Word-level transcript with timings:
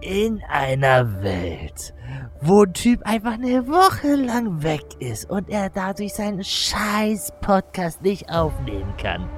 In 0.00 0.42
einer 0.48 1.22
Welt, 1.22 1.94
wo 2.40 2.62
ein 2.62 2.72
Typ 2.74 3.02
einfach 3.04 3.34
eine 3.34 3.66
Woche 3.66 4.14
lang 4.14 4.62
weg 4.62 4.84
ist 4.98 5.28
und 5.30 5.48
er 5.48 5.70
dadurch 5.70 6.14
seinen 6.14 6.44
scheiß 6.44 7.32
Podcast 7.40 8.02
nicht 8.02 8.30
aufnehmen 8.30 8.94
kann, 9.00 9.28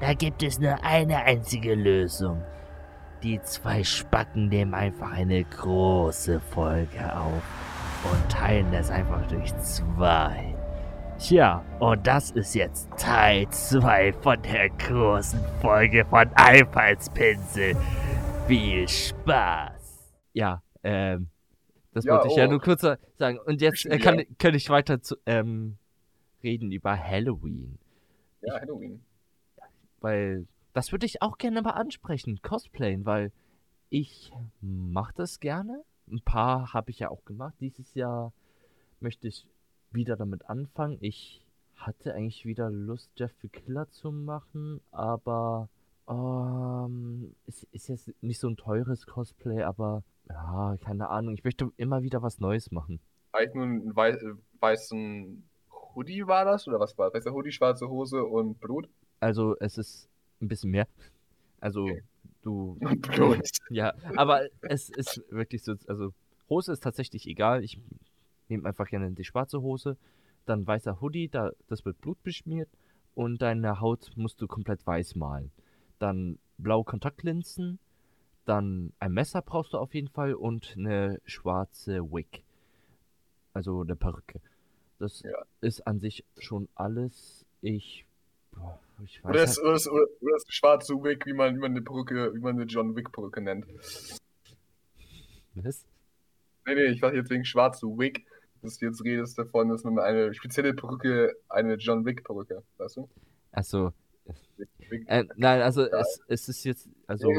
da 0.00 0.14
gibt 0.14 0.42
es 0.42 0.58
nur 0.58 0.82
eine 0.82 1.24
einzige 1.24 1.74
Lösung. 1.74 2.42
Die 3.22 3.40
zwei 3.42 3.82
Spacken 3.82 4.48
nehmen 4.48 4.74
einfach 4.74 5.12
eine 5.12 5.44
große 5.44 6.40
Folge 6.40 7.16
auf 7.16 7.42
und 8.12 8.32
teilen 8.32 8.70
das 8.70 8.90
einfach 8.90 9.26
durch 9.28 9.56
zwei. 9.58 10.54
Tja, 11.18 11.62
und 11.78 12.06
das 12.06 12.32
ist 12.32 12.54
jetzt 12.54 12.88
Teil 12.98 13.48
2 13.48 14.12
von 14.20 14.42
der 14.42 14.68
großen 14.68 15.40
Folge 15.62 16.04
von 16.04 16.28
Einfallspinsel. 16.34 17.76
Viel 18.46 18.88
Spaß! 18.88 19.73
Ja, 20.34 20.62
ähm, 20.82 21.28
das 21.92 22.04
Ja, 22.04 22.14
wollte 22.14 22.28
ich 22.28 22.36
ja 22.36 22.46
oh. 22.46 22.50
nur 22.50 22.60
kurz 22.60 22.82
sagen. 22.82 23.38
Und 23.46 23.62
jetzt 23.62 23.86
äh, 23.86 23.96
Ja. 23.96 23.98
kann, 23.98 24.22
kann 24.38 24.54
ich 24.54 24.68
weiter 24.68 25.00
zu, 25.00 25.16
ähm, 25.24 25.78
reden 26.42 26.70
über 26.70 26.96
Halloween. 26.98 27.78
Ja, 28.42 28.60
Halloween. 28.60 29.02
Weil 30.00 30.46
das 30.74 30.92
würde 30.92 31.06
ich 31.06 31.22
auch 31.22 31.38
gerne 31.38 31.62
mal 31.62 31.70
ansprechen, 31.70 32.42
Cosplayen, 32.42 33.06
weil 33.06 33.32
ich 33.88 34.32
mache 34.60 35.14
das 35.16 35.40
gerne. 35.40 35.82
Ein 36.10 36.20
paar 36.20 36.74
habe 36.74 36.90
ich 36.90 36.98
ja 36.98 37.08
auch 37.08 37.24
gemacht. 37.24 37.54
Dieses 37.60 37.94
Jahr 37.94 38.32
möchte 39.00 39.28
ich 39.28 39.46
wieder 39.92 40.16
damit 40.16 40.50
anfangen. 40.50 40.98
Ich 41.00 41.46
hatte 41.76 42.14
eigentlich 42.14 42.44
wieder 42.44 42.70
Lust, 42.70 43.10
Jeff 43.16 43.32
the 43.40 43.48
Killer 43.48 43.88
zu 43.90 44.10
machen, 44.10 44.80
aber 44.90 45.68
ähm, 46.08 47.34
es 47.46 47.64
ist 47.72 47.88
jetzt 47.88 48.10
nicht 48.22 48.40
so 48.40 48.48
ein 48.48 48.56
teures 48.56 49.06
Cosplay, 49.06 49.62
aber 49.62 50.02
ja, 50.28 50.76
keine 50.82 51.08
Ahnung. 51.10 51.34
Ich 51.34 51.44
möchte 51.44 51.70
immer 51.76 52.02
wieder 52.02 52.22
was 52.22 52.40
Neues 52.40 52.70
machen. 52.70 53.00
Eigentlich 53.32 53.54
nur 53.54 53.64
einen 53.64 53.96
wei 53.96 54.10
äh, 54.10 54.34
weißen 54.60 55.44
Hoodie 55.94 56.26
war 56.26 56.44
das? 56.44 56.66
Oder 56.68 56.80
was 56.80 56.96
war 56.98 57.10
das? 57.10 57.20
Weißer 57.20 57.32
Hoodie, 57.34 57.52
schwarze 57.52 57.88
Hose 57.88 58.24
und 58.24 58.60
Blut? 58.60 58.88
Also 59.20 59.56
es 59.60 59.78
ist 59.78 60.08
ein 60.40 60.48
bisschen 60.48 60.70
mehr. 60.70 60.86
Also 61.60 61.84
Okay. 61.84 62.02
du 62.42 62.76
Und 62.80 63.02
Blut. 63.12 63.40
Ja, 63.70 63.94
aber 64.16 64.42
es 64.62 64.90
ist 64.90 65.22
wirklich 65.30 65.62
so, 65.62 65.74
also 65.88 66.12
Hose 66.48 66.72
ist 66.72 66.82
tatsächlich 66.82 67.26
egal. 67.26 67.64
Ich 67.64 67.80
nehme 68.48 68.68
einfach 68.68 68.88
gerne 68.88 69.10
die 69.12 69.24
schwarze 69.24 69.62
Hose, 69.62 69.96
dann 70.46 70.66
weißer 70.66 71.00
Hoodie, 71.00 71.28
da, 71.28 71.50
das 71.68 71.84
wird 71.84 72.00
Blut 72.00 72.22
beschmiert 72.22 72.68
und 73.14 73.40
deine 73.40 73.80
Haut 73.80 74.10
musst 74.16 74.40
du 74.42 74.46
komplett 74.46 74.86
weiß 74.86 75.14
malen. 75.14 75.50
Dann 75.98 76.38
blaue 76.58 76.84
Kontaktlinsen, 76.84 77.78
dann 78.44 78.92
ein 78.98 79.12
Messer 79.12 79.42
brauchst 79.42 79.72
du 79.72 79.78
auf 79.78 79.94
jeden 79.94 80.08
Fall 80.08 80.34
und 80.34 80.74
eine 80.76 81.20
schwarze 81.24 82.00
Wig. 82.12 82.44
Also 83.52 83.82
eine 83.82 83.96
Perücke. 83.96 84.40
Das 84.98 85.22
Ja. 85.22 85.42
ist 85.60 85.86
an 85.86 86.00
sich 86.00 86.24
schon 86.38 86.68
alles. 86.74 87.44
Ich, 87.60 88.04
boah, 88.52 88.78
ich 89.04 89.22
weiß 89.24 89.30
Oder 89.30 89.40
das, 89.40 89.56
halt- 89.56 89.64
oder, 89.64 89.72
das, 89.72 89.88
oder 89.88 90.06
das 90.32 90.44
schwarze 90.48 90.94
Wick, 90.94 91.26
wie 91.26 91.32
man, 91.32 91.54
wie 91.56 91.60
man 91.60 91.70
eine 91.72 91.82
Perücke, 91.82 92.32
wie 92.34 92.40
man 92.40 92.54
eine 92.56 92.64
John 92.64 92.94
Wick 92.96 93.10
Perücke 93.12 93.40
nennt. 93.40 93.66
was? 95.54 95.86
Nee, 96.66 96.74
nee, 96.74 96.84
ich 96.86 97.00
dachte 97.00 97.16
jetzt 97.16 97.30
wegen 97.30 97.44
schwarze 97.44 97.86
Wig, 97.86 98.24
dass 98.62 98.78
du 98.78 98.86
jetzt 98.86 99.04
redest 99.04 99.38
davon, 99.38 99.68
dass 99.68 99.84
man 99.84 99.98
eine 99.98 100.32
spezielle 100.34 100.74
Perücke, 100.74 101.34
eine 101.48 101.74
John 101.74 102.04
Wick 102.04 102.24
Perücke, 102.24 102.62
weißt 102.78 102.96
du? 102.96 103.08
Also, 103.52 103.86
Wick. 103.86 103.94
Äh, 105.06 105.24
nein, 105.36 105.62
also 105.62 105.82
es, 105.82 106.20
es 106.28 106.48
ist 106.48 106.64
jetzt, 106.64 106.88
also, 107.06 107.30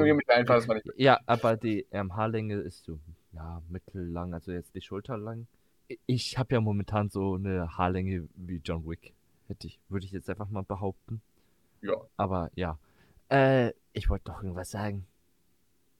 ja, 0.95 1.19
aber 1.25 1.57
die 1.57 1.85
ähm, 1.91 2.15
Haarlänge 2.15 2.55
ist 2.55 2.83
so, 2.83 2.99
ja, 3.33 3.61
mittellang, 3.69 4.33
also 4.33 4.51
jetzt 4.51 4.75
die 4.75 4.81
Schulter 4.81 5.17
lang. 5.17 5.47
Ich 6.05 6.37
habe 6.37 6.55
ja 6.55 6.61
momentan 6.61 7.09
so 7.09 7.35
eine 7.35 7.77
Haarlänge 7.77 8.27
wie 8.35 8.61
John 8.63 8.85
Wick, 8.87 9.13
hätte 9.47 9.67
ich, 9.67 9.79
würde 9.89 10.05
ich 10.05 10.11
jetzt 10.11 10.29
einfach 10.29 10.49
mal 10.49 10.63
behaupten. 10.63 11.21
Ja. 11.81 11.95
Aber 12.17 12.51
ja, 12.55 12.79
äh, 13.29 13.71
ich 13.93 14.09
wollte 14.09 14.25
doch 14.25 14.41
irgendwas 14.41 14.71
sagen. 14.71 15.05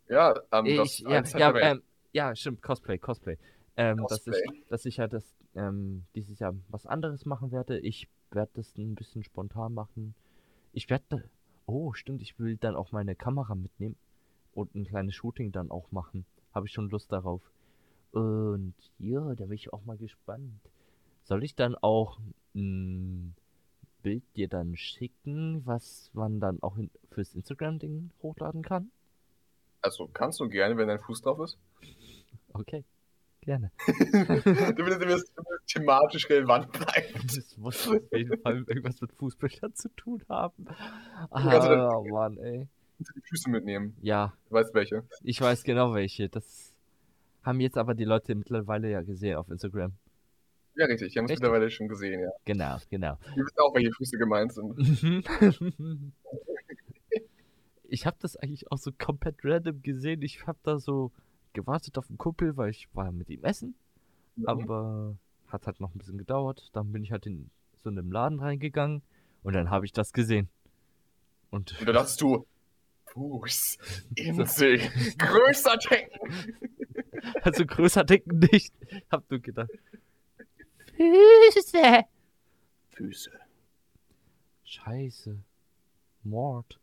Ja, 0.08 0.36
ähm, 0.52 0.66
Ich, 0.66 1.00
ja, 1.00 1.22
ja, 1.22 1.56
ähm, 1.58 1.84
ja, 2.14 2.36
stimmt, 2.36 2.62
Cosplay, 2.62 2.98
Cosplay. 2.98 3.38
Ähm, 3.78 3.98
Dass, 3.98 4.24
Cosplay. 4.24 4.42
ich, 4.54 4.68
dass 4.70 4.86
ich 4.86 4.98
ja 4.98 5.08
das, 5.08 5.36
ähm, 5.56 6.06
dieses 6.16 6.40
Jahr 6.40 6.56
was 6.70 6.86
anderes 6.86 7.26
machen 7.26 7.52
werde. 7.52 7.80
Ich 7.80 8.08
werde 8.32 8.52
das 8.56 8.76
ein 8.78 8.96
bisschen 8.96 9.24
spontan 9.24 9.74
machen. 9.74 10.16
Ich 10.76 10.90
werde, 10.90 11.24
oh, 11.68 11.94
stimmt, 11.94 12.22
ich 12.22 12.38
will 12.38 12.58
dann 12.58 12.76
auch 12.76 12.92
meine 12.92 13.16
Kamera 13.16 13.56
mitnehmen 13.56 13.96
und 14.54 14.76
ein 14.76 14.84
kleines 14.84 15.16
Shooting 15.16 15.54
dann 15.54 15.72
auch 15.72 15.90
machen. 15.94 16.26
Habe 16.54 16.68
ich 16.68 16.74
schon 16.74 16.90
Lust 16.90 17.14
darauf. 17.14 17.42
Und 18.12 18.74
ja, 19.00 19.22
da 19.36 19.46
bin 19.46 19.54
ich 19.54 19.72
auch 19.72 19.86
mal 19.86 19.96
gespannt. 19.96 20.60
Soll 21.24 21.46
ich 21.46 21.56
dann 21.56 21.76
auch 21.76 22.20
ein 22.54 23.36
Bild 24.04 24.24
dir 24.36 24.50
dann 24.50 24.76
schicken, 24.76 25.66
was 25.66 26.12
man 26.12 26.42
dann 26.42 26.62
auch 26.62 26.76
in, 26.76 26.92
fürs 27.10 27.34
Instagram-Ding 27.36 28.12
hochladen 28.22 28.62
kann? 28.62 28.92
Also 29.82 30.10
kannst 30.10 30.42
du 30.42 30.50
gerne, 30.50 30.76
wenn 30.76 30.90
dein 30.90 31.00
Fuß 31.00 31.22
drauf 31.22 31.40
ist. 31.40 31.58
Okay, 32.52 32.84
gerne. 33.46 33.72
du 33.88 33.94
willst, 33.94 35.02
du 35.02 35.08
willst, 35.08 35.32
du 35.38 35.44
willst 35.44 35.68
thematisch 35.68 36.30
relevant 36.30 36.72
bleiben. 36.72 37.22
Das 37.36 37.58
muss 37.58 37.88
auf 37.88 38.02
jeden 38.12 38.40
Fall 38.42 38.64
irgendwas 38.68 39.00
mit 39.02 39.12
Fußballern 39.14 39.74
zu 39.74 39.90
tun 39.96 40.24
haben. 40.28 40.66
Ah, 41.30 42.02
Mann, 42.10 42.38
ey. 42.38 42.68
Du 43.00 43.12
die 43.14 43.22
Füße 43.22 43.50
mitnehmen. 43.50 43.96
Ja, 44.02 44.34
Du 44.50 44.56
weißt 44.56 44.74
welche. 44.74 45.04
ich 45.24 45.40
weiß 45.42 45.64
genau 45.64 45.94
welche. 45.94 46.30
Das 46.30 46.74
haben 47.44 47.60
jetzt 47.60 47.78
aber 47.78 47.94
die 47.94 48.06
Leute 48.06 48.36
mittlerweile 48.36 48.90
ja 48.90 49.02
gesehen 49.02 49.36
auf 49.36 49.50
Instagram. 49.50 49.94
Ja, 50.78 50.86
richtig. 50.88 51.14
Die 51.14 51.20
haben 51.20 51.26
es 51.26 51.32
mittlerweile 51.32 51.70
schon 51.70 51.88
gesehen, 51.88 52.22
ja. 52.22 52.30
Genau, 52.46 52.78
genau. 52.90 53.18
Wir 53.36 53.46
wissen 53.46 53.60
auch, 53.60 53.74
welche 53.76 53.92
Füße 53.94 54.18
gemeint 54.18 54.54
sind. 54.54 54.76
ich 57.88 58.06
habe 58.06 58.18
das 58.20 58.36
eigentlich 58.38 58.72
auch 58.72 58.78
so 58.78 58.92
komplett 58.98 59.36
random 59.44 59.82
gesehen. 59.82 60.22
Ich 60.22 60.46
habe 60.48 60.58
da 60.64 60.80
so 60.80 61.12
gewartet 61.56 61.98
auf 61.98 62.08
einen 62.10 62.20
Kumpel, 62.20 62.56
weil 62.58 62.70
ich 62.70 62.88
war 62.94 63.12
mit 63.12 63.30
ihm 63.30 63.44
essen. 63.44 63.74
Aber 64.46 65.16
hat 65.48 65.66
halt 65.66 65.80
noch 65.80 65.96
ein 65.96 65.98
bisschen 65.98 66.18
gedauert. 66.18 66.70
Dann 66.74 66.92
bin 66.92 67.04
ich 67.04 67.12
halt 67.12 67.26
in 67.26 67.50
so 67.84 67.90
einem 67.90 68.12
Laden 68.12 68.40
reingegangen 68.40 69.02
und 69.44 69.54
dann 69.54 69.70
habe 69.72 69.86
ich 69.86 69.94
das 69.94 70.14
gesehen. 70.14 70.50
Und 71.50 71.80
Und 71.80 71.88
da 71.88 71.94
dachtest 71.94 72.22
du, 72.22 72.46
Fuß, 73.06 73.78
Insel, 74.16 74.78
größer 75.18 75.78
denken. 75.90 76.58
also 77.42 77.66
größer 77.66 78.04
denken 78.04 78.40
nicht. 78.52 78.74
Hab 79.10 79.30
nur 79.32 79.40
gedacht. 79.40 79.70
Füße. 80.98 82.04
Füße. 82.90 83.32
Scheiße. 84.66 85.38
Mord. 86.24 86.80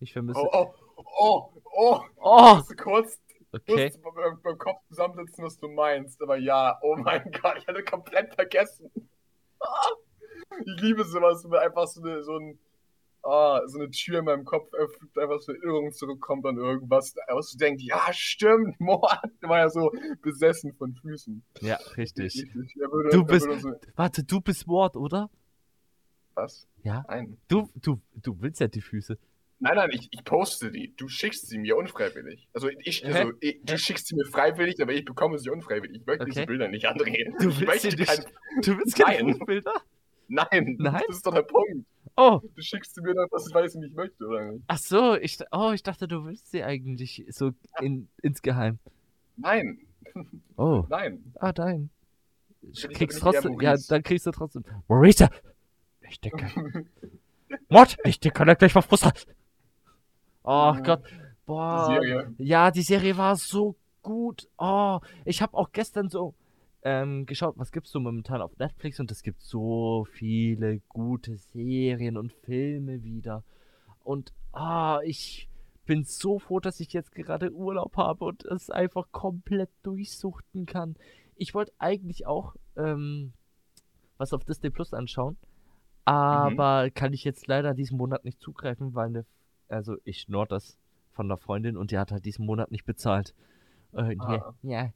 Ich 0.00 0.12
vermisse. 0.12 0.40
Oh, 0.40 0.50
oh, 0.52 0.74
oh, 1.18 1.52
oh. 1.64 2.00
Oh, 2.16 2.54
Musst 2.56 2.70
du 2.70 2.76
kurz 2.76 3.18
okay. 3.54 3.84
musst 3.86 3.96
du 4.04 4.12
beim, 4.12 4.40
beim 4.42 4.58
Kopf 4.58 4.80
zusammensetzen, 4.88 5.44
was 5.44 5.56
du 5.58 5.68
meinst. 5.68 6.20
Aber 6.22 6.36
ja, 6.36 6.78
oh 6.82 6.96
mein 6.96 7.22
Gott, 7.40 7.56
ich 7.58 7.66
hatte 7.66 7.82
komplett 7.84 8.34
vergessen. 8.34 8.90
Ich 10.66 10.80
liebe 10.82 11.04
sowas, 11.04 11.44
wenn 11.48 11.58
einfach 11.58 11.86
so 11.88 12.00
eine, 12.02 12.22
so 12.22 12.36
ein, 12.38 12.58
ah, 13.22 13.60
so 13.66 13.78
eine 13.80 13.90
Tür 13.90 14.20
in 14.20 14.26
meinem 14.26 14.44
Kopf 14.44 14.72
öffnet, 14.74 15.16
einfach 15.18 15.40
so 15.40 15.52
Erinnerung 15.52 15.90
zurückkommt 15.92 16.46
an 16.46 16.56
irgendwas, 16.58 17.14
was 17.28 17.50
du 17.52 17.58
denkst, 17.58 17.82
ja, 17.84 18.12
stimmt, 18.12 18.78
Mord. 18.80 19.18
Der 19.42 19.48
war 19.48 19.58
ja 19.58 19.68
so 19.68 19.90
besessen 20.22 20.72
von 20.74 20.94
Füßen. 20.94 21.42
Ja, 21.60 21.76
richtig. 21.96 22.34
Richtig. 22.36 22.54
Würde, 22.76 23.10
Du 23.10 23.24
bist- 23.24 23.48
so, 23.60 23.72
Warte, 23.96 24.22
du 24.22 24.40
bist 24.40 24.66
Mord, 24.66 24.96
oder? 24.96 25.28
was? 26.34 26.68
Ja. 26.82 27.04
Nein. 27.08 27.38
Du, 27.48 27.68
du, 27.76 28.00
du 28.14 28.40
willst 28.40 28.60
ja 28.60 28.68
die 28.68 28.80
Füße. 28.80 29.18
Nein, 29.60 29.76
nein, 29.76 29.90
ich, 29.92 30.08
ich 30.10 30.24
poste 30.24 30.70
die. 30.70 30.94
Du 30.96 31.08
schickst 31.08 31.48
sie 31.48 31.58
mir 31.58 31.76
unfreiwillig. 31.76 32.48
Also 32.52 32.68
ich, 32.80 33.06
also 33.06 33.32
ich, 33.40 33.60
du 33.62 33.78
schickst 33.78 34.08
sie 34.08 34.14
mir 34.16 34.26
freiwillig, 34.26 34.80
aber 34.82 34.92
ich 34.92 35.04
bekomme 35.04 35.38
sie 35.38 35.48
unfreiwillig. 35.50 36.00
Ich 36.00 36.06
möchte 36.06 36.24
diese 36.26 36.40
Okay. 36.40 36.46
Bilder 36.46 36.68
nicht 36.68 36.86
andrehen. 36.86 37.34
Du 37.40 37.48
ich 37.48 37.60
willst 37.60 37.84
nicht- 37.84 38.06
kein, 38.06 38.24
Du 38.62 38.76
willst 38.78 38.96
keine 38.98 39.30
Nein. 39.32 39.38
Bilder? 39.46 39.72
Nein, 40.28 40.76
Nein? 40.78 41.02
das 41.06 41.16
ist 41.16 41.26
doch 41.26 41.34
der 41.34 41.42
Punkt. 41.42 41.86
Oh, 42.16 42.40
Du 42.54 42.62
schickst 42.62 42.94
sie 42.94 43.00
mir 43.02 43.14
dann, 43.14 43.26
was 43.30 43.46
ich 43.48 43.54
weiß, 43.54 43.74
ich 43.74 43.80
nicht 43.80 43.94
möchte, 43.94 44.24
oder 44.26 44.52
nicht? 44.52 44.64
ach 44.66 44.78
so. 44.78 45.14
Ich, 45.16 45.38
oh, 45.52 45.70
ich 45.72 45.82
dachte, 45.82 46.08
du 46.08 46.24
willst 46.24 46.50
sie 46.50 46.62
eigentlich 46.62 47.24
so 47.30 47.52
in, 47.80 48.08
insgeheim. 48.22 48.78
Nein, 49.36 49.78
Oh, 50.56 50.84
nein. 50.88 51.32
ah, 51.40 51.52
nein. 51.56 51.90
Ich- 52.72 52.88
Kriegst 52.90 53.18
ich 53.18 53.22
trotzdem, 53.22 53.60
ja, 53.60 53.76
dann 53.88 54.02
kriegst 54.02 54.26
du 54.26 54.30
trotzdem. 54.30 54.64
Maurice! 54.88 55.28
Ich 56.08 56.20
denke. 56.20 56.46
Mord! 57.68 57.96
Ich 58.04 58.20
denke, 58.20 58.44
er 58.44 58.54
gleich 58.56 58.74
mal 58.74 58.82
Frust. 58.82 59.26
Oh. 60.44 60.74
Gott. 60.82 61.02
Die 61.06 61.46
Boah. 61.46 61.86
Serie. 61.86 62.34
Ja, 62.38 62.70
die 62.70 62.82
Serie 62.82 63.16
war 63.16 63.36
so 63.36 63.76
gut. 64.02 64.48
Oh, 64.58 65.00
ich 65.24 65.42
habe 65.42 65.54
auch 65.56 65.72
gestern 65.72 66.08
so 66.08 66.34
ähm, 66.82 67.26
geschaut, 67.26 67.54
was 67.56 67.72
gibt's 67.72 67.90
so 67.90 67.98
momentan 67.98 68.42
auf 68.42 68.56
Netflix 68.58 69.00
und 69.00 69.10
es 69.10 69.22
gibt 69.22 69.40
so 69.42 70.06
viele 70.12 70.80
gute 70.88 71.36
Serien 71.36 72.16
und 72.16 72.32
Filme 72.32 73.02
wieder. 73.02 73.42
Und 74.02 74.32
ah, 74.52 75.00
ich 75.02 75.48
bin 75.86 76.04
so 76.04 76.38
froh, 76.38 76.60
dass 76.60 76.80
ich 76.80 76.92
jetzt 76.92 77.12
gerade 77.12 77.52
Urlaub 77.52 77.96
habe 77.96 78.24
und 78.24 78.44
es 78.44 78.70
einfach 78.70 79.10
komplett 79.12 79.70
durchsuchten 79.82 80.66
kann. 80.66 80.96
Ich 81.36 81.54
wollte 81.54 81.72
eigentlich 81.78 82.26
auch 82.26 82.54
ähm, 82.76 83.32
was 84.18 84.32
auf 84.32 84.44
Disney 84.44 84.70
Plus 84.70 84.94
anschauen, 84.94 85.36
aber 86.04 86.90
kann 86.90 87.12
ich 87.12 87.24
jetzt 87.24 87.46
leider 87.46 87.74
diesen 87.74 87.98
Monat 87.98 88.24
nicht 88.24 88.40
zugreifen, 88.40 88.94
weil 88.94 89.06
eine, 89.06 89.26
also 89.68 89.96
ich 90.04 90.20
schnort 90.22 90.52
das 90.52 90.78
von 91.12 91.26
einer 91.26 91.36
Freundin 91.36 91.76
und 91.76 91.90
die 91.90 91.98
hat 91.98 92.10
halt 92.12 92.24
diesen 92.24 92.44
Monat 92.46 92.70
nicht 92.70 92.84
bezahlt. 92.84 93.34
Äh, 93.92 94.16
Ah. 94.18 94.54
ja, 94.62 94.82
ja, 94.84 94.92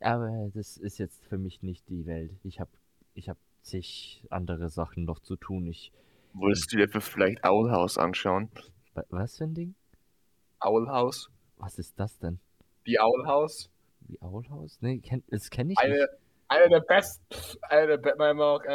aber 0.00 0.50
das 0.54 0.76
ist 0.78 0.98
jetzt 0.98 1.24
für 1.26 1.36
mich 1.38 1.62
nicht 1.62 1.88
die 1.88 2.06
Welt. 2.06 2.32
Ich 2.42 2.60
habe 2.60 2.70
ich 3.14 3.28
hab 3.28 3.36
zig 3.62 4.24
andere 4.30 4.68
Sachen 4.70 5.04
noch 5.04 5.18
zu 5.20 5.36
tun. 5.36 5.66
Ich, 5.66 5.92
Wolltest 6.32 6.72
du 6.72 6.76
dir 6.78 6.88
vielleicht 7.00 7.44
Owl 7.44 7.70
House 7.70 7.98
anschauen? 7.98 8.48
wa- 8.94 9.04
was 9.10 9.36
für 9.36 9.44
ein 9.44 9.54
Ding? 9.54 9.74
Owl 10.60 10.88
House? 10.88 11.28
Was 11.56 11.78
ist 11.78 11.98
das 12.00 12.18
denn? 12.18 12.38
Die 12.86 12.98
Owl 12.98 13.26
House? 13.26 13.68
Wie 14.08 14.18
Owl 14.22 14.44
Nee, 14.80 14.98
kenn, 15.00 15.22
das 15.28 15.50
kenne 15.50 15.72
ich 15.72 15.78
Eine, 15.78 15.94
nicht. 15.94 16.08
eine 16.48 16.68
der 16.70 16.80
besten, 16.80 17.22
eine 17.68 17.98
der, 17.98 18.16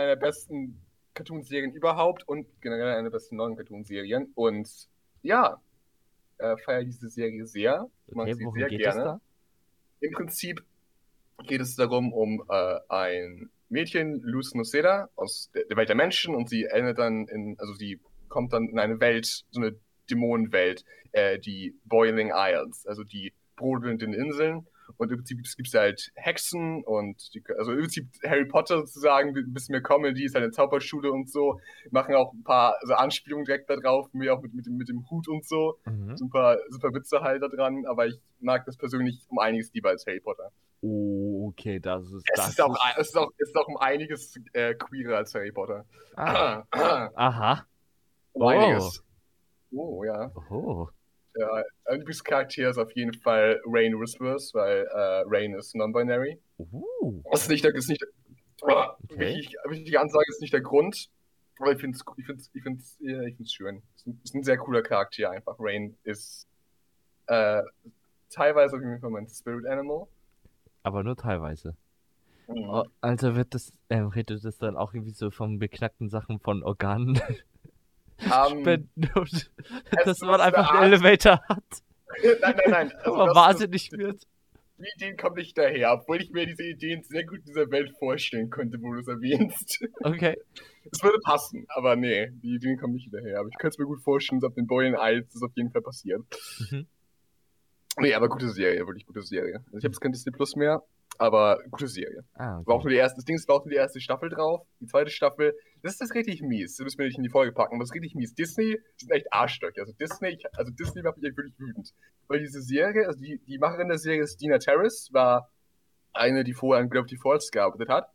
der 0.08 0.16
besten 0.18 0.80
Cartoonserien 1.16 1.72
überhaupt 1.72 2.28
und 2.28 2.46
generell 2.62 2.94
eine 2.94 3.04
der 3.04 3.10
besten 3.12 3.38
neuen 3.38 3.56
Cartoonserien. 3.56 4.31
Und 4.36 4.88
ja, 5.25 5.62
äh, 6.38 6.56
feiere 6.57 6.83
diese 6.83 7.10
Serie 7.10 7.45
sehr. 7.45 7.88
Ich 8.07 8.16
mag 8.16 8.27
Okay, 8.27 8.36
sie 8.36 8.51
sehr 8.51 8.69
gerne. 8.69 9.22
Im 10.00 10.12
Prinzip 10.12 10.63
geht 11.48 11.62
es 11.62 11.75
darum, 11.75 12.13
um 12.13 12.44
äh, 12.50 12.80
ein 12.89 13.50
Mädchen, 13.69 14.22
Luz 14.22 14.54
Noceda, 14.54 15.10
aus 15.16 15.50
der, 15.54 15.66
der 15.66 15.77
Welt 15.77 15.89
der 15.89 15.95
Menschen 15.95 16.36
und 16.36 16.50
sie 16.50 16.66
endet 16.66 17.00
dann 17.00 17.27
in, 17.27 17.56
also 17.60 17.74
sie 17.74 18.00
kommt 18.30 18.54
dann 18.54 18.69
in 18.69 18.80
eine 18.80 19.00
Welt, 19.00 19.25
so 19.50 19.62
eine 19.62 19.75
Dämonenwelt, 20.10 20.86
äh, 21.13 21.39
die 21.39 21.75
Boiling 21.86 22.31
Isles, 22.33 22.86
also 22.86 23.04
die 23.04 23.33
brodelnden 23.56 24.13
Inseln. 24.13 24.68
Und 24.97 25.12
im 25.12 25.18
Prinzip 25.18 25.44
gibt 25.56 25.68
es 25.68 25.74
halt 25.74 26.12
Hexen 26.15 26.83
und 26.83 27.33
die, 27.33 27.44
also 27.57 27.71
im 27.71 27.80
Prinzip 27.80 28.07
Harry 28.24 28.45
Potter 28.45 28.77
sozusagen, 28.80 29.36
ein 29.36 29.53
bisschen 29.53 29.74
mehr 29.74 29.81
Comedy, 29.81 30.25
ist 30.25 30.36
halt 30.36 30.44
eine 30.44 30.51
Zauberschule 30.51 31.12
und 31.12 31.30
so, 31.30 31.59
machen 31.92 32.15
auch 32.15 32.33
ein 32.33 32.44
paar 32.44 32.75
so 32.86 32.94
Anspielungen 32.94 33.45
direkt 33.45 33.69
da 33.69 33.75
drauf, 33.75 34.07
mir 34.13 34.33
auch 34.33 34.42
mit, 34.42 34.53
mit, 34.53 34.65
dem, 34.65 34.77
mit 34.77 34.89
dem 34.89 35.09
Hut 35.09 35.27
und 35.27 35.45
so 35.45 35.77
Mhm. 35.86 36.18
super, 36.18 36.57
super 36.69 36.94
Witze 36.94 37.21
halt 37.21 37.42
da 37.42 37.47
dran, 37.47 37.86
aber 37.86 38.07
ich 38.07 38.19
mag 38.39 38.65
das 38.65 38.77
persönlich 38.77 39.19
um 39.30 39.39
einiges 39.39 39.74
lieber 39.74 39.89
als 39.89 40.06
Harry 40.06 40.19
Potter. 40.19 40.51
Oh, 40.81 41.47
okay, 41.50 41.80
das 41.80 42.03
ist. 42.06 42.25
Es 42.31 42.38
das 42.38 42.50
ist, 42.50 42.62
auch, 42.62 42.75
es, 42.97 43.07
ist 43.07 43.18
auch, 43.18 43.31
es 43.38 43.50
ist 43.50 43.56
auch 43.56 43.68
um 43.68 43.77
einiges 43.77 44.39
äh, 44.53 44.75
queerer 44.75 45.18
als 45.18 45.33
Harry 45.33 45.51
Potter. 45.51 45.86
Ah, 46.15 46.63
um 46.74 47.12
aha. 47.15 47.65
einiges. 48.38 49.03
Oh, 49.71 50.03
ja. 50.03 50.31
Oh. 50.50 50.88
Ja. 51.36 51.64
Ein 51.86 52.00
Lieblingscharakter 52.00 52.70
ist 52.70 52.78
auf 52.78 52.92
jeden 52.96 53.14
Fall 53.14 53.62
Rain 53.66 54.00
Whispers, 54.00 54.54
weil 54.54 54.88
äh, 54.92 55.24
Rain 55.28 55.54
ist 55.54 55.76
non-binary. 55.76 56.40
Uh. 56.58 57.22
Das 57.32 57.44
ist 57.44 57.50
nicht 57.50 57.64
der, 57.64 57.74
ist 57.76 57.90
nicht, 57.90 58.04
oh, 58.62 58.86
Okay. 59.12 59.36
wichtig, 59.36 59.56
wichtige 59.70 60.00
Ansage 60.00 60.26
ist 60.30 60.42
nicht 60.42 60.54
der 60.54 60.62
Grund, 60.62 61.10
aber 61.60 61.72
ich 61.72 61.80
finde 61.80 61.98
es 61.98 62.04
ich 62.18 62.26
find's, 62.26 62.50
ich 62.54 62.64
find's, 62.64 62.98
ich 63.00 63.36
find's 63.36 63.54
schön. 63.54 63.82
Ist 63.96 64.08
ein, 64.08 64.22
ist 64.24 64.36
ein 64.36 64.44
sehr 64.44 64.58
cooler 64.58 64.82
Charakter 64.82 65.30
einfach. 65.32 65.56
Rain 65.60 65.96
ist 66.04 66.48
äh, 67.28 67.62
teilweise 68.30 68.76
auf 68.76 68.81
jeden 68.81 69.00
Fall 69.00 69.10
mein 69.10 69.28
Spirit 69.28 69.66
Animal. 69.66 70.08
Aber 70.84 71.04
nur 71.04 71.16
teilweise. 71.16 71.76
Mhm. 72.48 72.70
Oh, 72.70 72.84
also 73.02 73.36
wird 73.36 73.54
das, 73.56 73.74
ähm, 73.90 74.08
redet 74.08 74.44
das 74.44 74.58
dann 74.58 74.78
auch 74.78 74.94
irgendwie 74.94 75.14
so 75.14 75.31
von 75.31 75.60
beknackten 75.60 76.10
Sachen 76.10 76.40
von 76.40 76.64
Organen 76.64 77.20
Ähm, 78.20 78.62
spenden 78.62 79.10
und 79.16 79.52
dass 80.06 80.22
man 80.22 80.42
einfach 80.42 80.72
einen 80.72 80.94
Elevator 80.94 81.42
hat, 81.48 81.64
nein, 82.24 82.38
nein, 82.42 82.56
nein. 82.70 82.92
Also 83.04 83.16
man 83.18 83.36
wahnsinnig 83.36 83.92
wird. 83.92 84.24
Die 84.78 84.90
Ideen 84.98 85.16
kommen 85.16 85.36
nicht 85.36 85.58
daher, 85.58 85.94
obwohl 85.94 86.22
ich 86.22 86.32
mir 86.32 86.46
diese 86.46 86.64
Ideen 86.64 87.02
sehr 87.04 87.26
gut 87.26 87.40
in 87.40 87.46
dieser 87.46 87.72
Welt 87.72 87.94
vorstellen 87.98 88.50
könnte, 88.50 88.78
wo 88.82 88.94
du 88.94 89.00
es 89.00 89.08
erwähnst. 89.08 89.80
Okay. 90.02 90.38
Es 90.92 91.02
würde 91.02 91.18
passen, 91.24 91.66
aber 91.70 91.96
nee, 91.96 92.30
die 92.44 92.56
Ideen 92.56 92.78
kommen 92.78 92.94
nicht 92.94 93.14
daher. 93.14 93.40
Aber 93.40 93.48
ich 93.48 93.58
könnte 93.58 93.76
es 93.76 93.78
mir 93.80 93.86
gut 93.86 94.02
vorstellen, 94.04 94.42
dass 94.42 94.50
auf 94.50 94.56
den 94.56 94.68
Boiling 94.68 94.96
Isles 95.00 95.30
das 95.32 95.42
auf 95.44 95.52
jeden 95.56 95.72
Fall 95.72 95.82
passiert. 95.82 96.22
Mhm. 96.70 96.88
Nee, 98.00 98.14
aber 98.14 98.28
gute 98.28 98.50
Serie, 98.50 98.86
wirklich 98.86 99.06
gute 99.06 99.22
Serie. 99.22 99.64
Also 99.68 99.78
ich 99.78 99.84
habe 99.86 99.94
jetzt 99.94 100.02
kein 100.02 100.12
Disney 100.12 100.34
Plus 100.34 100.58
mehr, 100.58 100.84
aber 101.18 101.60
gute 101.72 101.88
Serie. 101.88 102.24
Ah, 102.34 102.62
War 102.66 102.76
auch 102.76 102.80
okay. 102.80 102.84
nur 102.84 102.90
die 102.92 102.98
erste, 102.98 103.18
das 103.18 103.26
Ding 103.26 103.36
ist, 103.36 103.48
war 103.48 103.56
auch 103.56 103.66
nur 103.66 103.72
die 103.72 103.78
erste 103.78 104.00
Staffel 104.00 104.30
drauf. 104.30 104.66
Die 104.80 104.86
zweite 104.86 105.10
Staffel, 105.10 105.56
das 105.82 105.94
ist 105.94 106.02
das 106.02 106.14
richtig 106.14 106.42
mies. 106.42 106.78
Das 106.78 106.84
müssen 106.84 107.00
wir 107.00 107.06
nicht 107.06 107.18
in 107.18 107.24
die 107.24 107.30
Folge 107.30 107.52
packen, 107.52 107.76
aber 107.76 107.84
das 107.84 107.90
ist 107.90 107.96
richtig 107.96 108.16
mies. 108.16 108.34
Disney 108.34 108.80
sind 108.98 109.12
echt 109.12 109.32
Arschlöcher. 109.32 109.82
Also 109.82 109.94
Disney, 109.94 110.38
also 110.54 110.72
Disney 110.72 111.02
macht 111.02 111.18
mich 111.18 111.30
echt 111.30 111.38
wirklich 111.38 111.60
wütend. 111.60 111.94
Weil 112.28 112.40
diese 112.40 112.62
Serie, 112.62 113.08
also 113.08 113.20
die, 113.20 113.40
die 113.48 113.58
Macherin 113.58 113.88
der 113.88 113.98
Serie 113.98 114.24
ist 114.24 114.42
Dina 114.42 114.58
Terrace, 114.58 115.10
war 115.14 115.50
eine, 116.14 116.44
die 116.44 116.54
vorher 116.54 116.84
an 116.84 116.90
Gravity 116.90 117.18
Falls 117.18 117.52
gearbeitet 117.52 117.90
hat. 117.90 118.10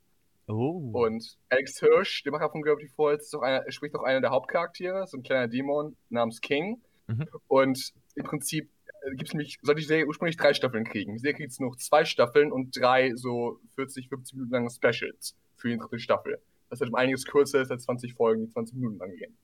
Oh. 0.48 0.90
Und 0.92 1.38
Alex 1.48 1.78
Hirsch, 1.78 2.22
der 2.24 2.32
Macher 2.32 2.50
von 2.50 2.62
Gravity 2.62 2.88
Falls, 2.96 3.26
ist 3.26 3.34
auch 3.34 3.42
einer, 3.42 3.70
spricht 3.70 3.94
auch 3.94 4.02
einer 4.02 4.20
der 4.20 4.30
Hauptcharaktere, 4.30 5.06
so 5.06 5.18
ein 5.18 5.22
kleiner 5.22 5.48
Dämon 5.48 5.96
namens 6.08 6.40
King. 6.40 6.82
Mhm. 7.06 7.28
Und 7.46 7.92
im 8.14 8.24
Prinzip 8.24 8.70
gibt 9.10 9.28
es 9.28 9.32
nämlich, 9.32 9.58
sollte 9.62 9.80
die 9.80 9.86
Serie 9.86 10.06
ursprünglich 10.06 10.36
drei 10.36 10.54
Staffeln 10.54 10.84
kriegen. 10.84 11.12
Die 11.14 11.18
Serie 11.18 11.34
kriegt 11.34 11.50
jetzt 11.50 11.60
noch 11.60 11.76
zwei 11.76 12.04
Staffeln 12.04 12.52
und 12.52 12.78
drei 12.78 13.14
so 13.14 13.60
40, 13.74 14.08
50 14.08 14.34
Minuten 14.34 14.52
lange 14.52 14.70
Specials 14.70 15.36
für 15.56 15.68
die 15.68 15.78
dritte 15.78 15.98
Staffel. 15.98 16.38
Das 16.68 16.80
halt 16.80 16.90
um 16.90 16.96
einiges 16.96 17.24
kürzer 17.24 17.60
ist 17.60 17.70
als 17.70 17.84
20 17.84 18.14
Folgen, 18.14 18.46
die 18.46 18.52
20 18.52 18.76
Minuten 18.76 18.98
lang 18.98 19.10
gehen. 19.16 19.36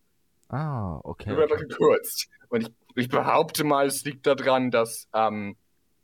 ah, 0.49 1.01
okay. 1.03 1.31
Wir 1.31 1.39
werden 1.39 1.53
okay. 1.53 1.67
gekürzt. 1.69 2.29
Und 2.49 2.63
ich, 2.63 2.69
ich 2.95 3.09
behaupte 3.09 3.65
mal, 3.65 3.87
es 3.87 4.05
liegt 4.05 4.27
daran, 4.27 4.71
dass, 4.71 5.09
ähm, 5.13 5.57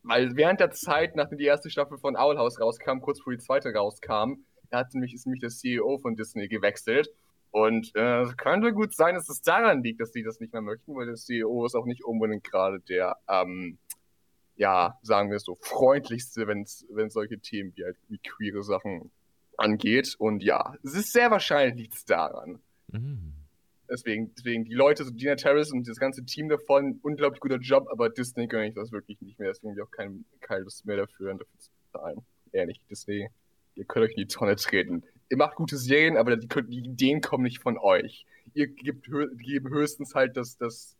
weil 0.03 0.35
während 0.35 0.61
der 0.61 0.73
Zeit, 0.73 1.15
nachdem 1.15 1.39
die 1.39 1.45
erste 1.45 1.71
Staffel 1.71 1.99
von 1.99 2.17
Owl 2.17 2.39
House 2.39 2.61
rauskam, 2.61 3.01
kurz 3.01 3.21
vor 3.21 3.33
die 3.33 3.39
zweite 3.39 3.73
rauskam, 3.73 4.45
er 4.71 4.81
hat 4.81 4.95
nämlich, 4.95 5.15
ist 5.15 5.27
nämlich 5.27 5.41
der 5.41 5.51
CEO 5.51 5.99
von 5.99 6.17
Disney 6.17 6.49
gewechselt. 6.49 7.09
Und 7.53 7.95
äh, 7.95 8.23
es 8.23 8.37
könnte 8.39 8.73
gut 8.73 8.95
sein, 8.95 9.15
dass 9.15 9.29
es 9.29 9.43
daran 9.43 9.83
liegt, 9.83 10.01
dass 10.01 10.13
sie 10.13 10.23
das 10.23 10.41
nicht 10.41 10.55
mehr 10.55 10.63
möchten, 10.63 10.95
weil 10.95 11.07
der 11.07 11.17
CEO 11.17 11.67
ist 11.67 11.75
auch 11.75 11.85
nicht 11.85 12.03
unbedingt 12.03 12.45
gerade 12.45 12.81
der, 12.81 13.19
ähm, 13.29 13.79
ja, 14.57 14.99
sagen 15.03 15.29
wir 15.29 15.37
es 15.37 15.45
so, 15.45 15.57
freundlichste, 15.61 16.47
wenn 16.47 16.63
es 16.63 16.87
solche 17.09 17.39
Themen 17.39 17.73
wie 17.77 17.85
halt 17.85 17.99
wie 18.09 18.19
queere 18.19 18.63
Sachen 18.63 19.11
angeht. 19.59 20.17
Und 20.19 20.43
ja, 20.43 20.75
es 20.83 20.95
ist 20.95 21.13
sehr 21.13 21.31
wahrscheinlich 21.31 21.77
liegt 21.77 22.09
daran. 22.09 22.59
Mhm. 22.89 23.35
Deswegen, 23.91 24.35
deswegen 24.35 24.65
die 24.65 24.73
Leute, 24.73 25.05
so 25.05 25.11
Dina 25.11 25.37
Terrace 25.37 25.73
und 25.73 25.87
das 25.87 25.99
ganze 25.99 26.25
Team 26.25 26.49
davon, 26.49 27.01
unglaublich 27.03 27.41
guter 27.41 27.59
Job, 27.59 27.87
aber 27.91 28.09
Disney 28.09 28.47
gönne 28.47 28.69
ich 28.69 28.75
das 28.75 28.93
wirklich 28.93 29.21
nicht 29.21 29.39
mehr. 29.39 29.51
Deswegen 29.51 29.73
habe 29.73 29.81
ich 29.81 29.87
auch 29.87 29.91
kein, 29.91 30.25
keine 30.41 30.63
Lust 30.63 30.87
mehr 30.87 30.97
dafür, 30.97 31.33
dafür 31.35 31.59
zu 31.59 31.71
bezahlen. 31.85 32.23
Ehrlich, 32.53 32.81
Disney, 32.89 33.29
ihr 33.75 33.85
könnt 33.85 34.07
euch 34.07 34.13
in 34.13 34.23
die 34.23 34.27
Tonne 34.27 34.57
treten. 34.57 35.03
Ihr 35.33 35.39
macht 35.39 35.57
gute 35.57 35.79
Serien, 35.79 36.19
aber 36.19 36.37
die, 36.37 36.47
die 36.47 36.81
Ideen 36.81 37.23
kommen 37.23 37.45
nicht 37.45 37.59
von 37.63 37.79
euch. 37.79 38.27
Ihr 38.53 38.67
gebt, 38.67 39.09
gebt 39.39 39.69
höchstens 39.71 40.15
halt 40.15 40.37
das, 40.37 40.59
das, 40.59 40.95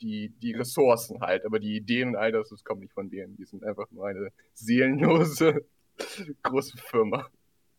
die, 0.00 0.30
die 0.40 0.52
Ressourcen 0.52 1.20
halt, 1.20 1.44
aber 1.44 1.58
die 1.60 1.76
Ideen 1.76 2.08
und 2.08 2.16
all 2.16 2.32
das, 2.32 2.48
das 2.48 2.64
kommt 2.64 2.80
nicht 2.80 2.94
von 2.94 3.10
denen. 3.10 3.36
Die 3.36 3.44
sind 3.44 3.62
einfach 3.64 3.84
nur 3.90 4.06
eine 4.06 4.30
seelenlose 4.54 5.66
große 6.42 6.78
Firma. 6.78 7.26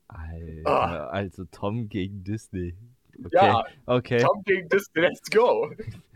Alter, 0.07 0.67
Ah. 0.69 1.07
also 1.07 1.45
Tom 1.45 1.89
gegen 1.89 2.23
Disney. 2.23 2.75
Okay, 3.17 3.29
Ja, 3.31 3.65
okay. 3.87 4.19
Tom 4.19 4.43
gegen 4.45 4.69
Disney, 4.69 5.01
let's 5.01 5.27
go! 5.31 5.71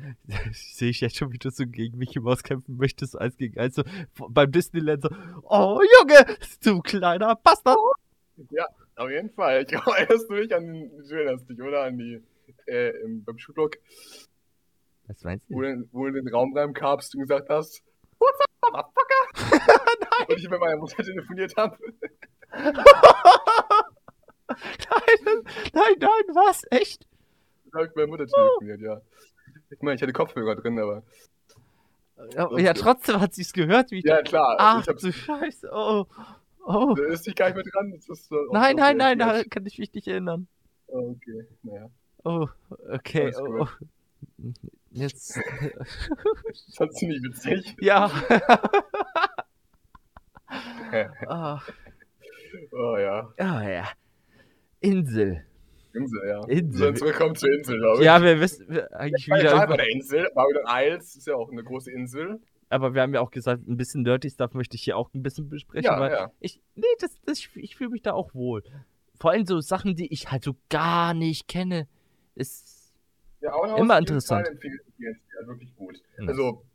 Sehe 0.54 0.90
ich 0.92 1.02
jetzt 1.02 1.18
schon, 1.18 1.32
wie 1.34 1.40
du 1.40 1.50
so 1.50 1.66
gegen 1.66 1.98
Mickey 1.98 2.20
Mouse 2.20 2.44
kämpfen 2.44 2.78
möchtest, 2.78 3.18
eins 3.20 3.36
gegen 3.38 3.60
eins, 3.60 3.74
so 3.74 3.84
v- 4.14 4.30
beim 4.30 4.52
Disneyland 4.52 5.02
so, 5.02 5.10
oh 5.50 5.80
Junge, 6.00 6.38
du 6.64 6.80
kleiner 6.82 7.36
Bastard. 7.36 7.78
Auf 8.96 9.10
jeden 9.10 9.30
Fall. 9.32 9.62
Ich 9.64 9.68
glaube, 9.68 9.92
erinnerst 9.98 10.30
du 10.30 10.36
dich 10.36 10.54
an 10.56 10.66
den, 10.68 10.90
du 11.08 11.16
erinnerst 11.16 11.50
dich, 11.50 11.62
oder? 11.62 11.84
An 11.84 11.98
die, 11.98 12.24
äh, 12.68 12.90
im, 13.04 13.24
beim 13.24 13.38
Schulblock, 13.38 13.78
Was 15.08 15.24
meinst 15.24 15.46
wo, 15.50 15.62
du? 15.62 15.76
du- 15.78 15.88
wo 15.92 16.04
du 16.08 16.18
in 16.18 16.26
den 16.26 16.34
Raum 16.34 16.56
reinkamst 16.56 17.16
und 17.16 17.22
gesagt 17.22 17.50
hast, 17.50 17.82
What's 18.20 18.40
up, 18.62 18.94
Motherfucker? 18.94 19.84
Und 20.30 20.38
ich 20.38 20.50
mit 20.50 20.60
meiner 20.60 20.78
Mutter 20.78 21.04
telefoniert 21.04 21.56
habe. 21.58 21.78
nein, 22.54 22.84
nein, 25.74 25.94
nein, 26.00 26.36
was? 26.36 26.62
Echt? 26.70 27.06
Da 27.72 27.80
habe 27.80 27.88
ich 27.88 27.96
mit 27.96 27.96
meiner 27.96 28.08
Mutter 28.08 28.28
telefoniert, 28.28 28.82
ja. 28.82 29.02
Ich 29.70 29.82
meine, 29.82 29.96
ich 29.96 30.02
hatte 30.02 30.14
Kopfhörer 30.14 30.56
drin, 30.56 30.80
aber. 30.80 31.04
Ja, 32.60 32.74
trotzdem 32.74 33.20
hat 33.20 33.34
sie 33.34 33.42
es 33.42 33.52
gehört, 33.54 33.92
wie 33.92 34.00
ich 34.00 34.06
Ja, 34.06 34.22
klar. 34.22 34.56
Ach 34.60 34.82
ich 34.82 34.88
hab's, 34.88 35.02
du 35.02 35.12
Scheiße, 35.12 35.70
oh. 35.74 36.06
Oh. 36.66 36.94
da 36.96 37.04
ist 37.08 37.26
nicht 37.28 37.38
gar 37.38 37.48
nicht 37.48 37.56
mehr 37.56 37.66
dran. 37.66 37.92
Ist, 37.94 38.32
äh, 38.32 38.36
Nein, 38.52 38.76
nein, 38.78 38.96
nein, 38.98 39.20
da 39.20 39.44
kann 39.44 39.66
ich 39.66 39.78
mich 39.80 39.94
nicht 39.94 40.08
erinnern. 40.08 40.48
Oh, 40.88 41.12
okay, 41.16 41.46
naja. 41.64 41.90
Oh, 42.24 42.48
okay. 42.90 43.24
Alles 43.24 43.40
Oh, 43.40 43.46
gut. 43.46 43.62
oh. 43.62 43.68
Jetzt. 44.92 45.40
Das 45.76 46.76
fand 46.78 46.94
ziemlich 46.96 47.22
witzig. 47.24 47.76
Ja. 47.82 48.10
ah, 51.28 51.60
Oh 52.72 52.98
ja. 52.98 53.34
ah, 53.40 53.62
ja. 53.68 53.88
Insel. 54.80 55.44
Insel, 55.94 56.22
ja. 56.28 56.44
Insel. 56.48 56.96
So, 56.96 57.06
zurückkommen 57.06 57.36
zur 57.36 57.52
Insel, 57.52 57.80
glaube 57.80 58.00
ich. 58.00 58.06
Ja, 58.06 58.22
wir 58.22 58.40
wissen 58.40 58.68
wir, 58.70 58.94
eigentlich 58.96 59.26
Ja, 59.28 59.36
wieder. 59.38 59.50
klar, 59.50 59.64
über- 59.66 59.78
bei 59.78 59.84
der 59.84 59.90
Insel. 59.92 60.30
Babylon 60.36 60.64
Isles 60.68 61.16
ist 61.16 61.28
ja 61.28 61.36
auch 61.36 61.52
eine 61.52 61.64
große 61.64 61.92
Insel. 61.92 62.40
Aber 62.74 62.94
wir 62.94 63.02
haben 63.02 63.14
ja 63.14 63.22
auch 63.22 63.32
gesagt, 63.32 63.68
ein 63.68 63.78
bisschen 63.78 64.04
Dirty 64.04 64.30
Stuff 64.30 64.54
möchte 64.54 64.76
ich 64.76 64.84
hier 64.84 64.98
auch 64.98 65.14
ein 65.14 65.22
bisschen 65.22 65.48
besprechen, 65.50 65.86
Ja, 65.86 66.00
weil 66.00 66.12
ja. 66.12 66.32
ich, 66.40 66.60
nee, 66.76 66.84
das, 67.00 67.20
das, 67.26 67.48
ich, 67.56 67.76
fühle 67.76 67.92
mich 67.92 68.02
da 68.02 68.14
auch 68.14 68.34
wohl. 68.34 68.64
Vor 69.20 69.32
allem 69.32 69.46
so 69.46 69.60
Sachen, 69.62 69.96
die 69.96 70.12
ich 70.12 70.32
halt 70.32 70.44
so 70.44 70.56
gar 70.70 71.14
nicht 71.14 71.48
kenne. 71.48 71.88
Ist, 72.36 72.94
Ja, 73.42 73.78
Immer 73.78 74.00
interessant. 74.00 74.48
Ja, 74.98 75.48
wirklich 75.48 75.76
gut. 75.76 76.02
Ja. 76.18 76.28
Also, 76.28 76.66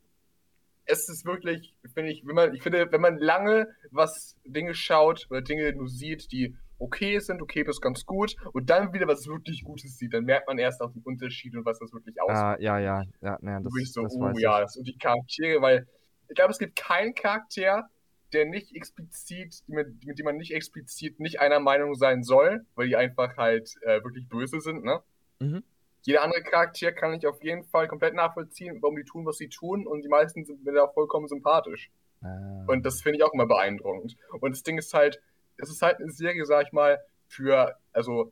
es 0.85 1.09
ist 1.09 1.25
wirklich, 1.25 1.75
finde 1.93 2.11
ich, 2.11 2.25
wenn 2.25 2.35
man, 2.35 2.55
ich 2.55 2.63
finde, 2.63 2.91
wenn 2.91 3.01
man 3.01 3.17
lange 3.17 3.67
was 3.91 4.37
Dinge 4.45 4.73
schaut 4.73 5.27
oder 5.29 5.41
Dinge 5.41 5.73
nur 5.73 5.87
sieht, 5.87 6.31
die 6.31 6.55
okay 6.79 7.19
sind, 7.19 7.41
okay 7.41 7.63
bis 7.63 7.81
ganz 7.81 8.05
gut, 8.05 8.35
und 8.53 8.69
dann 8.69 8.93
wieder 8.93 9.07
was 9.07 9.27
wirklich 9.27 9.63
Gutes 9.63 9.97
sieht, 9.97 10.13
dann 10.13 10.23
merkt 10.23 10.47
man 10.47 10.57
erst 10.57 10.81
auch 10.81 10.91
den 10.91 11.03
Unterschied 11.03 11.55
und 11.55 11.65
was 11.65 11.79
das 11.79 11.91
wirklich 11.93 12.21
ausmacht. 12.21 12.57
ah, 12.59 12.61
ja, 12.61 12.79
ja, 12.79 13.03
ja, 13.21 13.37
naja, 13.41 13.59
das, 13.59 13.71
Du 13.71 13.79
bist 13.79 13.93
so, 13.93 14.03
das 14.03 14.15
oh 14.15 14.31
ja, 14.37 14.61
das, 14.61 14.77
und 14.77 14.87
die 14.87 14.97
Charaktere, 14.97 15.61
weil 15.61 15.87
ich 16.27 16.35
glaube, 16.35 16.51
es 16.51 16.59
gibt 16.59 16.75
keinen 16.75 17.13
Charakter, 17.13 17.89
der 18.33 18.45
nicht 18.45 18.75
explizit, 18.75 19.63
mit, 19.67 20.05
mit 20.05 20.19
dem 20.19 20.25
man 20.25 20.37
nicht 20.37 20.53
explizit 20.53 21.19
nicht 21.19 21.39
einer 21.39 21.59
Meinung 21.59 21.95
sein 21.95 22.23
soll, 22.23 22.65
weil 22.75 22.87
die 22.87 22.95
einfach 22.95 23.37
halt 23.37 23.71
äh, 23.81 24.03
wirklich 24.03 24.27
böse 24.29 24.61
sind, 24.61 24.83
ne? 24.83 25.01
Mhm. 25.39 25.63
Jeder 26.03 26.23
andere 26.23 26.43
Charakter 26.43 26.91
kann 26.91 27.13
ich 27.13 27.27
auf 27.27 27.43
jeden 27.43 27.65
Fall 27.65 27.87
komplett 27.87 28.13
nachvollziehen, 28.13 28.77
warum 28.81 28.95
die 28.95 29.03
tun, 29.03 29.25
was 29.25 29.37
sie 29.37 29.49
tun, 29.49 29.85
und 29.85 30.01
die 30.03 30.07
meisten 30.07 30.45
sind 30.45 30.63
mir 30.63 30.73
da 30.73 30.87
vollkommen 30.87 31.27
sympathisch. 31.27 31.91
Ah, 32.21 32.63
Und 32.67 32.85
das 32.85 33.01
finde 33.01 33.17
ich 33.17 33.23
auch 33.23 33.33
immer 33.33 33.47
beeindruckend. 33.47 34.15
Und 34.39 34.51
das 34.51 34.63
Ding 34.63 34.77
ist 34.77 34.93
halt, 34.93 35.19
es 35.61 35.69
ist 35.69 35.81
halt 35.81 35.99
eine 35.99 36.11
Serie, 36.11 36.45
sag 36.45 36.65
ich 36.67 36.71
mal, 36.73 36.99
für, 37.27 37.75
also, 37.93 38.31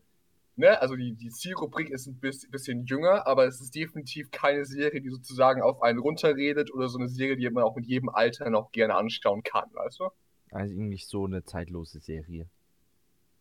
ne, 0.56 0.82
also 0.82 0.96
die, 0.96 1.14
die 1.14 1.30
Zielrubrik 1.30 1.90
ist 1.90 2.08
ein 2.08 2.20
bis- 2.20 2.50
bisschen 2.50 2.86
jünger, 2.86 3.28
aber 3.28 3.46
es 3.46 3.62
ist 3.62 3.76
definitiv 3.76 4.32
keine 4.32 4.66
Serie, 4.66 5.02
die 5.02 5.10
sozusagen 5.10 5.62
auf 5.62 5.82
einen 5.82 6.00
runterredet 6.00 6.74
oder 6.74 6.88
so 6.90 6.98
eine 6.98 7.10
Serie, 7.10 7.38
die 7.38 7.50
man 7.50 7.64
auch 7.64 7.76
mit 7.76 7.86
jedem 7.86 8.10
Alter 8.10 8.50
noch 8.50 8.72
gerne 8.72 8.96
anschauen 8.96 9.44
kann, 9.44 9.70
weißt 9.74 10.00
du? 10.00 10.10
also 10.52 10.74
eigentlich 10.80 11.08
so 11.08 11.26
eine 11.26 11.44
zeitlose 11.44 12.00
Serie. 12.00 12.48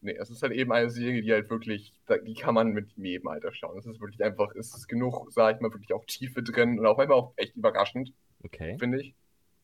Nee, 0.01 0.17
es 0.21 0.29
ist 0.29 0.43
halt 0.43 0.53
eben 0.53 0.73
eine 0.73 0.91
Serie, 0.91 1.23
die 1.23 1.33
halt 1.33 1.49
wirklich, 1.51 1.95
die 2.27 2.35
kann 2.35 2.55
man 2.55 2.73
mit 2.73 2.93
jedem 2.97 3.29
Alter 3.29 3.53
schauen. 3.53 3.79
Es 3.79 3.87
ist 3.87 4.01
wirklich 4.01 4.23
einfach, 4.23 4.55
es 4.55 4.75
ist 4.75 4.89
genug, 4.89 5.27
sag 5.33 5.57
ich 5.57 5.61
mal, 5.63 5.73
wirklich 5.73 5.93
auch 5.95 6.05
Tiefe 6.05 6.43
drin 6.43 6.79
und 6.79 6.87
auch 6.87 6.97
manchmal 6.97 7.19
auch 7.19 7.33
echt 7.37 7.57
überraschend. 7.57 8.13
Okay. 8.45 8.77
finde 8.79 9.01
ich. 9.01 9.15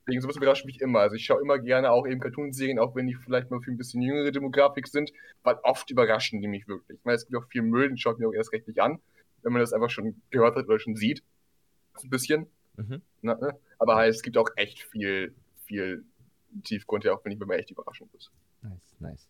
Deswegen 0.06 0.20
sowas 0.20 0.36
überrascht 0.36 0.64
mich 0.66 0.80
immer. 0.80 1.00
Also 1.00 1.16
ich 1.16 1.24
schaue 1.24 1.40
immer 1.40 1.58
gerne 1.58 1.90
auch 1.92 2.06
eben 2.06 2.20
Cartoonserien, 2.20 2.78
auch 2.78 2.94
wenn 2.96 3.06
die 3.06 3.14
vielleicht 3.14 3.50
mal 3.50 3.60
für 3.60 3.70
ein 3.70 3.76
bisschen 3.76 4.02
jüngere 4.02 4.32
Demografik 4.32 4.88
sind, 4.88 5.12
weil 5.42 5.56
oft 5.62 5.90
überraschen 5.90 6.40
die 6.40 6.48
mich 6.48 6.66
wirklich. 6.66 6.98
Ich 6.98 7.04
meine, 7.04 7.16
es 7.16 7.26
gibt 7.26 7.40
auch 7.40 7.46
viel 7.48 7.62
Müll, 7.62 7.88
den 7.88 7.96
schaut 7.96 8.18
mir 8.18 8.28
auch 8.28 8.34
erst 8.34 8.52
recht 8.52 8.66
nicht 8.66 8.80
an, 8.80 9.00
wenn 9.42 9.52
man 9.52 9.60
das 9.60 9.72
einfach 9.72 9.90
schon 9.90 10.20
gehört 10.30 10.56
hat 10.56 10.66
oder 10.66 10.80
schon 10.80 10.96
sieht. 10.96 11.22
So 11.96 12.06
ein 12.06 12.10
bisschen. 12.10 12.46
Mhm. 12.76 13.02
Ne? 13.20 13.38
ne? 13.40 13.58
Aber 13.78 13.96
halt, 13.96 14.14
es 14.14 14.22
gibt 14.22 14.36
auch 14.36 14.48
echt 14.56 14.82
viel, 14.82 15.34
viel 15.66 16.04
Tiefgrund, 16.64 17.04
ja, 17.04 17.12
auch 17.12 17.24
wenn 17.24 17.32
ich 17.32 17.40
immer 17.40 17.54
echt 17.54 17.70
überraschend 17.70 18.12
ist. 18.14 18.30
Nice, 18.62 18.96
nice. 18.98 19.28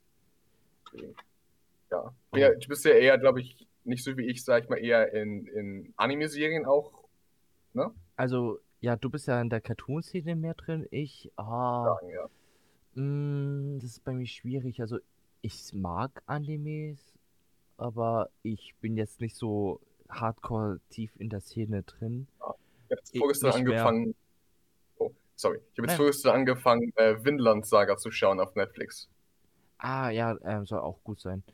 Deswegen, 0.92 1.14
ja. 1.90 2.14
ja. 2.34 2.54
Du 2.54 2.68
bist 2.68 2.84
ja 2.84 2.92
eher, 2.92 3.18
glaube 3.18 3.40
ich, 3.40 3.66
nicht 3.84 4.04
so 4.04 4.16
wie 4.16 4.26
ich, 4.26 4.44
sag 4.44 4.62
ich 4.62 4.68
mal, 4.70 4.76
eher 4.76 5.12
in, 5.12 5.46
in 5.46 5.94
Anime-Serien 5.96 6.64
auch 6.64 6.92
Also, 8.16 8.60
ja, 8.82 8.96
du 8.96 9.08
bist 9.08 9.28
ja 9.28 9.40
in 9.40 9.48
der 9.48 9.60
Cartoon-Szene 9.60 10.34
mehr 10.34 10.54
drin. 10.54 10.86
Ich, 10.90 11.30
ah, 11.36 11.84
sagen, 11.84 12.10
ja. 12.10 12.28
mh, 13.00 13.80
das 13.80 13.90
ist 13.90 14.04
bei 14.04 14.12
mir 14.12 14.26
schwierig. 14.26 14.80
Also, 14.80 14.98
ich 15.40 15.72
mag 15.72 16.22
Animes, 16.26 17.14
aber 17.76 18.28
ich 18.42 18.74
bin 18.80 18.96
jetzt 18.96 19.20
nicht 19.20 19.36
so 19.36 19.80
hardcore 20.08 20.80
tief 20.90 21.12
in 21.16 21.30
der 21.30 21.40
Szene 21.40 21.84
drin. 21.84 22.26
Ich 22.36 22.42
habe 22.44 22.58
jetzt 22.90 23.16
vorgestern 23.16 23.52
angefangen. 23.52 24.14
Oh, 24.98 25.12
sorry. 25.36 25.58
Ich 25.58 25.78
habe 25.78 25.86
jetzt 25.86 25.92
Nein. 25.92 25.96
vorgestern 25.96 26.34
angefangen, 26.34 26.92
äh, 26.96 27.24
Vinland 27.24 27.64
Saga 27.64 27.96
zu 27.96 28.10
schauen 28.10 28.40
auf 28.40 28.56
Netflix. 28.56 29.08
Ah, 29.78 30.10
ja, 30.10 30.36
ähm, 30.42 30.66
soll 30.66 30.80
auch 30.80 31.02
gut 31.04 31.20
sein. 31.20 31.44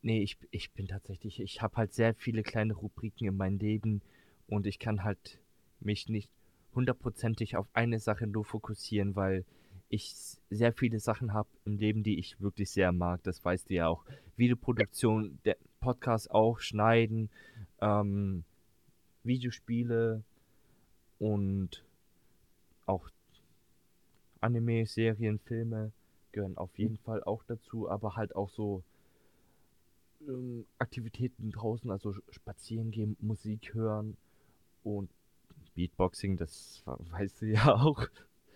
Nee, 0.00 0.22
ich, 0.22 0.38
ich 0.50 0.72
bin 0.72 0.88
tatsächlich, 0.88 1.38
ich 1.38 1.60
habe 1.60 1.76
halt 1.76 1.92
sehr 1.92 2.14
viele 2.14 2.42
kleine 2.42 2.72
Rubriken 2.72 3.28
in 3.28 3.36
meinem 3.36 3.58
Leben 3.58 4.00
und 4.46 4.66
ich 4.66 4.78
kann 4.78 5.04
halt 5.04 5.38
mich 5.80 6.08
nicht 6.08 6.30
hundertprozentig 6.76 7.56
auf 7.56 7.66
eine 7.72 7.98
Sache 7.98 8.26
nur 8.26 8.44
fokussieren, 8.44 9.16
weil 9.16 9.44
ich 9.88 10.14
sehr 10.50 10.72
viele 10.72 11.00
Sachen 11.00 11.32
habe 11.32 11.48
im 11.64 11.78
Leben, 11.78 12.02
die 12.02 12.18
ich 12.18 12.40
wirklich 12.40 12.70
sehr 12.70 12.92
mag. 12.92 13.22
Das 13.22 13.44
weißt 13.44 13.70
du 13.70 13.74
ja 13.74 13.88
auch. 13.88 14.04
Videoproduktion, 14.36 15.38
der 15.44 15.56
Podcast 15.80 16.30
auch, 16.30 16.60
Schneiden, 16.60 17.30
ähm, 17.80 18.44
Videospiele 19.24 20.22
und 21.18 21.84
auch 22.84 23.08
Anime, 24.40 24.86
Serien, 24.86 25.38
Filme 25.38 25.92
gehören 26.32 26.56
auf 26.58 26.76
jeden 26.78 26.98
Fall 26.98 27.22
auch 27.24 27.42
dazu, 27.44 27.88
aber 27.88 28.16
halt 28.16 28.36
auch 28.36 28.50
so 28.50 28.82
ähm, 30.28 30.66
Aktivitäten 30.78 31.50
draußen, 31.50 31.90
also 31.90 32.14
spazieren 32.30 32.90
gehen, 32.90 33.16
Musik 33.20 33.74
hören 33.74 34.16
und 34.84 35.10
Beatboxing, 35.76 36.36
das 36.36 36.82
weißt 36.86 37.42
du 37.42 37.46
ja 37.46 37.74
auch. 37.74 38.04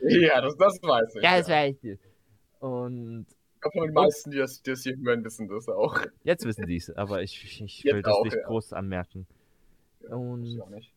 Ja, 0.01 0.41
das, 0.41 0.57
das 0.57 0.83
weiß 0.83 1.15
ich. 1.17 1.23
Ja, 1.23 1.39
das 1.39 1.49
weiß 1.49 1.85
ich. 1.85 1.99
Und 2.61 3.27
Ich 3.55 3.61
glaube, 3.61 3.87
die 3.89 3.93
meisten, 3.93 4.31
die 4.31 4.39
das, 4.39 4.63
die 4.63 4.71
das 4.71 4.83
hier 4.83 4.97
hören, 4.97 5.23
wissen 5.25 5.47
das 5.49 5.69
auch. 5.69 6.01
jetzt 6.25 6.45
wissen 6.45 6.67
die 6.67 6.77
es, 6.77 6.91
aber 6.91 7.23
ich, 7.23 7.61
ich 7.63 7.83
Jetzt 7.85 7.95
will 7.95 8.03
das 8.03 8.13
auch, 8.15 8.25
nicht 8.25 8.37
ja. 8.37 8.43
groß 8.47 8.73
anmerken. 8.73 9.27
Ich 10.01 10.09
Und 10.09 10.61
auch 10.61 10.71
nicht. 10.71 10.93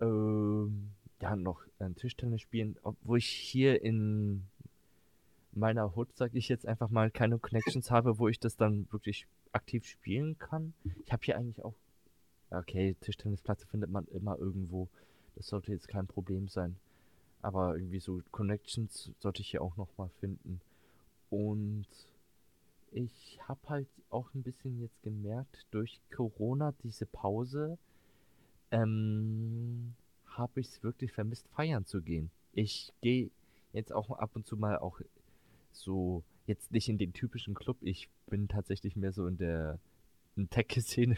ähm, 0.00 0.90
ja, 1.20 1.36
noch 1.36 1.62
äh, 1.80 1.90
Tischtennis 1.96 2.40
spielen, 2.42 2.76
obwohl 2.82 3.18
ich 3.18 3.26
hier 3.26 3.82
in 3.82 4.44
meiner 5.52 5.94
Hut, 5.94 6.08
sag 6.14 6.34
ich 6.34 6.48
jetzt 6.48 6.66
einfach 6.66 6.90
mal, 6.90 7.10
keine 7.10 7.38
Connections 7.38 7.90
habe, 7.90 8.18
wo 8.18 8.28
ich 8.28 8.38
das 8.40 8.56
dann 8.56 8.86
wirklich 8.92 9.26
aktiv 9.52 9.84
spielen 9.86 10.36
kann. 10.38 10.74
Ich 11.04 11.12
habe 11.12 11.22
hier 11.24 11.36
eigentlich 11.36 11.64
auch, 11.64 11.74
ja, 12.50 12.58
okay, 12.58 12.96
Tischtennisplätze 13.00 13.66
findet 13.66 13.90
man 13.90 14.06
immer 14.08 14.38
irgendwo. 14.38 14.88
Das 15.36 15.48
sollte 15.48 15.72
jetzt 15.72 15.88
kein 15.88 16.06
Problem 16.06 16.48
sein. 16.48 16.76
Aber 17.42 17.76
irgendwie 17.76 18.00
so 18.00 18.22
Connections 18.30 19.12
sollte 19.18 19.42
ich 19.42 19.50
hier 19.50 19.62
auch 19.62 19.76
nochmal 19.76 20.08
finden. 20.20 20.60
Und 21.30 21.86
ich 22.90 23.40
habe 23.48 23.60
halt 23.68 23.88
auch 24.08 24.32
ein 24.34 24.42
bisschen 24.42 24.80
jetzt 24.80 25.02
gemerkt, 25.02 25.66
durch 25.70 26.00
Corona, 26.14 26.72
diese 26.82 27.06
Pause, 27.06 27.76
ähm, 28.70 29.94
habe 30.26 30.60
ich 30.60 30.68
es 30.68 30.82
wirklich 30.82 31.12
vermisst, 31.12 31.48
feiern 31.48 31.84
zu 31.84 32.02
gehen. 32.02 32.30
Ich 32.52 32.92
gehe 33.00 33.30
jetzt 33.72 33.92
auch 33.92 34.10
ab 34.10 34.30
und 34.34 34.46
zu 34.46 34.56
mal 34.56 34.78
auch 34.78 35.00
so, 35.72 36.22
jetzt 36.46 36.70
nicht 36.70 36.88
in 36.88 36.98
den 36.98 37.12
typischen 37.12 37.54
Club, 37.54 37.76
ich 37.80 38.08
bin 38.26 38.48
tatsächlich 38.48 38.96
mehr 38.96 39.12
so 39.12 39.26
in 39.26 39.38
der 39.38 39.78
Tech-Szene 40.50 41.16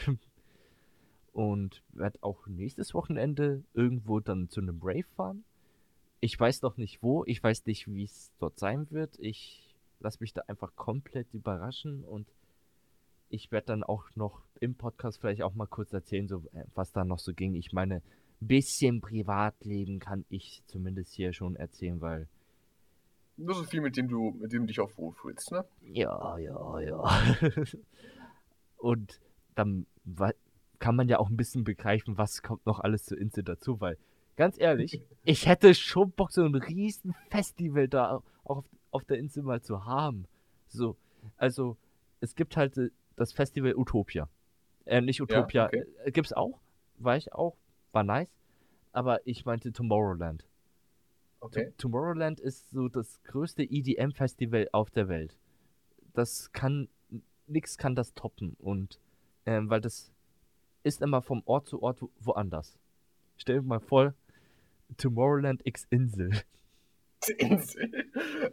und 1.36 1.82
werde 1.92 2.18
auch 2.22 2.46
nächstes 2.46 2.94
Wochenende 2.94 3.62
irgendwo 3.74 4.20
dann 4.20 4.48
zu 4.48 4.62
einem 4.62 4.80
Rave 4.82 5.04
fahren. 5.16 5.44
Ich 6.20 6.40
weiß 6.40 6.62
noch 6.62 6.78
nicht 6.78 7.02
wo, 7.02 7.24
ich 7.26 7.42
weiß 7.42 7.66
nicht, 7.66 7.86
wie 7.88 8.04
es 8.04 8.32
dort 8.38 8.58
sein 8.58 8.90
wird. 8.90 9.18
Ich 9.18 9.76
lasse 10.00 10.16
mich 10.20 10.32
da 10.32 10.44
einfach 10.48 10.74
komplett 10.76 11.34
überraschen 11.34 12.04
und 12.04 12.26
ich 13.28 13.52
werde 13.52 13.66
dann 13.66 13.84
auch 13.84 14.04
noch 14.14 14.40
im 14.60 14.76
Podcast 14.76 15.20
vielleicht 15.20 15.42
auch 15.42 15.54
mal 15.54 15.66
kurz 15.66 15.92
erzählen, 15.92 16.26
so 16.26 16.38
äh, 16.54 16.64
was 16.74 16.92
da 16.92 17.04
noch 17.04 17.18
so 17.18 17.34
ging. 17.34 17.54
Ich 17.54 17.74
meine, 17.74 17.96
ein 17.96 18.46
bisschen 18.46 19.02
Privatleben 19.02 19.98
kann 19.98 20.24
ich 20.30 20.62
zumindest 20.64 21.12
hier 21.12 21.34
schon 21.34 21.54
erzählen, 21.56 22.00
weil 22.00 22.28
Nur 23.36 23.56
so 23.56 23.64
viel, 23.64 23.82
mit 23.82 23.98
dem 23.98 24.08
du, 24.08 24.30
mit 24.40 24.54
dem 24.54 24.62
du 24.62 24.68
dich 24.68 24.80
auch 24.80 24.96
wohlfühlst, 24.96 25.52
ne? 25.52 25.66
ja, 25.82 26.38
ja, 26.38 26.80
ja. 26.80 27.36
Und 28.78 29.20
dann 29.54 29.84
kann 30.78 30.96
man 30.96 31.08
ja 31.08 31.18
auch 31.18 31.28
ein 31.30 31.36
bisschen 31.36 31.64
begreifen, 31.64 32.18
was 32.18 32.42
kommt 32.42 32.64
noch 32.66 32.80
alles 32.80 33.04
zur 33.04 33.18
Insel 33.18 33.44
dazu, 33.44 33.80
weil 33.80 33.98
ganz 34.36 34.58
ehrlich, 34.58 35.00
ich 35.24 35.46
hätte 35.46 35.74
schon 35.74 36.10
Bock, 36.12 36.32
so 36.32 36.44
ein 36.44 36.54
riesen 36.54 37.14
Festival 37.30 37.88
da 37.88 38.16
auch 38.16 38.22
auf, 38.44 38.64
auf 38.90 39.04
der 39.04 39.18
Insel 39.18 39.42
mal 39.42 39.62
zu 39.62 39.84
haben. 39.84 40.26
So, 40.68 40.96
also 41.36 41.76
es 42.20 42.34
gibt 42.34 42.56
halt 42.56 42.76
äh, 42.78 42.90
das 43.16 43.32
Festival 43.32 43.74
Utopia. 43.76 44.28
Äh, 44.84 45.00
nicht 45.00 45.20
Utopia, 45.20 45.66
okay. 45.66 45.84
äh, 46.04 46.12
gibt's 46.12 46.32
auch, 46.32 46.60
war 46.98 47.16
ich 47.16 47.32
auch, 47.32 47.56
war 47.92 48.04
nice, 48.04 48.30
aber 48.92 49.26
ich 49.26 49.44
meinte 49.44 49.72
Tomorrowland. 49.72 50.46
Okay. 51.40 51.66
To- 51.66 51.88
Tomorrowland 51.88 52.40
ist 52.40 52.70
so 52.70 52.88
das 52.88 53.22
größte 53.24 53.62
EDM-Festival 53.62 54.68
auf 54.72 54.90
der 54.90 55.08
Welt. 55.08 55.36
Das 56.14 56.52
kann, 56.52 56.88
nix 57.46 57.76
kann 57.78 57.94
das 57.94 58.14
toppen 58.14 58.54
und, 58.58 59.00
ähm, 59.44 59.68
weil 59.70 59.80
das 59.80 60.12
ist 60.86 61.02
immer 61.02 61.20
vom 61.20 61.42
Ort 61.46 61.66
zu 61.66 61.82
Ort 61.82 62.00
wo- 62.00 62.10
woanders. 62.20 62.78
Stell 63.36 63.56
dir 63.56 63.62
mal 63.62 63.80
vor, 63.80 64.14
Tomorrowland 64.96 65.60
X 65.66 65.86
Insel. 65.90 66.30
Insel. 67.38 67.90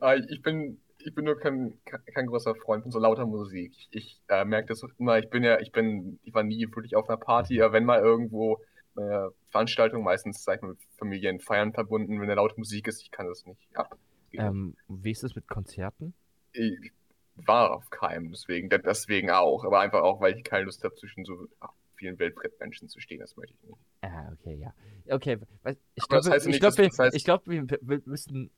Ah, 0.01 0.15
ich 0.15 0.41
bin, 0.41 0.81
ich 0.97 1.13
bin 1.13 1.25
nur 1.25 1.37
kein, 1.39 1.77
kein 1.85 2.25
großer 2.27 2.55
Freund 2.55 2.83
von 2.83 2.91
so 2.91 2.99
lauter 2.99 3.25
Musik. 3.25 3.73
Ich, 3.77 3.87
ich 3.91 4.21
äh, 4.29 4.45
merke 4.45 4.69
das 4.69 4.83
immer, 4.97 5.19
ich 5.19 5.29
bin 5.29 5.43
ja, 5.43 5.59
ich 5.59 5.71
bin, 5.71 6.19
ich 6.23 6.33
war 6.33 6.43
nie 6.43 6.65
wirklich 6.67 6.95
auf 6.95 7.07
einer 7.07 7.17
Party, 7.17 7.61
aber 7.61 7.73
wenn 7.73 7.85
mal 7.85 7.99
irgendwo 7.99 8.59
eine 8.95 9.29
Veranstaltung, 9.49 10.03
meistens, 10.03 10.43
sag 10.43 10.57
ich 10.57 10.61
mal, 10.61 10.69
mit 10.69 10.79
Familien, 10.97 11.39
Feiern 11.39 11.73
verbunden, 11.73 12.19
wenn 12.19 12.27
da 12.27 12.33
laute 12.33 12.57
Musik 12.57 12.87
ist, 12.87 13.01
ich 13.01 13.11
kann 13.11 13.27
das 13.27 13.45
nicht 13.45 13.59
ab. 13.75 13.95
Ähm, 14.33 14.75
wie 14.87 15.11
ist 15.11 15.23
es 15.23 15.35
mit 15.35 15.47
Konzerten? 15.47 16.13
Ich 16.53 16.91
war 17.35 17.71
auf 17.71 17.89
keinem, 17.89 18.31
deswegen, 18.31 18.69
deswegen 18.69 19.29
auch, 19.29 19.63
aber 19.65 19.79
einfach 19.79 20.01
auch, 20.01 20.21
weil 20.21 20.35
ich 20.35 20.43
keine 20.43 20.65
Lust 20.65 20.83
habe, 20.83 20.95
zwischen 20.95 21.25
so 21.25 21.47
vielen 21.95 22.17
Weltmenschen 22.19 22.89
zu 22.89 22.99
stehen, 22.99 23.19
das 23.19 23.35
möchte 23.37 23.53
ich 23.53 23.63
nicht. 23.69 23.77
Ah, 24.01 24.31
okay, 24.33 24.55
ja. 24.55 24.73
Okay, 25.13 25.33
ich 25.33 25.39
Aber 25.63 25.75
das 25.95 26.07
glaube, 26.07 26.29
heißt 26.31 26.47
ich 26.47 26.59
glaube, 26.59 26.75
das 26.87 26.99
heißt- 26.99 27.15
ich 27.15 27.23
glaube, 27.23 27.43
wir, 27.51 27.67
wir 27.81 28.01
müssen 28.05 28.49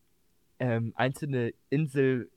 ähm, 0.60 0.94
einzelne 0.96 1.54
Insel, 1.70 2.30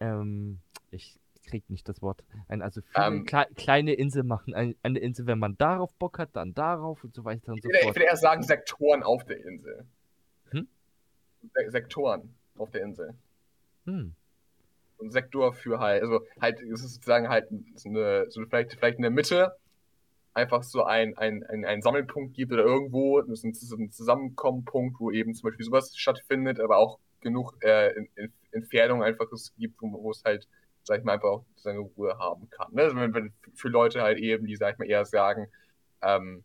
ähm, 0.00 0.58
ich 0.90 1.18
krieg 1.46 1.68
nicht 1.70 1.88
das 1.88 2.02
Wort, 2.02 2.24
ein, 2.48 2.60
also 2.60 2.80
viele 2.92 3.06
Ähm. 3.06 3.24
klei- 3.24 3.48
kleine 3.54 3.94
Insel 3.94 4.22
machen. 4.22 4.52
Ein, 4.54 4.74
eine 4.82 4.98
Insel, 4.98 5.26
wenn 5.26 5.38
man 5.38 5.56
darauf 5.56 5.94
Bock 5.94 6.18
hat, 6.18 6.30
dann 6.34 6.52
darauf 6.54 7.02
und 7.04 7.14
so 7.14 7.24
weiter 7.24 7.52
und 7.52 7.58
Ich 7.58 7.62
so 7.62 7.68
würde, 7.68 7.78
ich 7.78 7.84
fort. 7.84 7.96
würde 7.96 8.06
eher 8.06 8.16
sagen 8.16 8.42
Sektoren 8.42 9.02
auf 9.02 9.24
der 9.24 9.42
Insel. 9.44 9.86
Hm? 10.50 10.68
Se- 11.54 11.70
Sektoren 11.70 12.34
auf 12.56 12.70
der 12.70 12.82
Insel. 12.82 13.14
Hm. 13.86 14.14
ein 15.00 15.10
Sektor 15.12 15.54
für 15.54 15.78
halt, 15.78 16.02
also 16.02 16.26
halt, 16.40 16.60
es 16.60 16.82
ist 16.84 16.94
sozusagen 16.94 17.28
halt 17.28 17.48
so 17.76 17.88
eine, 17.88 18.26
so 18.30 18.40
eine 18.40 18.48
vielleicht, 18.48 18.72
vielleicht 18.74 18.96
in 18.98 19.02
der 19.02 19.10
Mitte 19.12 19.56
einfach 20.38 20.62
so 20.62 20.84
ein, 20.84 21.16
ein, 21.18 21.44
ein, 21.44 21.64
ein 21.64 21.82
Sammelpunkt 21.82 22.34
gibt 22.34 22.52
oder 22.52 22.64
irgendwo, 22.64 23.22
so 23.34 23.48
ein 23.48 23.90
Zusammenkommenpunkt, 23.90 25.00
wo 25.00 25.10
eben 25.10 25.34
zum 25.34 25.50
Beispiel 25.50 25.66
sowas 25.66 25.96
stattfindet, 25.96 26.60
aber 26.60 26.78
auch 26.78 26.98
genug 27.20 27.56
äh, 27.62 27.94
in, 27.96 28.08
in, 28.14 28.32
Entfernung 28.52 29.02
einfach 29.02 29.30
es 29.32 29.54
gibt, 29.58 29.76
wo, 29.82 30.10
es 30.10 30.22
halt, 30.24 30.48
sag 30.82 30.98
ich 30.98 31.04
mal, 31.04 31.14
einfach 31.14 31.28
auch 31.28 31.44
seine 31.56 31.80
Ruhe 31.80 32.18
haben 32.18 32.48
kann. 32.50 32.72
Ne? 32.72 32.82
Also 32.82 32.96
wenn, 32.96 33.12
wenn 33.12 33.32
für 33.54 33.68
Leute 33.68 34.00
halt 34.02 34.18
eben, 34.18 34.46
die, 34.46 34.56
sag 34.56 34.72
ich 34.72 34.78
mal, 34.78 34.88
eher 34.88 35.04
sagen, 35.04 35.48
ähm, 36.00 36.44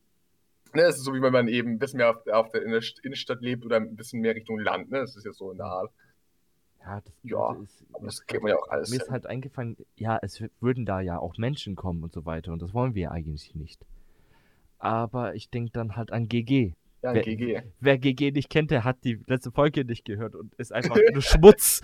ne, 0.74 0.82
es 0.84 0.98
ist 0.98 1.06
so 1.06 1.14
wie 1.14 1.22
wenn 1.22 1.32
man 1.34 1.48
eben 1.48 1.72
ein 1.72 1.80
bisschen 1.80 1.98
mehr 1.98 2.10
auf, 2.10 2.28
auf 2.28 2.50
der, 2.52 2.64
in 2.64 2.72
der 2.72 2.82
St- 2.82 3.04
Innenstadt 3.04 3.42
lebt 3.42 3.66
oder 3.66 3.78
ein 3.78 3.96
bisschen 3.96 4.22
mehr 4.22 4.36
Richtung 4.36 4.60
Land, 4.60 4.92
ne? 4.92 5.00
Das 5.00 5.16
ist 5.16 5.26
ja 5.26 5.32
so 5.32 5.52
in 5.52 5.58
der 5.58 5.68
Art. 5.68 5.92
Ja, 6.86 7.02
das 7.02 7.14
Ja, 7.24 7.54
ist, 7.64 7.82
mir 7.92 8.06
das 8.06 8.14
ist 8.16 8.28
geht 8.28 8.42
man 8.42 8.50
ja 8.52 8.58
auch 8.58 8.68
alles. 8.70 8.90
Mir 8.90 8.98
ist 8.98 9.10
halt 9.12 9.26
eingefallen, 9.26 9.78
ja, 9.96 10.20
es 10.22 10.44
würden 10.60 10.86
da 10.86 11.00
ja 11.02 11.18
auch 11.20 11.38
Menschen 11.38 11.76
kommen 11.76 12.04
und 12.04 12.12
so 12.14 12.26
weiter 12.26 12.52
und 12.52 12.62
das 12.62 12.74
wollen 12.74 12.94
wir 12.96 13.04
ja 13.04 13.12
eigentlich 13.12 13.56
nicht. 13.56 13.86
Aber 14.80 15.34
ich 15.36 15.50
denke 15.50 15.72
dann 15.72 15.96
halt 15.96 16.12
an 16.12 16.28
GG. 16.28 16.74
ja, 17.02 17.14
wer- 17.14 17.22
GG. 17.22 17.62
Wer 17.80 17.98
GG 17.98 18.32
nicht 18.32 18.50
kennt, 18.50 18.70
der 18.72 18.84
hat 18.84 18.98
die 19.06 19.20
letzte 19.28 19.52
Folge 19.52 19.86
nicht 19.86 20.04
gehört 20.04 20.36
und 20.36 20.54
ist 20.56 20.74
einfach 20.74 20.98
nur 21.14 21.22
Schmutz. 21.22 21.82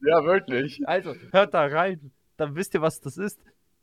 Ja, 0.00 0.24
wirklich. 0.24 0.80
Also, 0.88 1.14
hört 1.30 1.54
da 1.54 1.64
rein, 1.66 2.10
dann 2.36 2.56
wisst 2.56 2.74
ihr, 2.74 2.82
was 2.82 3.00
das 3.00 3.16
ist. 3.16 3.38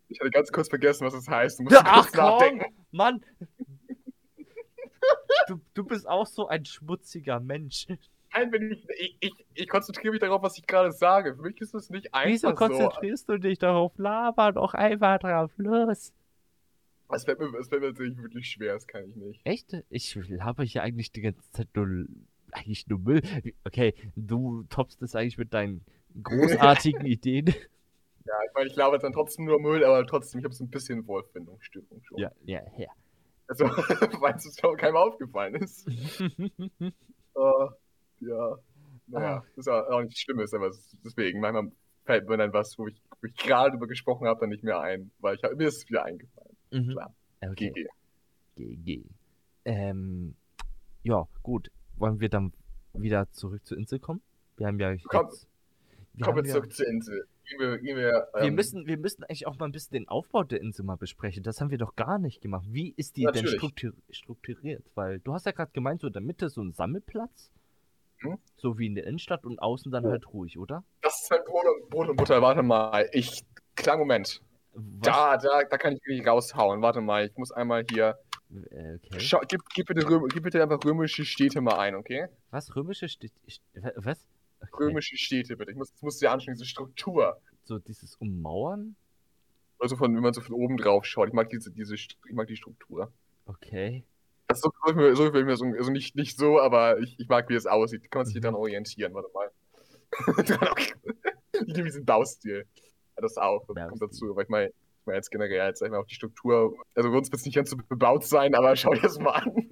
Ich 0.10 0.20
hatte 0.20 0.32
ganz 0.32 0.52
kurz 0.52 0.68
vergessen, 0.68 1.06
was 1.08 1.14
das 1.14 1.28
heißt. 1.30 1.60
Du 1.60 1.64
musst 1.64 1.78
Ach 1.80 2.04
kurz 2.04 2.14
nachdenken. 2.16 2.66
komm, 2.66 2.74
Mann. 2.92 3.22
Du, 5.48 5.60
du 5.74 5.84
bist 5.84 6.08
auch 6.08 6.28
so 6.28 6.48
ein 6.48 6.64
schmutziger 6.66 7.40
Mensch. 7.40 7.88
Nein, 8.34 8.52
wenn 8.52 8.72
ich, 8.72 8.88
ich, 8.98 9.18
ich, 9.20 9.46
ich 9.54 9.68
konzentriere 9.68 10.12
mich 10.12 10.22
darauf, 10.22 10.42
was 10.42 10.58
ich 10.58 10.66
gerade 10.66 10.92
sage. 10.92 11.36
Für 11.36 11.42
mich 11.42 11.60
ist 11.60 11.74
es 11.74 11.90
nicht 11.90 12.10
Wieso 12.26 12.48
einfach 12.48 12.68
so. 12.68 12.68
konzentrierst 12.68 13.30
du 13.30 13.38
dich 13.38 13.60
darauf? 13.60 13.98
Laber 13.98 14.54
doch 14.54 14.74
einfach 14.74 15.20
drauf 15.20 15.52
los. 15.58 16.14
Es 17.14 17.26
fällt, 17.26 17.40
mir, 17.40 17.54
es 17.60 17.68
fällt 17.68 17.82
mir 17.82 17.90
natürlich 17.90 18.18
wirklich 18.18 18.50
schwer, 18.50 18.74
das 18.74 18.88
kann 18.88 19.10
ich 19.10 19.16
nicht. 19.16 19.42
Echt? 19.44 19.76
Ich 19.90 20.16
laber 20.30 20.64
hier 20.64 20.82
eigentlich 20.82 21.12
die 21.12 21.22
ganze 21.22 21.52
Zeit 21.52 21.68
nur, 21.76 22.06
eigentlich 22.52 22.88
nur 22.88 23.00
Müll. 23.00 23.22
Okay, 23.66 23.94
du 24.16 24.64
toppst 24.70 25.02
es 25.02 25.14
eigentlich 25.16 25.38
mit 25.38 25.54
deinen 25.54 25.84
großartigen 26.24 27.06
Ideen. 27.06 27.48
Ja, 28.26 28.34
ich 28.48 28.54
meine, 28.54 28.68
ich 28.68 28.76
jetzt 28.76 29.04
dann 29.04 29.14
trotzdem 29.14 29.46
nur 29.46 29.60
Müll, 29.60 29.84
aber 29.84 30.06
trotzdem, 30.06 30.40
ich 30.40 30.46
habe 30.46 30.54
so 30.54 30.64
ein 30.64 30.70
bisschen 30.70 31.06
Wohlfindungsstörung 31.06 32.02
schon. 32.04 32.18
Ja, 32.18 32.32
ja, 32.44 32.62
ja. 32.78 32.88
Also, 33.48 33.66
weil 34.22 34.36
es 34.36 34.58
schon 34.58 34.78
keinem 34.78 34.96
aufgefallen 34.96 35.56
ist. 35.56 35.88
Äh, 37.34 37.68
ja. 38.22 38.58
Naja, 39.08 39.38
Ah. 39.38 39.44
das 39.56 39.68
ist 39.68 39.68
auch 39.68 40.02
nichts 40.02 40.20
Schlimmes, 40.22 40.54
aber 40.54 40.72
deswegen, 41.04 41.42
manchmal 41.42 41.72
fällt 42.06 42.30
mir 42.30 42.38
dann 42.38 42.54
was, 42.54 42.78
wo 42.78 42.88
ich, 42.88 42.96
wo 43.20 43.28
ich 43.28 43.36
gerade 43.36 43.72
drüber 43.72 43.88
gesprochen 43.88 44.28
habe, 44.28 44.40
dann 44.40 44.50
nicht 44.50 44.64
mehr 44.64 44.80
ein, 44.80 45.12
weil 45.20 45.36
ich 45.36 45.44
hab, 45.44 45.54
mir 45.56 45.68
ist 45.68 45.78
es 45.78 45.90
wieder 45.90 46.06
eingefallen. 46.06 46.56
Mhm. 46.72 46.92
Klar. 46.92 47.14
Okay. 47.42 47.72
GG. 48.56 48.76
GG. 48.76 49.04
Ähm, 49.66 50.36
ja, 51.04 51.28
gut. 51.44 51.72
Wollen 51.98 52.20
wir 52.20 52.30
dann 52.30 52.54
wieder 52.94 53.30
zurück 53.32 53.66
zur 53.66 53.78
Insel 53.78 54.00
kommen? 54.00 54.22
Wir 54.58 54.68
haben 54.68 54.80
ja 54.80 54.96
Komm, 55.06 55.26
jetzt. 55.26 55.48
Wir, 56.14 56.26
Kommen 56.26 56.38
haben 56.38 56.44
wir 56.46 56.50
ja, 56.50 56.56
zurück 56.56 56.74
zur 56.74 56.88
Insel. 56.88 57.26
Gehen 57.50 57.60
wir, 57.60 57.78
gehen 57.80 57.98
wir, 57.98 58.28
wir, 58.34 58.42
ähm, 58.42 58.56
müssen, 58.56 58.86
wir 58.88 58.98
müssen 58.98 59.24
eigentlich 59.24 59.46
auch 59.48 59.58
mal 59.60 59.66
ein 59.66 59.72
bisschen 59.72 59.94
den 59.94 60.08
Aufbau 60.08 60.44
der 60.44 60.62
Insel 60.62 60.86
mal 60.86 60.96
besprechen. 60.96 61.44
Das 61.44 61.60
haben 61.60 61.70
wir 61.70 61.78
doch 61.78 61.96
gar 61.96 62.18
nicht 62.18 62.42
gemacht. 62.42 62.66
Wie 62.70 62.94
ist 62.96 63.18
die 63.18 63.24
denn 63.24 63.34
Natürlich. 63.34 63.56
struktur 63.56 63.94
strukturiert? 64.10 64.86
Weil 64.96 65.20
du 65.20 65.34
hast 65.34 65.46
ja 65.46 65.52
gerade 65.52 65.72
gemeint, 65.74 66.02
so 66.02 66.08
in 66.08 66.14
der 66.14 66.22
Mitte 66.22 66.50
so 66.50 66.62
ein 66.62 66.72
Sammelplatz. 66.72 67.52
Hm? 68.22 68.38
So 68.56 68.78
wie 68.78 68.88
in 68.88 68.96
der 68.96 69.06
Innenstadt 69.06 69.46
und 69.46 69.60
außen 69.60 69.92
dann 69.92 70.04
Ja. 70.06 70.12
halt 70.12 70.28
ruhig, 70.34 70.58
oder? 70.58 70.84
Das 71.02 71.22
ist 71.24 71.32
mein 71.32 71.44
Brot 71.46 71.64
und, 71.66 71.90
Brot 71.90 72.10
und 72.10 72.16
Butter. 72.16 72.42
Warte 72.42 72.64
mal. 72.64 73.10
Ich. 73.14 73.44
Klar, 73.76 73.98
Moment. 73.98 74.42
Was? 74.74 75.00
Da, 75.02 75.38
da, 75.38 75.64
da 75.70 75.78
kann 75.78 75.94
ich 75.94 76.02
wirklich 76.06 76.26
raushauen. 76.28 76.82
Warte 76.82 77.02
mal. 77.02 77.26
Ich 77.26 77.36
muss 77.38 77.52
einmal 77.52 77.84
hier. 77.90 78.18
Äh, 78.70 78.96
Okay. 78.96 79.20
Schau, 79.20 79.40
gib, 79.48 79.62
gib, 79.74 79.88
bitte 79.88 80.08
Röm, 80.10 80.28
gib 80.28 80.44
bitte 80.44 80.62
einfach 80.62 80.84
römische 80.84 81.24
Städte 81.24 81.62
mal 81.62 81.78
ein, 81.80 81.96
okay? 81.96 82.28
Was? 82.50 82.76
Römische 82.76 83.08
Städte? 83.08 83.34
Was? 83.96 84.28
Okay. 84.60 84.70
Römische 84.84 85.16
Städte, 85.18 85.56
bitte. 85.56 85.72
Ich 85.72 85.78
muss, 85.78 85.92
das 85.92 86.02
musst 86.02 86.22
du 86.22 86.26
dir 86.26 86.32
anschauen, 86.32 86.54
diese 86.56 86.66
Struktur. 86.66 87.40
So 87.64 87.80
dieses 87.80 88.16
Ummauern? 88.16 88.96
Also 89.80 89.96
von, 89.96 90.14
wenn 90.14 90.22
man 90.22 90.34
so 90.34 90.42
von 90.42 90.54
oben 90.54 90.76
drauf 90.78 91.06
schaut. 91.06 91.30
Ich 91.30 91.34
mag 91.34 91.50
diese, 91.50 91.72
diese, 91.72 91.96
ich 91.96 92.18
mag 92.34 92.48
die 92.48 92.58
Struktur. 92.58 93.12
Okay. 93.46 94.04
Das 94.52 94.58
ist 94.60 94.64
so, 94.64 94.72
so, 94.86 94.94
viel- 94.94 95.16
so, 95.16 95.56
so 95.56 95.66
also 95.78 95.92
nicht, 95.92 96.16
nicht 96.16 96.38
so, 96.38 96.60
aber 96.60 97.00
ich, 97.00 97.20
ich 97.20 97.28
mag, 97.28 97.50
wie 97.50 97.56
es 97.56 97.66
aussieht. 97.66 98.10
Kann 98.12 98.20
man 98.22 98.26
sich 98.26 98.36
Mhm. 98.36 98.42
daran 98.42 98.56
orientieren, 98.56 99.14
warte 99.14 99.30
mal. 99.34 99.50
Dran- 100.44 100.76
ich 101.54 101.62
liebe 101.68 101.84
diesen 101.84 102.06
Baustil. 102.06 102.66
Das 103.16 103.38
auch, 103.38 103.66
das 103.68 103.88
kommt 103.90 104.02
dazu. 104.02 104.32
Aber 104.32 104.42
ich 104.42 104.50
meine, 104.50 104.68
ich 104.70 105.06
meine 105.06 105.18
jetzt 105.18 105.30
generell, 105.32 105.68
jetzt 105.68 105.80
sag 105.80 105.88
ich 105.88 105.92
mal, 105.92 106.00
auch 106.00 106.08
die 106.08 106.16
Struktur. 106.16 106.76
Also 106.96 107.12
wird 107.12 107.32
es 107.34 107.46
nicht 107.46 107.56
ganz 107.56 107.70
so 107.70 107.78
bebaut 107.78 108.24
sein, 108.26 108.56
aber 108.56 108.76
schau 108.76 108.94
dir 108.94 109.02
das 109.02 109.20
mal 109.20 109.32
an. 109.34 109.70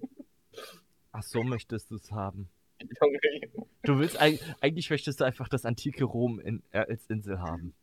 Ach 1.12 1.24
so 1.24 1.42
möchtest 1.44 1.90
du 1.92 1.96
es 1.96 2.12
haben. 2.12 2.50
Du 3.84 3.98
willst 3.98 4.22
eig 4.22 4.40
eigentlich 4.62 4.90
möchtest 4.90 5.20
du 5.20 5.24
einfach 5.24 5.48
das 5.48 5.66
antike 5.66 6.04
Rom 6.04 6.40
in, 6.40 6.62
äh, 6.72 6.80
als 6.80 7.06
Insel 7.08 7.40
haben. 7.40 7.74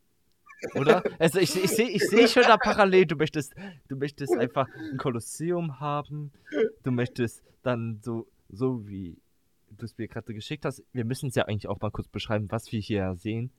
Oder? 0.75 1.03
Also 1.19 1.39
ich, 1.39 1.55
ich 1.61 1.71
sehe 1.71 1.87
ich 1.89 2.07
seh 2.09 2.27
schon 2.27 2.43
da 2.43 2.57
parallel, 2.57 3.05
du 3.05 3.15
möchtest, 3.15 3.53
du 3.87 3.95
möchtest 3.95 4.33
einfach 4.35 4.67
ein 4.91 4.97
Kolosseum 4.97 5.79
haben, 5.79 6.31
du 6.83 6.91
möchtest 6.91 7.43
dann 7.63 7.99
so, 8.03 8.27
so 8.49 8.87
wie 8.87 9.17
du 9.69 9.85
es 9.85 9.97
mir 9.97 10.07
gerade 10.07 10.33
geschickt 10.33 10.65
hast, 10.65 10.83
wir 10.93 11.05
müssen 11.05 11.29
es 11.29 11.35
ja 11.35 11.45
eigentlich 11.45 11.67
auch 11.67 11.79
mal 11.81 11.91
kurz 11.91 12.07
beschreiben, 12.07 12.47
was 12.49 12.71
wir 12.71 12.79
hier 12.79 13.15
sehen, 13.15 13.51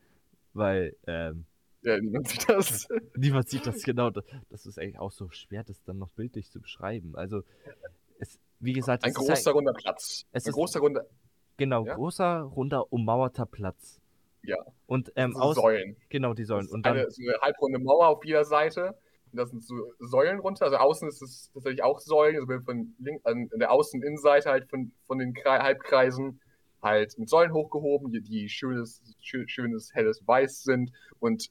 weil 0.55 0.97
ähm, 1.07 1.45
Ja, 1.83 2.01
niemand 2.01 2.29
sieht 2.29 2.49
das. 2.49 2.89
niemand 3.17 3.49
sieht 3.49 3.67
das 3.67 3.83
genau. 3.83 4.11
Das, 4.11 4.25
das 4.51 4.67
ist 4.67 4.79
eigentlich 4.79 4.99
auch 4.99 5.13
so 5.13 5.31
schwer, 5.31 5.63
das 5.65 5.83
dann 5.85 5.99
noch 5.99 6.11
bildlich 6.11 6.51
zu 6.51 6.61
beschreiben. 6.61 7.15
Also, 7.15 7.43
es, 8.19 8.41
wie 8.59 8.73
gesagt, 8.73 9.05
Ein 9.05 9.11
es 9.13 9.19
ist 9.19 9.27
großer, 9.29 9.51
runder 9.53 9.73
Platz. 9.75 10.25
es 10.33 10.45
ein 10.45 10.49
ist- 10.49 10.55
großer, 10.55 10.81
runder. 10.81 11.07
Genau, 11.59 11.85
Ja? 11.87 11.95
großer, 11.95 12.41
runder, 12.41 12.93
ummauerter 12.93 13.47
Platz. 13.47 14.01
Ja. 14.43 14.57
Und 14.87 15.13
ähm, 15.17 15.33
so 15.33 15.41
aus. 15.41 15.57
Säulen. 15.57 15.97
Genau, 16.09 16.35
die 16.35 16.45
Säulen. 16.45 16.69
Und 16.69 16.87
dann. 16.87 16.97
eine, 16.97 17.11
so 17.11 17.23
eine 17.23 17.39
halbrunde 17.41 17.79
Mauer 17.79 18.07
auf 18.09 18.25
jeder 18.25 18.45
Seite. 18.45 18.95
Und 19.33 19.37
da 19.39 19.47
sind 19.47 19.63
so 19.63 19.75
Säulen 19.99 20.39
runter. 20.39 20.67
Also 20.67 20.77
außen 20.79 21.09
ist 21.09 21.21
es 21.23 21.51
tatsächlich 21.53 21.83
auch 21.83 21.99
Säulen. 22.01 22.37
Also 22.37 22.49
wenn 22.49 22.63
von 22.63 22.95
link, 22.99 23.21
an 23.25 23.49
der 23.57 23.71
Außen- 23.71 23.95
und 23.97 24.05
Innenseite 24.05 24.51
halt 24.51 24.69
von, 24.71 24.93
von 25.07 25.19
den 25.19 25.35
Kre 25.35 25.59
Halbkreisen 25.59 26.41
halt 26.83 27.19
mit 27.19 27.29
Säulen 27.29 27.53
hochgehoben, 27.53 28.13
die, 28.13 28.23
die 28.23 28.49
schönes, 28.49 29.03
schön, 29.21 29.49
schönes, 29.49 29.93
helles 29.95 30.27
Weiß 30.27 30.63
sind. 30.63 30.93
Und 31.19 31.51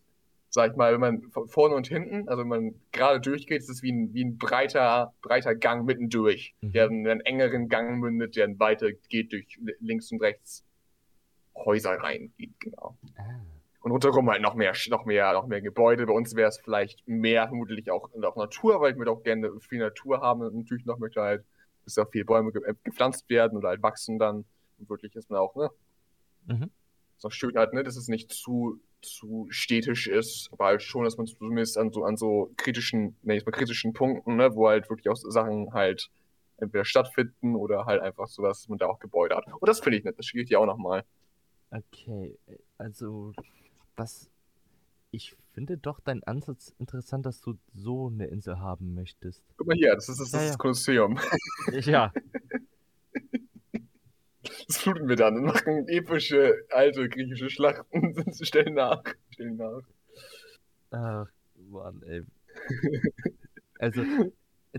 sag 0.50 0.72
ich 0.72 0.78
mal, 0.78 0.94
wenn 0.94 1.02
man 1.02 1.22
von 1.30 1.48
vorne 1.50 1.76
und 1.76 1.88
hinten, 1.88 2.28
also 2.30 2.42
wenn 2.42 2.48
man 2.48 2.76
gerade 2.94 3.20
durchgeht, 3.20 3.60
ist 3.60 3.70
es 3.70 3.84
wie 3.84 3.92
ein, 3.92 4.14
wie 4.14 4.24
ein 4.24 4.38
breiter, 4.38 5.14
breiter 5.22 5.54
Gang 5.54 5.86
mittendurch, 5.86 6.56
Mhm. 6.62 6.72
der 6.72 6.86
in 6.88 7.08
einen 7.08 7.22
engeren 7.22 7.68
Gang 7.68 8.00
mündet, 8.00 8.38
der 8.38 8.48
dann 8.48 8.58
weiter 8.60 8.92
geht 9.10 9.34
durch 9.34 9.60
links 9.82 10.12
und 10.12 10.22
rechts 10.22 10.64
Häuser 11.66 11.92
reingeht, 11.92 12.60
genau. 12.60 12.98
Ah, 13.18 13.42
Und 13.82 13.92
rundherum 13.92 14.30
halt 14.30 14.42
noch 14.42 14.56
mehr, 14.56 14.74
noch 14.90 15.06
mehr, 15.06 15.34
noch 15.34 15.48
mehr 15.48 15.62
Gebäude. 15.62 16.06
Bei 16.06 16.14
uns 16.14 16.36
wäre 16.36 16.50
es 16.50 16.58
vielleicht 16.58 17.08
mehr, 17.08 17.48
vermutlich 17.48 17.90
auch, 17.92 18.10
auch 18.14 18.36
Natur, 18.36 18.82
weil 18.82 18.92
ich 18.92 18.98
würde 18.98 19.12
auch 19.12 19.24
gerne 19.24 19.52
viel 19.60 19.80
Natur 19.80 20.22
haben. 20.22 20.42
Und 20.42 20.56
natürlich 20.56 20.86
noch 20.86 21.00
möchte 21.00 21.22
halt, 21.22 21.46
dass 21.86 21.96
da 21.96 22.06
viele 22.06 22.26
Bäume 22.26 22.52
ge 22.52 22.62
äh, 22.66 22.74
gepflanzt 22.84 23.30
werden 23.30 23.58
oder 23.58 23.70
halt 23.70 23.82
wachsen 23.82 24.20
dann. 24.20 24.46
Und 24.78 24.90
wirklich 24.90 25.16
ist 25.16 25.30
man 25.30 25.40
auch, 25.40 25.56
ne? 25.56 25.70
Mhm. 26.48 26.70
Ist 27.18 27.26
auch 27.26 27.32
schön 27.32 27.56
halt, 27.56 27.74
ne, 27.74 27.84
dass 27.84 27.98
es 27.98 28.08
nicht 28.08 28.32
zu, 28.32 28.80
zu 29.02 29.48
städtisch 29.50 30.08
ist, 30.08 30.50
aber 30.52 30.66
halt 30.66 30.84
schon, 30.84 31.04
dass 31.04 31.18
man 31.18 31.26
zumindest 31.26 31.78
an 31.78 31.92
so, 31.92 32.04
an 32.04 32.18
so 32.18 32.54
kritischen, 32.58 33.16
ne, 33.24 33.42
mal 33.46 33.52
kritischen 33.52 33.94
Punkten, 33.94 34.36
ne, 34.36 34.54
wo 34.54 34.68
halt 34.68 34.90
wirklich 34.90 35.10
auch 35.10 35.16
Sachen 35.16 35.74
halt 35.74 36.10
entweder 36.58 36.86
stattfinden 36.86 37.56
oder 37.56 37.86
halt 37.86 38.02
einfach 38.02 38.28
sowas, 38.28 38.60
dass 38.62 38.70
man 38.70 38.78
da 38.78 38.88
auch 38.88 39.00
Gebäude 39.00 39.36
hat. 39.36 39.46
Und 39.48 39.68
das 39.68 39.80
finde 39.80 39.98
ich 39.98 40.04
nett, 40.04 40.18
das 40.18 40.26
spielt 40.26 40.50
ja 40.50 40.60
auch 40.60 40.66
nochmal. 40.66 41.04
Okay, 41.72 42.38
äh, 42.48 42.58
also 42.78 43.34
das. 43.96 44.30
Ich 45.12 45.36
finde 45.54 45.78
doch 45.78 46.02
deinen 46.02 46.24
Ansatz 46.24 46.74
interessant, 46.80 47.26
dass 47.26 47.40
du 47.42 47.58
so 47.74 48.08
eine 48.08 48.28
Insel 48.28 48.60
haben 48.60 48.94
möchtest. 48.94 49.42
Guck 49.56 49.68
mal 49.68 49.76
hier, 49.78 49.96
das 49.96 50.10
ist 50.10 50.20
das, 50.20 50.32
das, 50.32 50.42
Ja, 50.42 50.48
ja. 50.52 50.58
Kolosseum. 50.58 51.20
Ja, 51.72 52.12
Das 54.68 54.78
fluten 54.78 55.08
wir 55.08 55.16
dann 55.16 55.38
und 55.38 55.46
machen 55.46 55.88
epische 55.88 56.66
alte 56.70 57.08
griechische 57.10 57.50
Schlachten. 57.50 58.34
Stellen 58.44 58.74
nach. 58.76 59.04
Stellen 59.30 59.58
nach. 59.58 59.82
ach 60.92 61.28
Mann, 61.70 62.02
ey. 62.04 62.24
Also, 63.80 64.04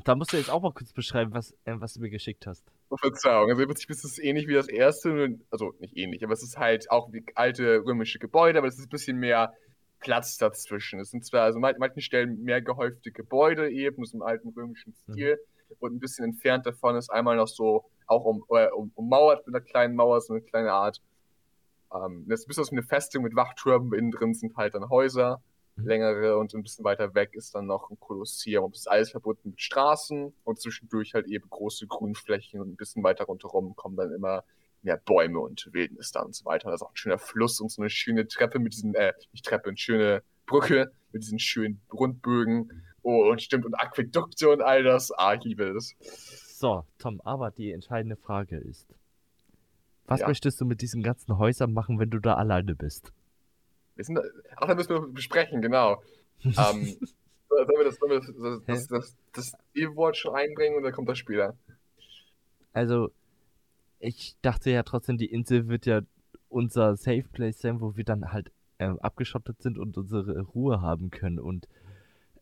da 0.05 0.15
musst 0.15 0.33
du 0.33 0.37
jetzt 0.37 0.51
auch 0.51 0.63
mal 0.63 0.73
kurz 0.73 0.93
beschreiben, 0.93 1.33
was, 1.33 1.53
äh, 1.65 1.75
was 1.77 1.95
du 1.95 2.01
mir 2.01 2.11
geschickt 2.11 2.47
hast. 2.47 2.65
Verzeihung. 3.01 3.51
Also 3.51 3.63
im 3.63 3.69
Prinzip 3.69 3.91
ist 3.91 4.05
es 4.05 4.19
ähnlich 4.19 4.47
wie 4.47 4.55
das 4.55 4.69
erste, 4.69 5.39
also 5.51 5.75
nicht 5.79 5.97
ähnlich, 5.97 6.25
aber 6.25 6.33
es 6.33 6.43
ist 6.43 6.59
halt 6.59 6.91
auch 6.91 7.13
wie 7.13 7.25
alte 7.35 7.83
römische 7.85 8.19
Gebäude, 8.19 8.59
aber 8.59 8.69
es 8.69 8.79
ist 8.79 8.87
ein 8.87 8.91
bisschen 8.91 9.19
mehr 9.19 9.53
Platz 10.01 10.37
dazwischen. 10.37 11.01
Es 11.01 11.11
sind 11.11 11.25
zwar 11.25 11.43
also 11.43 11.59
an 11.59 11.75
manchen 11.79 12.01
Stellen 12.01 12.43
mehr 12.43 12.63
gehäufte 12.63 13.11
Gebäude 13.11 13.71
eben, 13.71 14.05
so 14.05 14.19
im 14.19 14.23
alten 14.23 14.49
römischen 14.51 14.95
Stil, 14.95 15.39
und 15.81 15.95
ein 15.95 15.99
bisschen 15.99 16.25
entfernt 16.25 16.65
davon 16.67 16.97
ist 16.97 17.11
einmal 17.11 17.37
noch 17.37 17.49
so, 17.49 17.85
auch 18.07 18.25
um, 18.25 18.43
äh, 18.51 18.69
um, 18.69 18.91
ummauert 18.95 19.47
mit 19.47 19.55
einer 19.55 19.65
kleinen 19.65 19.95
Mauer, 19.95 20.21
so 20.21 20.33
eine 20.33 20.43
kleine 20.43 20.73
Art, 20.73 20.99
ähm, 21.95 22.25
das 22.27 22.41
ist 22.41 22.47
ein 22.47 22.49
bisschen 22.49 22.63
aus 22.63 22.73
wie 22.73 22.77
eine 22.77 22.87
Festung 22.87 23.23
mit 23.23 23.37
Wachtürmen, 23.37 23.93
innen 23.93 24.11
drin 24.11 24.35
sind 24.35 24.57
halt 24.57 24.75
dann 24.75 24.89
Häuser, 24.89 25.37
Mhm. 25.37 25.43
Längere 25.85 26.37
und 26.39 26.55
ein 26.55 26.63
bisschen 26.63 26.85
weiter 26.85 27.15
weg 27.15 27.31
ist 27.35 27.55
dann 27.55 27.67
noch 27.67 27.91
ein 27.91 27.99
Kolosseum. 28.01 28.71
Das 28.73 28.81
ist 28.81 28.87
alles 28.87 29.11
verbunden 29.11 29.51
mit 29.51 29.61
Straßen 29.61 30.33
und 30.45 30.61
zwischendurch 30.61 31.15
halt 31.15 31.27
eben 31.27 31.49
große 31.49 31.87
Grünflächen 31.87 32.61
und 32.61 32.71
ein 32.71 32.77
bisschen 32.77 33.03
weiter 33.03 33.25
rundherum 33.25 33.75
kommen 33.77 33.97
dann 33.97 34.13
immer 34.13 34.45
mehr 34.83 34.97
Bäume 34.97 35.41
und 35.41 35.69
Wildnis 35.73 36.13
da 36.13 36.23
und 36.23 36.35
so 36.35 36.45
weiter. 36.45 36.69
Da 36.69 36.75
ist 36.75 36.83
auch 36.83 36.91
ein 36.91 36.97
schöner 36.97 37.19
Fluss 37.19 37.61
und 37.61 37.71
so 37.71 37.83
eine 37.83 37.91
schöne 37.91 38.27
Treppe 38.29 38.59
mit 38.59 38.75
diesen, 38.75 38.95
äh, 38.95 39.13
nicht 39.33 39.45
Treppe, 39.45 39.69
eine 39.69 39.77
schöne 39.79 40.23
Brücke 40.47 40.93
mit 41.13 41.23
diesen 41.23 41.39
schönen 41.39 41.81
Rundbögen. 41.93 42.85
Oh, 43.03 43.31
und 43.31 43.41
stimmt, 43.43 43.65
und 43.65 43.75
Aquädukte 43.75 44.49
und 44.51 44.61
all 44.63 44.83
das. 44.83 45.11
Ah, 45.13 45.35
ich 45.35 45.45
liebe 45.45 45.73
das. 45.73 45.95
So, 46.59 46.85
Tom, 46.99 47.21
aber 47.23 47.51
die 47.51 47.73
entscheidende 47.73 48.17
Frage 48.17 48.57
ist: 48.59 48.87
Was 50.07 50.21
Ja. 50.21 50.29
möchtest 50.29 50.61
du 50.61 50.65
mit 50.65 50.81
diesen 50.83 51.03
ganzen 51.03 51.39
Häusern 51.39 51.73
machen, 51.73 51.99
wenn 51.99 52.11
du 52.11 52.19
da 52.19 52.35
alleine 52.35 52.75
bist? 52.75 53.13
Wir 53.99 54.05
sind, 54.05 54.21
ach, 54.55 54.69
da 54.69 54.77
müssen 54.77 54.91
wir 54.91 55.01
besprechen, 55.09 55.61
genau. 55.61 56.01
ähm, 56.45 56.55
sollen 56.55 56.99
wir 57.49 57.85
das, 57.85 57.97
sollen 57.97 58.13
wir 58.13 58.21
das, 58.21 58.65
das, 58.65 58.87
das, 58.87 59.17
das, 59.33 59.53
E-Wort 59.75 60.17
schon 60.17 60.37
einbringen 60.37 60.77
oder 60.77 60.93
kommt 60.93 61.09
das 61.09 61.19
später? 61.19 61.57
Also, 62.73 63.11
ich 63.99 64.37
dachte 64.41 64.71
ja 64.71 64.85
trotzdem, 64.85 65.19
die 65.19 65.27
Insel 65.27 65.67
wird 65.67 65.85
ja 65.85 66.03
unser 66.49 66.95
Safe 66.95 67.25
Place 67.25 67.59
sein, 67.59 67.81
wo 67.81 67.97
wir 67.97 68.05
dann 68.05 68.33
halt 68.33 68.53
ähm, 68.79 69.01
abgeschottet 69.01 69.61
sind 69.63 69.79
und 69.79 69.99
unsere 69.99 70.43
Ruhe 70.43 70.81
haben 70.81 71.11
können. 71.11 71.41
Und 71.41 71.67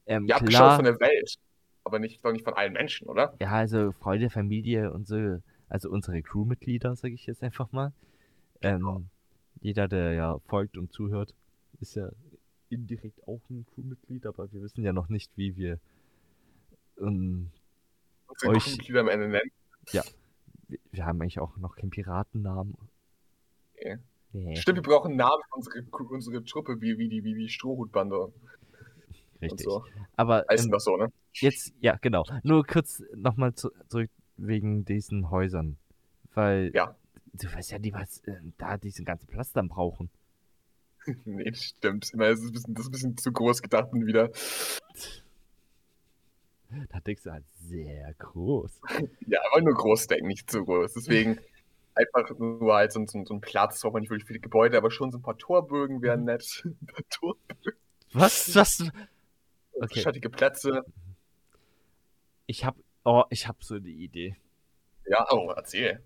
ähm, 0.05 0.27
Ja, 0.27 0.39
klar, 0.39 0.77
von 0.77 0.85
der 0.85 1.01
Welt. 1.01 1.37
Aber 1.85 2.01
nicht, 2.01 2.23
nicht 2.23 2.45
von 2.45 2.53
allen 2.53 2.75
Menschen, 2.75 3.09
oder? 3.09 3.35
ja, 3.41 3.49
also 3.49 3.93
Freunde, 3.93 4.29
Familie, 4.29 4.93
unsere, 4.93 5.43
also 5.71 5.89
unsere 5.89 6.21
Crewmitglieder, 6.21 6.97
sage 6.97 7.15
ich 7.15 7.25
jetzt 7.25 7.43
einfach 7.43 7.73
mal. 7.73 7.95
Ähm, 8.61 9.09
jeder, 9.63 9.89
der 9.89 10.13
ja 10.13 10.39
folgt 10.49 10.77
und 10.77 10.93
zuhört, 10.93 11.33
ist 11.81 11.95
ja 11.95 12.11
indirekt 12.69 13.27
auch 13.29 13.41
ein 13.51 13.67
Crewmitglied, 13.75 14.27
aber 14.27 14.51
wir 14.53 14.63
wissen 14.63 14.83
ja 14.83 14.93
noch 14.93 15.09
nicht, 15.09 15.31
wie 15.37 15.57
wir 15.57 15.79
ähm, 17.01 17.51
Euch- 18.45 18.65
Crewmitglieder 18.65 19.01
am 19.01 19.09
Ende 19.09 19.29
nennen. 19.29 19.51
wir, 19.91 20.03
wir 20.91 21.07
haben 21.07 21.21
eigentlich 21.21 21.39
auch 21.39 21.57
noch 21.59 21.77
keinen 21.77 21.91
Piratennamen. 21.91 22.77
Okay. 23.75 23.99
Nee, 24.33 24.57
Stimmt, 24.57 24.79
wir 24.79 24.83
brauchen 24.83 25.09
einen 25.09 25.17
Namen 25.17 25.43
für 25.49 25.57
unsere, 25.57 25.83
unsere 26.13 26.45
Truppe, 26.45 26.81
wie, 26.81 26.99
wie 26.99 27.09
die, 27.09 27.25
wie 27.25 27.35
die 27.35 27.49
Strohhutbande 27.49 28.33
richtig. 29.41 29.65
so. 29.65 29.85
Aber 30.17 30.45
ähm, 30.51 30.73
so, 30.79 30.97
ne? 30.97 31.13
jetzt, 31.35 31.73
ja, 31.81 31.97
genau. 32.01 32.25
Nur 32.43 32.67
kurz 32.67 33.03
nochmal 33.15 33.55
zu, 33.55 33.71
zurück 33.89 34.11
wegen 34.37 34.85
diesen 34.85 35.31
Häusern. 35.31 35.79
Weil 36.35 36.71
Ja. 36.75 36.97
du 37.33 37.51
weißt 37.51 37.71
ja 37.71 37.79
niemals, 37.79 38.19
äh, 38.27 38.37
da 38.59 38.77
diesen 38.77 39.05
ganzen 39.05 39.27
Platz 39.29 39.53
dann 39.53 39.69
brauchen. 39.69 40.11
nee, 41.25 41.51
das 41.51 41.65
stimmt. 41.65 42.13
Immer, 42.13 42.29
Das 42.29 42.41
ist, 42.41 42.47
ein 42.47 42.53
bisschen, 42.53 42.75
das 42.75 42.85
ist 42.85 42.89
ein 42.89 42.93
bisschen 42.93 43.17
zu 43.17 43.33
groß 43.33 43.63
gedacht 43.63 43.93
und 43.93 44.07
wieder. 44.07 44.31
Da 46.91 47.01
denkst 47.01 47.23
du 47.23 47.33
halt 47.33 47.45
sehr 47.69 48.15
groß. 48.15 48.81
Ja, 49.29 49.41
aber 49.51 49.63
nur 49.63 49.75
groß 49.75 50.07
denken, 50.09 50.27
nicht 50.27 50.51
zu 50.51 50.65
groß. 50.65 50.95
Deswegen 50.95 51.39
einfach 51.95 52.29
nur 52.39 52.75
halt 52.75 52.93
so, 52.93 53.05
so, 53.07 53.25
so 53.25 53.35
ein 53.35 53.41
Platz, 53.41 53.81
braucht 53.81 53.95
man 53.95 54.03
nicht 54.03 54.11
wirklich 54.11 54.27
viele 54.27 54.41
Gebäude, 54.41 54.77
aber 54.77 54.91
schon 54.91 55.11
so 55.11 55.19
ein 55.19 55.23
paar 55.23 55.39
Torbögen 55.39 56.03
wären 56.03 56.25
nett. 56.25 56.63
Ein 56.65 56.87
paar 56.87 57.09
Torbögen, 57.11 57.81
Was? 58.13 58.55
Was? 58.55 58.85
Okay. 59.81 60.01
schattige 60.01 60.31
Plätze. 60.31 60.85
Ich 62.47 62.65
hab, 62.65 62.77
oh, 63.05 63.25
ich 63.31 63.49
hab 63.49 63.63
so 63.63 63.75
eine 63.75 63.89
Idee. 63.89 64.37
Ja, 65.07 65.27
oh, 65.31 65.53
erzähl. 65.55 66.03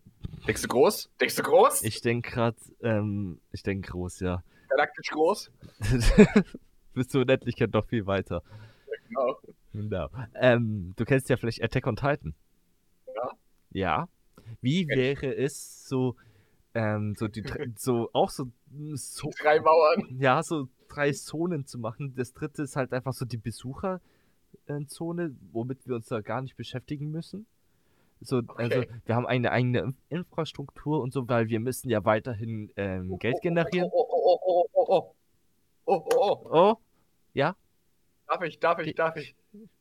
Denkst 0.47 0.63
du 0.63 0.69
groß? 0.69 1.11
Denkst 1.21 1.37
du 1.37 1.43
groß? 1.43 1.83
Ich 1.83 2.01
denk 2.01 2.27
grad, 2.27 2.57
ähm, 2.83 3.41
ich 3.53 3.63
denk 3.63 3.87
groß, 3.89 4.21
ja. 4.21 4.43
Galaktisch 4.71 5.09
groß? 5.11 5.51
Bis 6.95 7.09
zur 7.09 7.23
Unendlichkeit 7.23 7.73
noch 7.73 7.87
viel 7.87 8.07
weiter. 8.07 8.43
Genau. 9.09 9.39
Genau. 9.73 10.09
Ähm, 10.35 10.93
du 10.97 11.05
kennst 11.05 11.29
ja 11.29 11.37
vielleicht 11.37 11.63
Attack 11.63 11.87
on 11.87 11.97
Titan. 11.97 12.35
Ja. 13.15 13.31
Ja. 13.73 14.09
Wie 14.61 14.89
wäre 14.89 15.35
es 15.37 15.87
so, 15.89 16.17
ähm, 16.75 17.15
so 17.17 17.29
die, 17.29 17.43
so, 17.77 18.11
auch 18.13 18.31
so, 18.31 18.47
so, 18.95 19.31
Drei 19.41 19.61
Mauern. 19.61 20.17
ja, 20.19 20.43
so 20.43 20.69
drei 20.89 21.13
Zonen 21.13 21.67
zu 21.67 21.79
machen. 21.79 22.15
Das 22.17 22.33
dritte 22.33 22.63
ist 22.63 22.75
halt 22.77 22.93
einfach 22.93 23.13
so 23.13 23.25
die 23.25 23.37
Besucherzone, 23.37 24.01
womit 25.53 25.87
wir 25.87 25.95
uns 25.97 26.07
da 26.07 26.21
gar 26.21 26.43
nicht 26.43 26.57
beschäftigen 26.57 27.11
müssen. 27.11 27.47
So, 28.23 28.43
also, 28.57 28.81
Okay. 28.81 28.89
wir 29.07 29.15
haben 29.15 29.27
eine 29.27 29.51
eigene 29.51 29.83
Inf- 29.83 29.95
Infrastruktur 30.11 31.01
und 31.01 31.13
so, 31.13 31.27
weil 31.29 31.49
wir 31.49 31.59
müssen 31.61 31.89
ja 31.89 32.05
weiterhin 32.05 32.71
ähm, 32.77 33.19
Geld 33.19 33.41
generieren. 33.41 33.89
Oh, 33.93 34.05
oh, 34.11 34.15
oh, 34.20 34.20
oh, 34.43 34.67
oh, 34.73 34.85
oh. 34.89 35.15
Oh, 35.87 36.05
oh, 36.15 36.17
oh. 36.17 36.49
Oh, 36.53 36.77
ja, 37.33 37.57
Darf 38.29 38.43
ich, 38.45 38.59
darf 38.61 38.79
ich, 38.79 38.95
darf 38.95 39.17
ich, 39.17 39.35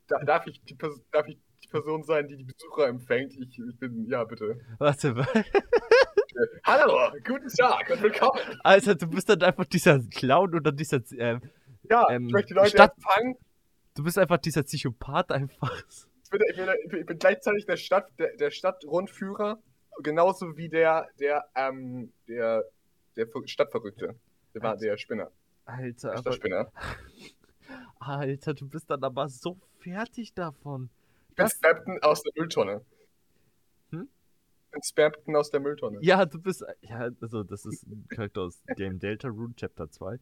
da, 0.08 0.18
darf 0.24 0.48
ich, 0.48 0.60
die, 0.64 0.76
darf 1.12 1.28
ich 1.28 1.38
die 1.64 1.68
Person 1.68 2.04
sein, 2.04 2.28
die 2.28 2.38
die 2.38 2.46
Besucher 2.46 2.88
empfängt? 2.88 3.34
Ich, 3.34 3.60
ich 3.60 3.78
bin, 3.80 4.08
ja, 4.10 4.24
bitte. 4.24 4.60
warte 4.80 5.14
mal. 5.14 5.28
Hallo, 6.64 7.12
guten 7.26 7.48
Tag 7.50 7.90
und 7.92 8.02
willkommen. 8.02 8.40
Alter, 8.64 8.96
du 8.96 9.08
bist 9.08 9.30
dann 9.30 9.42
einfach 9.44 9.66
dieser 9.66 10.00
Clown 10.00 10.56
oder 10.56 10.72
dieser, 10.72 11.02
ähm, 11.18 11.42
Ja, 11.90 12.08
Ähm, 12.10 12.28
ich 12.28 12.34
möchte 12.34 12.54
Leute 12.54 12.70
Stadt- 12.70 12.96
empfangen. 12.96 13.36
du 13.96 14.04
bist 14.04 14.18
einfach 14.18 14.38
dieser 14.38 14.64
Psychopath 14.64 15.32
einfach. 15.32 15.84
Ich 16.24 16.30
bin, 16.32 16.42
ich 16.50 16.56
bin, 16.56 16.70
ich 16.84 16.90
bin, 16.90 17.00
ich 17.02 17.06
bin 17.06 17.18
gleichzeitig 17.20 17.66
der 17.66 17.78
Stadt, 17.78 18.08
der, 18.20 18.36
der 18.38 18.52
Stadtrundführer, 18.52 19.60
genauso 20.02 20.56
wie 20.58 20.70
der, 20.70 21.08
der, 21.20 21.46
ähm, 21.56 22.14
der, 22.28 22.64
der 23.16 23.28
Ver- 23.28 23.48
Stadtverrückte. 23.48 24.16
Der 24.54 24.62
war 24.62 24.78
der 24.78 24.98
Spinner. 24.98 25.32
Alter, 25.66 26.10
Der 26.10 26.12
aber, 26.14 26.22
Stadtspinner. 26.34 26.72
Alter, 28.00 28.54
du 28.54 28.68
bist 28.68 28.90
dann 28.90 29.04
aber 29.04 29.30
so 29.30 29.58
fertig 29.80 30.34
davon. 30.34 30.90
Ich 31.30 31.36
bin 31.36 31.46
Das, 31.46 31.54
Spampton 31.54 32.00
aus 32.02 32.24
der 32.24 32.32
Mülltonne. 32.36 32.82
Hm? 33.92 34.10
Ich 34.66 34.72
bin 34.72 34.82
Spampton 34.84 35.36
aus 35.36 35.52
der 35.52 35.60
Mülltonne. 35.60 36.00
ja, 36.02 36.26
du 36.26 36.40
bist, 36.42 36.64
ja, 36.82 37.10
also 37.22 37.44
das 37.44 37.66
ist 37.66 37.86
ein 37.86 38.08
Charakter 38.10 38.42
aus 38.42 38.62
Game 38.76 39.00
Delta 39.00 39.28
Rune 39.28 39.54
Chapter 39.56 39.90
2. 39.92 40.20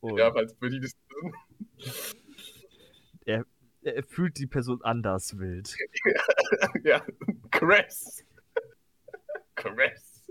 Und 0.00 0.18
Ja, 0.18 0.30
falls 0.32 0.52
für 0.54 0.68
die 0.68 0.80
das 0.80 0.92
er, 3.24 3.46
er 3.82 4.02
fühlt 4.02 4.36
die 4.38 4.46
Person 4.46 4.82
anders 4.82 5.38
wild. 5.38 5.74
ja, 6.84 7.02
Chris. 7.50 8.22
Chris. 9.54 10.26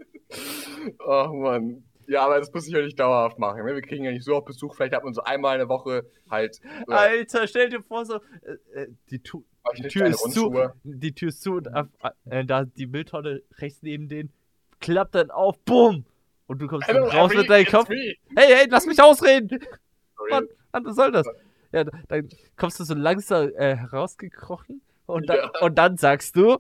Oh 1.00 1.28
Mann. 1.34 1.84
Ja, 2.08 2.26
aber 2.26 2.40
das 2.40 2.54
muss 2.54 2.68
ich 2.68 2.74
ja 2.74 2.82
nicht 2.82 3.00
dauerhaft 3.00 3.40
machen. 3.40 3.66
Ne? 3.66 3.74
Wir 3.74 3.82
kriegen 3.82 4.04
ja 4.04 4.12
nicht 4.12 4.24
so 4.24 4.36
oft 4.36 4.46
Besuch. 4.46 4.76
Vielleicht 4.76 4.94
hat 4.94 5.04
man 5.04 5.14
so 5.14 5.24
einmal 5.24 5.56
in 5.56 5.60
der 5.60 5.70
Woche 5.70 6.06
halt. 6.30 6.60
Oder 6.88 7.00
Alter, 7.00 7.48
stell 7.48 7.70
dir 7.70 7.82
vor, 7.82 8.06
so, 8.06 8.16
äh, 8.44 8.82
äh, 8.82 8.88
die, 9.10 9.20
tu 9.20 9.44
die 9.76 9.82
eine 9.82 9.88
Tür 9.90 10.06
ist 10.08 10.32
zu, 10.32 10.54
die 10.84 11.14
Tür 11.14 11.30
ist 11.30 11.42
zu 11.42 11.54
und 11.54 11.68
ab, 11.70 11.88
äh, 12.26 12.44
da 12.46 12.66
die 12.66 12.86
Mülltonne 12.88 13.42
rechts 13.60 13.82
neben 13.82 14.10
denen 14.10 14.32
klappt 14.80 15.16
dann 15.16 15.32
auf, 15.32 15.58
bumm! 15.60 16.06
Und 16.48 16.60
du 16.62 16.68
kommst 16.68 16.90
dann 16.90 16.98
Hello, 16.98 17.08
raus 17.08 17.34
mit 17.34 17.50
deinem 17.50 17.66
Kopf. 17.68 17.88
me. 17.88 18.16
Hey, 18.36 18.54
hey, 18.54 18.68
lass 18.70 18.86
mich 18.86 19.02
ausreden! 19.02 19.50
Mann, 20.30 20.48
Mann, 20.74 20.86
was 20.86 20.96
soll 20.96 21.12
das? 21.12 21.26
Ja, 21.72 21.86
dann 21.86 22.30
kommst 22.58 22.80
du 22.80 22.84
so 22.84 22.94
langsam 22.94 23.50
äh, 23.56 23.76
herausgekrochen 23.78 24.82
und 25.06 25.28
dann, 25.30 25.38
Ja. 25.38 25.52
und 25.62 25.76
dann 25.78 25.98
sagst 25.98 26.36
du, 26.36 26.58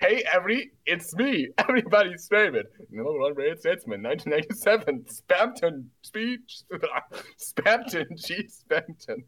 Hey, 0.00 0.24
every, 0.32 0.72
it's 0.86 1.14
me. 1.14 1.48
Everybody's 1.58 2.26
favorite. 2.26 2.72
No 2.90 3.04
one 3.04 3.34
way 3.36 3.54
statesman. 3.56 4.02
1997. 4.02 5.06
Spampton 5.10 5.90
Speech. 6.02 6.60
Spampton 7.38 8.06
G. 8.16 8.48
Spampton. 8.48 9.24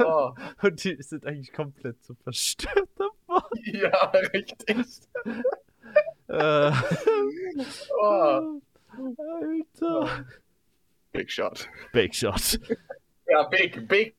Oh, 0.00 0.32
und 0.62 0.82
die 0.82 1.00
sind 1.00 1.24
eigentlich 1.26 1.52
komplett 1.52 2.02
so 2.04 2.14
verstört 2.24 2.88
davon. 2.98 3.42
ja, 3.66 4.10
richtig. 4.34 4.86
Äh, 6.28 6.72
Oh, 8.00 8.60
Alter. 9.18 10.24
Big 11.12 11.30
Shot. 11.30 11.68
Big 11.92 12.14
Shot. 12.14 12.58
Ja, 13.28 13.44
big, 13.48 13.86
big, 13.86 14.16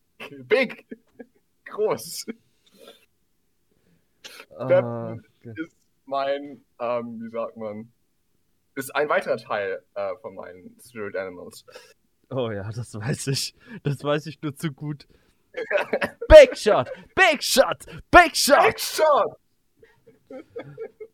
big. 0.48 0.86
Groß. 1.66 2.26
Ah, 4.58 5.16
Ist 5.44 5.76
mein, 6.06 6.64
ähm, 6.80 7.20
wie 7.22 7.30
sagt 7.30 7.58
man, 7.58 7.92
ist 8.76 8.96
ein 8.96 9.10
weiterer 9.10 9.38
Teil 9.38 9.84
äh, 9.96 10.16
von 10.22 10.36
meinen 10.36 10.78
Spirit 10.80 11.16
Animals. 11.16 11.66
oh 12.30 12.52
ja, 12.52 12.70
das 12.72 12.94
weiß 12.94 13.28
ich. 13.28 13.56
Das 13.84 14.04
weiß 14.04 14.26
ich 14.28 14.42
nur 14.42 14.56
zu 14.56 14.72
gut. 14.72 15.08
Big 16.30 16.58
Shot! 16.58 16.90
Big 17.16 17.44
Shot! 17.44 17.86
Big 18.10 18.36
Shot! 18.36 18.66
Big 18.68 18.80
Shot! 18.80 19.38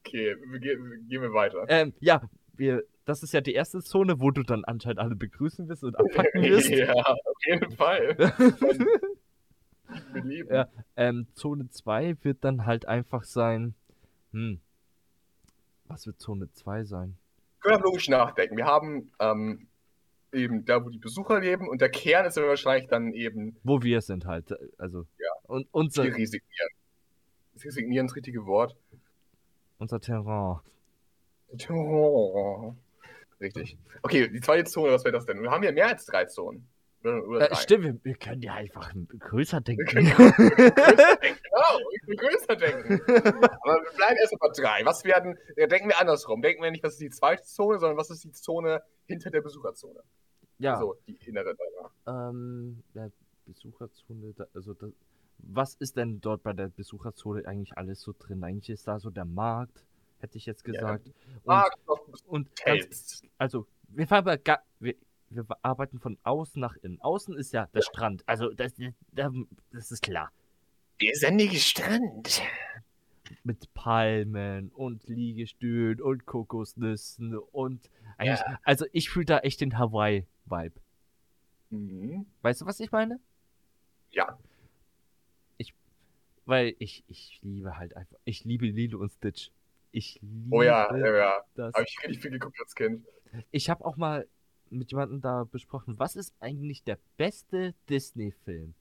Okay, 0.06 0.36
wir 0.46 0.60
gehen 0.60 1.02
wir 1.10 1.34
weiter. 1.34 1.66
Ähm, 1.68 1.94
ja, 2.00 2.22
wir, 2.56 2.84
das 3.06 3.24
ist 3.24 3.34
ja 3.34 3.42
die 3.42 3.54
erste 3.54 3.82
Zone, 3.82 4.20
wo 4.20 4.30
du 4.32 4.44
dann 4.44 4.64
anscheinend 4.66 5.00
alle 5.00 5.16
begrüßen 5.16 5.68
wirst 5.70 5.84
und 5.84 5.96
abpacken 5.98 6.44
wirst. 6.44 6.70
ja, 6.70 6.94
auf 6.94 7.46
jeden 7.46 7.72
Fall. 7.76 8.16
Wir 10.24 10.24
lieben. 10.36 10.54
Ja. 10.54 10.68
ähm, 10.96 11.28
Zone 11.34 11.70
2 11.70 12.18
wird 12.24 12.44
dann 12.44 12.66
halt 12.66 12.86
einfach 12.88 13.24
sein. 13.24 13.76
Hm. 14.32 14.60
Was 15.86 16.06
wird 16.06 16.20
Zone 16.20 16.52
2 16.52 16.84
sein? 16.84 17.18
Wir 17.62 17.72
können 17.72 17.82
auch 17.82 17.86
logisch 17.86 18.10
nachdenken. 18.10 18.58
Wir 18.58 18.66
haben 18.66 19.12
ähm, 19.20 19.68
eben 20.34 20.66
da, 20.66 20.84
wo 20.84 20.90
die 20.90 21.00
Besucher 21.00 21.40
leben 21.40 21.68
und 21.68 21.82
der 21.82 21.90
Kern 21.90 22.26
ist 22.26 22.38
ja 22.38 22.44
wahrscheinlich 22.44 22.90
dann 22.90 23.14
eben 23.14 23.58
Wo 23.64 23.82
wir 23.82 24.02
sind 24.02 24.26
halt. 24.26 24.54
Also. 24.78 25.06
Ja. 25.18 25.32
Und 25.44 25.68
unser, 25.72 26.04
die 26.04 26.10
resignieren. 26.10 26.70
Ist 27.56 27.66
resignieren 27.66 28.08
das 28.08 28.16
richtige 28.16 28.46
Wort? 28.46 28.76
unser 29.80 30.00
Terrain. 30.00 30.60
Oh. 31.70 32.74
Richtig. 33.40 33.78
Okay, 34.02 34.28
die 34.28 34.42
zweite 34.42 34.64
Zone, 34.66 34.92
was 34.92 35.04
wäre 35.04 35.14
das 35.14 35.26
denn? 35.26 35.42
Wir 35.42 35.52
haben 35.52 35.64
ja 35.64 35.72
mehr 35.72 35.88
als 35.88 36.06
drei 36.06 36.26
Zonen. 36.26 36.68
Oder 37.08 37.42
Äh, 37.46 37.50
drei. 37.50 37.56
stimmt, 37.56 37.84
wir, 37.86 38.00
wir 38.04 38.16
können 38.16 38.42
ja 38.42 38.54
einfach 38.56 38.94
größer 39.20 39.62
denken. 39.62 39.86
können 39.86 40.08
größer 40.10 40.36
denken. 41.22 41.42
Genau, 41.44 41.80
wir 41.90 42.00
können 42.00 42.18
größer 42.18 42.56
denken. 42.56 43.02
Aber 43.62 43.76
wir 43.84 43.92
bleiben 43.96 44.18
erst 44.20 44.36
bei 44.40 44.50
drei. 44.50 44.86
Was 44.86 45.04
werden, 45.04 45.38
ja, 45.56 45.68
denken 45.68 45.88
wir 45.90 46.00
andersrum. 46.00 46.42
Denken 46.42 46.64
wir 46.64 46.72
nicht, 46.72 46.84
was 46.84 46.94
ist 46.94 47.02
die 47.02 47.10
zweite 47.10 47.44
Zone, 47.44 47.80
sondern 47.80 47.98
was 47.98 48.10
ist 48.10 48.24
die 48.24 48.32
Zone 48.32 48.82
hinter 49.06 49.30
der 49.30 49.42
Besucherzone? 49.42 50.02
ja. 50.60 50.80
So, 50.80 50.96
die 51.08 51.16
innere 51.28 51.56
danach. 51.56 52.30
Ähm, 52.32 52.84
ja, 52.94 53.10
Besucherzone, 53.46 54.34
da, 54.36 54.46
also 54.54 54.74
das, 54.74 54.92
was 55.40 55.76
ist 55.76 55.96
denn 55.98 56.20
dort 56.20 56.42
bei 56.44 56.54
der 56.54 56.68
Besucherzone 56.70 57.46
eigentlich 57.48 57.78
alles 57.78 58.02
so 58.02 58.14
drin? 58.18 58.44
Eigentlich 58.44 58.72
ist 58.72 58.88
da 58.88 59.00
so 59.00 59.10
der 59.12 59.26
Markt, 59.26 59.86
hätte 60.20 60.38
ich 60.38 60.46
jetzt 60.48 60.66
Ja, 60.68 60.74
gesagt. 60.74 61.12
Ah, 61.46 61.68
Und, 61.86 62.26
und 62.28 62.56
ganz, 62.66 63.22
also, 63.38 63.68
wir 63.90 64.08
fangen 64.08 64.26
bei, 64.26 64.58
wir, 64.80 64.96
wir 65.30 65.46
arbeiten 65.62 66.00
von 66.00 66.18
außen 66.24 66.60
nach 66.60 66.76
innen. 66.78 67.02
Außen 67.02 67.38
ist 67.38 67.54
ja 67.54 67.68
der 67.74 67.82
Strand, 67.82 68.24
also 68.28 68.52
das, 68.52 68.74
das, 69.12 69.34
das 69.72 69.92
ist 69.92 70.02
klar. 70.02 70.32
Der 71.02 71.16
sonnige 71.16 71.58
Strand. 71.58 72.42
Mit 73.44 73.74
Palmen 73.74 74.70
und 74.70 75.08
Liegestühlen 75.08 76.02
und 76.02 76.26
Kokosnüssen 76.26 77.38
und 77.38 77.90
eigentlich, 78.18 78.40
also 78.64 78.86
ich 78.94 79.10
fühle 79.10 79.26
da 79.26 79.40
echt 79.40 79.60
den 79.60 79.78
Hawaii-Vibe. 79.78 80.80
Mhm. 81.70 82.26
Weißt 82.42 82.62
du, 82.62 82.66
was 82.66 82.80
ich 82.80 82.92
meine? 82.92 83.20
Ja. 84.12 84.38
Weil 86.48 86.76
ich, 86.80 87.04
ich 87.10 87.40
liebe 87.44 87.78
halt 87.78 87.98
einfach, 87.98 88.16
ich 88.24 88.46
liebe 88.46 88.68
Lilo 88.68 89.00
und 89.00 89.12
Stitch. 89.12 89.52
Ich 89.92 90.18
liebe 90.22 90.56
Oh 90.56 90.62
ja, 90.62 90.96
ja, 90.96 91.16
ja. 91.16 91.44
Habe 91.58 91.84
ich 91.86 91.98
richtig 92.02 92.22
viel 92.22 92.32
geguckt 92.32 92.58
als 92.62 92.74
Kind. 92.74 93.06
Ich 93.52 93.70
habe 93.70 93.84
auch 93.84 93.98
mal 93.98 94.26
mit 94.72 94.92
jemandem 94.92 95.22
da 95.22 95.44
besprochen, 95.44 95.98
was 96.00 96.16
ist 96.16 96.34
eigentlich 96.40 96.84
der 96.84 96.98
beste 97.18 97.74
Disney-Film? 97.90 98.74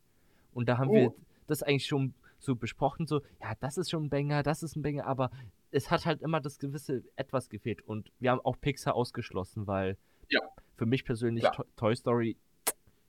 Und 0.53 0.69
da 0.69 0.79
haben 0.79 0.91
wir 0.93 1.11
Oh. 1.11 1.17
das 1.47 1.63
eigentlich 1.63 1.87
schon 1.87 2.15
so 2.39 2.55
besprochen, 2.55 3.07
so, 3.07 3.21
ja, 3.41 3.55
das 3.61 3.77
ist 3.77 3.91
schon 3.91 4.05
ein 4.05 4.11
Banger, 4.11 4.43
das 4.43 4.63
ist 4.63 4.77
ein 4.77 4.83
Banger, 4.83 5.07
aber 5.07 5.31
es 5.71 5.91
hat 5.91 6.07
halt 6.07 6.23
immer 6.23 6.41
das 6.41 6.59
gewisse 6.59 7.03
etwas 7.17 7.49
gefehlt. 7.49 7.83
Und 7.87 8.11
wir 8.21 8.31
haben 8.31 8.41
auch 8.41 8.59
Pixar 8.61 8.95
ausgeschlossen, 8.95 9.67
weil 9.67 9.97
Ja. 10.29 10.41
für 10.77 10.87
mich 10.87 11.05
persönlich. 11.05 11.45
To 11.55 11.65
Toy 11.77 11.95
Story, 11.97 12.37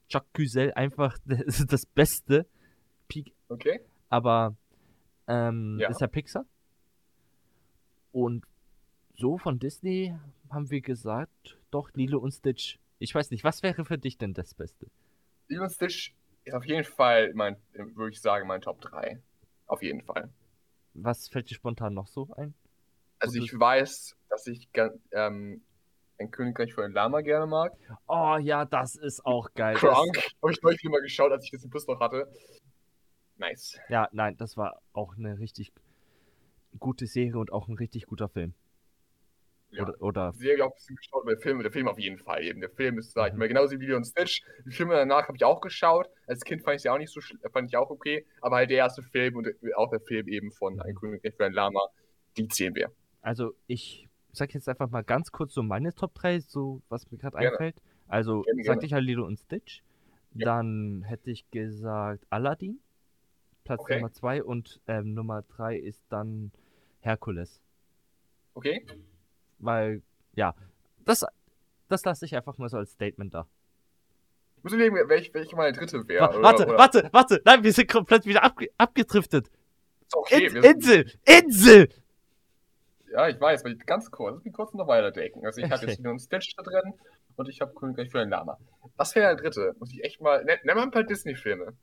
Chuck 0.09 0.25
Güzel 0.33 0.73
einfach 0.73 1.17
das, 1.25 1.65
das 1.67 1.85
Beste. 1.85 2.45
Peak 3.07 3.33
Okay? 3.49 3.79
aber 4.09 4.55
ähm, 5.27 5.77
Ja. 5.79 5.89
ist 5.89 6.01
ja 6.01 6.07
Pixar. 6.07 6.45
Und 8.11 8.45
so 9.15 9.37
von 9.37 9.59
Disney 9.59 10.13
haben 10.49 10.69
wir 10.69 10.81
gesagt, 10.81 11.56
doch 11.71 11.91
Lilo 11.93 12.19
und 12.19 12.31
Stitch. 12.31 12.79
Ich 12.99 13.13
weiß 13.13 13.31
nicht, 13.31 13.43
was 13.43 13.63
wäre 13.63 13.85
für 13.85 13.97
dich 13.97 14.17
denn 14.17 14.33
das 14.33 14.53
Beste? 14.53 14.87
Lilo 15.47 15.63
und 15.63 15.71
Stitch 15.71 16.13
ist 16.43 16.53
auf 16.53 16.65
jeden 16.65 16.83
Fall 16.83 17.33
mein, 17.33 17.57
würde 17.73 18.11
ich 18.11 18.21
sagen, 18.21 18.47
mein 18.47 18.61
Top 18.61 18.81
3. 18.81 19.21
Auf 19.67 19.83
jeden 19.83 20.01
Fall. 20.01 20.29
Was 20.93 21.27
fällt 21.27 21.49
dir 21.49 21.55
spontan 21.55 21.93
noch 21.93 22.07
so 22.07 22.27
ein? 22.35 22.53
Also 23.19 23.39
ich 23.39 23.57
weiß, 23.57 24.15
dass 24.29 24.47
ich 24.47 24.69
ähm, 25.11 25.61
ein 26.19 26.31
Königreich 26.31 26.73
für 26.73 26.83
ein 26.83 26.91
Lama 26.91 27.21
gerne 27.21 27.47
mag. 27.47 27.73
Oh 28.07 28.37
ja, 28.39 28.65
das 28.65 28.95
ist 28.95 29.25
auch 29.25 29.53
geil. 29.53 29.73
Das, 29.73 29.81
Kronk. 29.81 30.17
Habe 30.41 30.51
ich 30.51 30.61
neulich 30.61 30.83
mal 30.85 31.01
geschaut, 31.01 31.31
als 31.31 31.45
ich 31.45 31.51
das 31.51 31.63
im 31.63 31.69
Bus 31.69 31.87
noch 31.87 31.99
hatte. 31.99 32.31
Nice. 33.39 33.79
ja, 33.89 34.09
nein, 34.13 34.35
das 34.37 34.57
war 34.57 34.81
auch 34.93 35.15
eine 35.15 35.37
richtig 35.37 35.71
gute 36.79 37.05
Serie 37.05 37.37
und 37.37 37.51
auch 37.51 37.67
ein 37.67 37.75
richtig 37.75 38.07
guter 38.07 38.29
Film. 38.29 38.55
Ja. 39.71 39.83
Oder, 39.83 40.01
oder 40.01 40.31
Die 40.33 40.39
Serie 40.39 40.63
auch 40.65 40.71
ein 40.71 40.75
bisschen 40.75 40.95
geschaut, 40.95 41.21
aber 41.23 41.31
der 41.33 41.41
Film, 41.41 41.59
der 41.61 41.71
Film 41.71 41.87
auf 41.87 41.99
jeden 41.99 42.17
Fall. 42.17 42.43
Eben. 42.43 42.61
Der 42.61 42.69
Film 42.69 42.97
ist, 42.97 43.11
sag 43.13 43.27
ich 43.27 43.33
Mhm. 43.33 43.39
mal, 43.39 43.47
genauso 43.49 43.73
wie 43.79 43.83
Lilo 43.85 43.97
und 43.97 44.05
Stitch. 44.05 44.41
Die 44.65 44.71
Filme 44.71 44.93
danach 44.93 45.27
habe 45.27 45.35
ich 45.35 45.43
auch 45.43 45.59
geschaut. 45.61 46.09
Als 46.25 46.41
Kind 46.41 46.63
fand 46.63 46.77
ich 46.77 46.83
sie 46.83 46.89
auch 46.89 46.97
nicht 46.97 47.11
so 47.11 47.19
fand 47.51 47.67
ich 47.67 47.75
auch 47.75 47.89
okay. 47.89 48.25
Aber 48.41 48.55
halt 48.57 48.69
der 48.69 48.77
erste 48.77 49.01
Film 49.03 49.35
und 49.35 49.47
auch 49.75 49.89
der 49.89 49.99
Film 49.99 50.27
eben 50.27 50.51
von 50.51 50.79
Ein 50.79 50.95
Königreich 50.95 51.33
für 51.35 51.45
ein 51.45 51.53
Lama, 51.53 51.81
die 52.37 52.47
zählen 52.47 52.75
wir. 52.75 52.91
Also 53.21 53.53
ich 53.67 54.07
sag 54.31 54.53
jetzt 54.53 54.69
einfach 54.69 54.89
mal 54.89 55.03
ganz 55.03 55.31
kurz 55.31 55.53
so 55.53 55.63
meine 55.63 55.93
Top 55.93 56.13
3, 56.15 56.39
so 56.39 56.81
was 56.87 57.11
mir 57.11 57.17
gerade 57.17 57.37
einfällt. 57.37 57.81
Also 58.07 58.43
Gerne, 58.43 58.63
sagte 58.63 58.85
ich 58.85 58.91
ja 58.93 58.99
Lilo 58.99 59.25
und 59.25 59.37
Stitch. 59.37 59.81
Ja. 60.33 60.45
Dann 60.45 61.03
hätte 61.03 61.29
ich 61.31 61.49
gesagt 61.51 62.25
Aladdin. 62.29 62.79
Platz 63.65 63.81
Okay. 63.81 63.95
Nummer 63.95 64.13
2 64.13 64.43
und 64.43 64.79
ähm, 64.87 65.13
Nummer 65.13 65.41
3 65.41 65.77
ist 65.77 66.05
dann 66.09 66.51
Herkules. 67.01 67.59
Okay? 68.53 68.85
Weil, 69.59 70.01
ja, 70.35 70.53
das, 71.05 71.25
das 71.87 72.03
lasse 72.05 72.25
ich 72.25 72.35
einfach 72.35 72.57
mal 72.57 72.69
so 72.69 72.77
als 72.77 72.91
Statement 72.91 73.33
da. 73.33 73.47
Ich 74.57 74.63
muss 74.63 74.73
überlegen, 74.73 74.95
welche, 75.09 75.33
welche 75.33 75.55
meine 75.55 75.71
dritte 75.75 76.07
wäre. 76.07 76.27
Wa- 76.33 76.41
warte, 76.41 76.65
oder- 76.67 76.77
warte, 76.77 77.09
warte! 77.11 77.41
Nein, 77.45 77.63
wir 77.63 77.71
sind 77.73 77.89
komplett 77.89 78.25
wieder 78.25 78.43
abge 78.43 78.69
abgedriftet. 78.77 79.49
Okay, 80.13 80.45
In 80.45 80.51
sind- 80.51 80.65
Insel! 80.65 81.11
Insel! 81.25 81.89
Ja, 83.11 83.29
ich 83.29 83.39
weiß, 83.39 83.61
aber 83.63 83.71
ich- 83.73 83.85
ganz 83.85 84.11
kurz, 84.11 84.35
lass 84.35 84.43
mich 84.43 84.53
kurz 84.53 84.73
noch 84.73 84.87
weiterdenken. 84.87 85.45
Also 85.45 85.59
ich 85.61 85.65
habe 85.65 85.75
Okay. 85.75 85.87
jetzt 85.91 85.97
Lilo 85.99 86.11
und 86.11 86.19
Stitch 86.19 86.55
da 86.57 86.63
drin 86.63 86.93
und 87.35 87.47
ich 87.49 87.61
habe 87.61 87.73
Königreich 87.73 88.09
für 88.11 88.19
ein 88.19 88.29
Lama. 88.29 88.57
Was 88.97 89.15
wäre 89.15 89.27
der 89.27 89.35
dritte? 89.43 89.75
Muss 89.79 89.91
ich 89.93 90.03
echt 90.03 90.19
mal. 90.21 90.43
Nenn, 90.43 90.57
nenn 90.63 90.75
mal 90.75 90.83
ein 90.83 90.91
paar 90.91 91.03
Disney-Filme. 91.03 91.73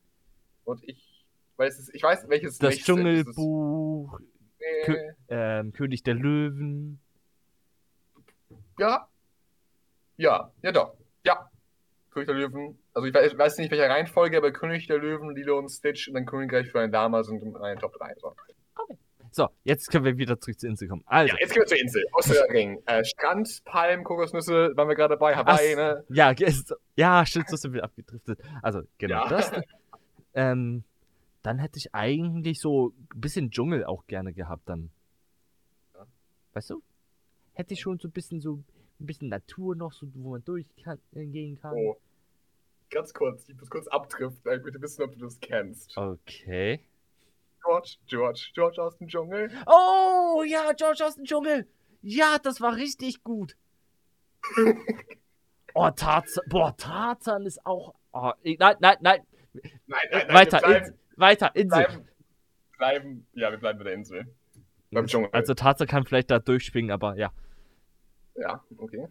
Und 0.64 0.82
ich 0.84 1.24
weiß 1.56 1.90
ich 1.92 2.02
weiß, 2.02 2.28
welches 2.28 2.58
Das 2.58 2.74
ist. 2.74 2.84
Dschungelbuch, 2.84 4.18
ist- 4.18 4.88
Kö- 4.88 5.12
äh, 5.28 5.60
ähm, 5.60 5.72
König 5.72 6.02
der 6.02 6.14
Löwen. 6.14 7.00
Ja. 8.78 9.08
Ja, 10.16 10.50
ja 10.62 10.72
doch. 10.72 10.94
Ja. 11.24 11.50
König 12.10 12.28
der 12.28 12.36
Löwen. 12.36 12.78
Also 12.92 13.06
ich 13.08 13.14
weiß, 13.38 13.58
nicht, 13.58 13.70
welcher 13.72 13.90
Reihenfolge, 13.90 14.36
aber 14.36 14.52
König 14.52 14.86
der 14.86 14.98
Löwen, 14.98 15.34
Lilo 15.34 15.58
und 15.58 15.68
Stitch 15.68 16.06
und 16.08 16.14
dann 16.14 16.26
Königreich 16.26 16.70
für 16.70 16.80
ein 16.80 16.92
Lama 16.92 17.22
sind 17.24 17.42
in 17.42 17.52
meinen 17.52 17.78
Top 17.78 17.92
3. 17.98 18.14
So. 18.18 18.34
So, 19.32 19.48
jetzt 19.64 19.90
können 19.90 20.04
wir 20.04 20.16
wieder 20.16 20.38
zurück 20.38 20.60
zur 20.60 20.70
Insel 20.70 20.86
kommen. 20.86 21.02
Also, 21.06 21.34
Ja, 21.34 21.40
jetzt 21.40 21.52
gehen 21.52 21.62
wir 21.62 21.66
zur 21.66 21.80
Insel. 21.80 22.04
Außer 22.12 22.34
der 22.34 22.54
Ring. 22.54 22.80
Äh, 22.86 23.04
Strand, 23.04 23.62
Palmen, 23.64 24.04
Kokosnüsse, 24.04 24.70
waren 24.76 24.86
wir 24.88 24.94
gerade 24.94 25.14
dabei. 25.14 25.34
Hawaii, 25.34 25.72
Ach, 25.72 25.76
ne? 25.76 26.04
Ja, 26.10 26.30
ist, 26.30 26.72
ja, 26.94 27.26
stimmt, 27.26 27.48
so 27.48 27.56
sind 27.56 27.72
wir 27.72 27.82
abgedriftet. 27.82 28.38
Also, 28.62 28.82
genau 28.96 29.24
Ja. 29.24 29.28
das. 29.28 29.50
Ähm, 30.34 30.84
dann 31.42 31.58
hätte 31.58 31.78
ich 31.78 31.92
eigentlich 31.94 32.60
so 32.60 32.92
ein 33.12 33.20
bisschen 33.20 33.50
Dschungel 33.50 33.84
auch 33.84 34.06
gerne 34.06 34.32
gehabt 34.32 34.68
dann. 34.68 34.90
Ja. 35.94 36.06
Weißt 36.52 36.70
du? 36.70 36.82
Hätte 37.54 37.74
ich 37.74 37.80
schon 37.80 37.98
so 37.98 38.08
ein 38.08 38.12
bisschen 38.12 38.40
so 38.40 38.54
ein 39.00 39.06
bisschen 39.06 39.28
Natur 39.28 39.74
noch, 39.74 39.92
so 39.92 40.06
wo 40.14 40.30
man 40.30 40.44
durchgehen 40.44 41.58
kann. 41.60 41.74
Oh. 41.74 41.96
Ganz 42.90 43.12
kurz, 43.14 43.48
ich 43.48 43.56
muss 43.56 43.70
kurz 43.70 43.88
abdriften. 43.88 44.52
Ich 44.52 44.62
möchte 44.62 44.80
wissen, 44.80 45.02
ob 45.02 45.12
du 45.12 45.18
das 45.18 45.40
kennst. 45.40 45.96
Okay. 45.96 46.80
George, 47.64 47.96
George, 48.06 48.50
George 48.54 48.82
aus 48.82 48.96
dem 48.98 49.08
Dschungel. 49.08 49.50
Oh, 49.66 50.42
ja, 50.46 50.72
George 50.74 51.04
aus 51.04 51.14
dem 51.16 51.24
Dschungel. 51.24 51.66
Ja, 52.02 52.36
das 52.42 52.60
war 52.60 52.76
richtig 52.76 53.24
gut. 53.24 53.56
Oh, 55.76 55.90
Tarzan. 55.90 56.44
Boah, 56.48 56.76
Tarzan 56.76 57.44
ist 57.46 57.66
auch. 57.66 57.94
Oh, 58.12 58.30
ich- 58.44 58.60
nein, 58.60 58.76
nein, 58.78 58.96
nein. 59.00 59.26
Nein, 59.52 59.64
nein, 59.88 60.06
nein, 60.12 60.28
Weiter, 60.32 60.58
wir 60.58 60.68
bleiben, 60.68 60.84
Insel. 60.84 60.98
Weiter, 61.16 61.56
Insel. 61.56 61.84
bleiben, 61.86 62.08
bleiben. 62.78 63.26
Ja, 63.32 63.50
wir 63.50 63.58
bleiben 63.58 63.78
bei 63.78 63.84
der 63.84 63.94
Insel. 63.94 64.34
Beim 64.94 65.06
Dschungel. 65.06 65.30
Also 65.32 65.54
Tarzan 65.54 65.86
kann 65.86 66.04
vielleicht 66.04 66.30
da 66.30 66.38
durchschwingen, 66.38 66.90
aber 66.90 67.16
ja. 67.16 67.32
Ja, 68.36 68.62
okay. 68.78 69.08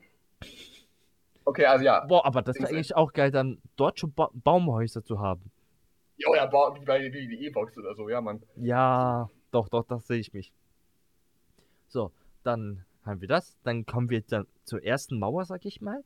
Okay, 1.46 1.66
also 1.66 1.84
ja. 1.86 2.06
Boah, 2.06 2.26
aber 2.26 2.42
das 2.42 2.58
wäre 2.58 2.70
eigentlich 2.70 2.96
auch 2.96 3.12
geil, 3.14 3.32
dann 3.32 3.62
dort 3.76 4.00
schon 4.00 4.14
ba 4.14 4.30
Baumhäuser 4.34 5.04
zu 5.04 5.20
haben. 5.20 5.52
Oh 6.28 6.36
ja, 6.36 6.46
ba- 6.46 6.74
wie 6.80 6.86
bei 6.86 7.02
wie 7.02 7.28
die 7.28 7.46
E-Box 7.46 7.78
oder 7.78 7.96
so, 7.96 8.08
ja, 8.08 8.22
Mann. 8.22 8.42
Ja, 8.56 9.30
doch, 9.52 9.68
doch, 9.68 9.86
das 9.86 10.08
sehe 10.08 10.20
ich 10.20 10.34
mich. 10.34 10.54
So, 11.88 12.12
dann 12.44 12.86
haben 13.06 13.20
wir 13.20 13.28
das. 13.28 13.58
Dann 13.64 13.86
kommen 13.86 14.10
wir 14.10 14.22
dann 14.22 14.48
zur 14.64 14.84
ersten 14.84 15.20
Mauer, 15.20 15.44
sag 15.46 15.66
ich 15.66 15.82
mal. 15.82 16.04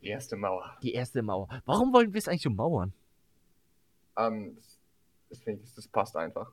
Die 0.00 0.08
erste 0.08 0.36
Mauer. 0.36 0.76
Die 0.82 0.92
erste 0.92 1.22
Mauer. 1.22 1.48
Warum 1.64 1.92
wollen 1.92 2.12
wir 2.14 2.18
es 2.18 2.28
eigentlich 2.28 2.46
ummauern? 2.46 2.92
Ähm, 4.16 4.56
das, 5.28 5.44
das 5.44 5.74
das 5.74 5.88
passt 5.88 6.16
einfach. 6.16 6.52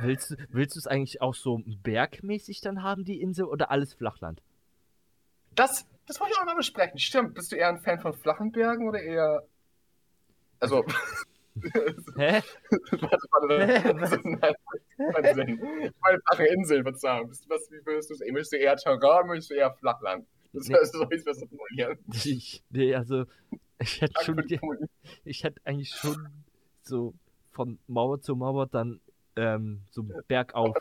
Willst, 0.00 0.30
du- 0.30 0.36
willst 0.50 0.74
du 0.76 0.78
es 0.80 0.86
eigentlich 0.86 1.20
auch 1.22 1.34
so 1.34 1.60
bergmäßig 1.82 2.60
dann 2.60 2.82
haben, 2.82 3.04
die 3.04 3.20
Insel, 3.20 3.44
oder 3.46 3.70
alles 3.70 3.94
Flachland? 3.94 4.42
Das, 5.54 5.86
das 6.06 6.20
wollte 6.20 6.32
ich 6.34 6.40
auch 6.40 6.46
mal 6.46 6.56
besprechen. 6.56 6.98
Stimmt. 6.98 7.34
Bist 7.34 7.52
du 7.52 7.56
eher 7.56 7.68
ein 7.68 7.78
Fan 7.80 8.00
von 8.00 8.12
flachen 8.14 8.50
Bergen 8.52 8.88
oder 8.88 9.00
eher. 9.00 9.42
Also. 10.60 10.84
Hä? 12.16 12.42
warte, 12.90 13.26
warte, 13.30 14.02
also, 14.02 14.16
nein, 14.24 14.54
keinen 15.12 15.34
Sinn. 15.34 15.48
Ich 15.84 15.92
meine 16.00 16.18
flache 16.26 16.46
Inseln, 16.46 16.82
Verzeihung. 16.82 17.28
Bist 17.28 17.48
was, 17.48 17.70
wie 17.70 17.86
würdest 17.86 18.10
du 18.10 18.14
es? 18.14 18.20
Möchtest 18.32 18.52
du 18.54 18.56
eher 18.56 18.76
Terrain, 18.76 19.26
möchtest 19.28 19.50
du 19.50 19.54
eher 19.54 19.72
Flachland? 19.74 20.26
Das 20.52 20.66
Nee. 20.68 20.74
heißt, 20.74 20.92
so 20.92 21.08
ist 21.10 21.24
besser 21.24 21.46
formulieren. 21.46 21.98
Ich, 22.24 22.64
nee, 22.70 22.94
also, 22.94 23.24
ich 23.78 24.00
hätte 24.00 24.24
schon, 24.24 24.42
ich 25.24 25.44
hätte 25.44 25.60
eigentlich 25.64 25.90
schon 25.90 26.28
so 26.82 27.14
von 27.52 27.78
Mauer 27.86 28.20
zu 28.20 28.34
Mauer 28.34 28.66
dann 28.66 29.00
ähm, 29.36 29.82
so 29.90 30.04
bergauf 30.28 30.76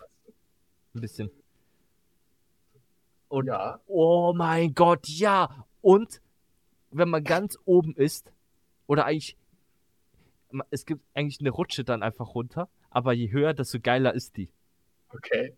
ein 0.93 1.01
bisschen. 1.01 1.29
Und 3.29 3.47
Ja. 3.47 3.79
Oh 3.87 4.33
mein 4.35 4.73
Gott, 4.73 5.07
ja. 5.07 5.65
Und 5.81 6.21
wenn 6.91 7.09
man 7.09 7.23
ganz 7.23 7.57
oben 7.65 7.95
ist, 7.95 8.31
oder 8.87 9.05
eigentlich, 9.05 9.37
es 10.69 10.85
gibt 10.85 11.01
eigentlich 11.15 11.39
eine 11.39 11.49
Rutsche 11.49 11.83
dann 11.83 12.03
einfach 12.03 12.35
runter, 12.35 12.69
aber 12.91 13.13
je 13.13 13.31
höher, 13.31 13.53
desto 13.53 13.79
geiler 13.79 14.13
ist 14.13 14.37
die. 14.37 14.49
Okay. 15.09 15.55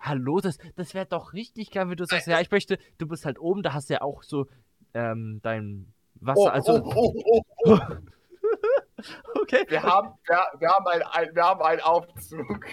Hallo, 0.00 0.40
das, 0.40 0.58
das 0.76 0.94
wäre 0.94 1.06
doch 1.06 1.32
richtig 1.32 1.70
geil, 1.70 1.88
wenn 1.88 1.96
du 1.96 2.06
sagst, 2.06 2.26
ja, 2.26 2.40
ich 2.40 2.50
möchte, 2.50 2.78
du 2.98 3.06
bist 3.06 3.24
halt 3.24 3.38
oben, 3.38 3.62
da 3.62 3.72
hast 3.72 3.90
du 3.90 3.94
ja 3.94 4.00
auch 4.00 4.22
so 4.22 4.48
ähm, 4.94 5.40
dein 5.42 5.92
Wasser, 6.14 6.40
Oh, 6.40 6.46
also, 6.46 6.82
oh, 6.82 7.14
oh, 7.14 7.22
oh, 7.24 7.42
oh. 7.66 7.78
okay. 9.40 9.64
Wir 9.68 9.82
haben, 9.82 10.14
wir, 10.26 10.42
wir 10.58 10.68
haben 10.68 10.86
ein, 10.86 11.02
ein, 11.02 11.34
wir 11.34 11.42
haben 11.44 11.62
einen 11.62 11.80
Aufzug. 11.80 12.66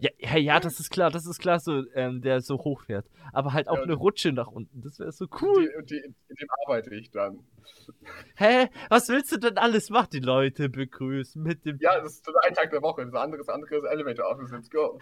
Ja, 0.00 0.10
ja, 0.18 0.36
ja, 0.36 0.60
das 0.60 0.80
ist 0.80 0.90
klar, 0.90 1.10
das 1.10 1.24
ist 1.24 1.38
klar, 1.38 1.60
so, 1.60 1.82
ähm, 1.94 2.20
der 2.20 2.40
so 2.40 2.58
hoch 2.58 2.82
fährt. 2.82 3.06
Aber 3.32 3.52
halt 3.52 3.68
auch 3.68 3.76
Ja. 3.78 3.82
eine 3.84 3.94
Rutsche 3.94 4.32
nach 4.32 4.48
unten, 4.48 4.82
das 4.82 4.98
wäre 4.98 5.12
so 5.12 5.26
cool. 5.40 5.72
Die, 5.82 5.86
die, 5.86 5.96
in 6.28 6.34
dem 6.34 6.48
arbeite 6.66 6.94
ich 6.94 7.10
dann. 7.10 7.38
Hä? 8.36 8.68
Was 8.90 9.08
willst 9.08 9.32
du 9.32 9.38
denn 9.38 9.56
alles 9.56 9.90
machen? 9.90 10.08
Die 10.12 10.18
Leute 10.20 10.68
begrüßen 10.68 11.42
mit 11.42 11.64
dem 11.64 11.78
Ja, 11.80 12.00
das 12.00 12.14
ist 12.16 12.28
ein 12.46 12.54
Tag 12.54 12.70
der 12.70 12.82
Woche. 12.82 13.06
Das 13.06 13.14
andere, 13.14 13.38
das 13.38 13.48
andere 13.48 13.76
ist 13.76 13.84
Elevator 13.84 14.26
Office. 14.30 14.50
Let's 14.50 14.68
go. 14.70 14.98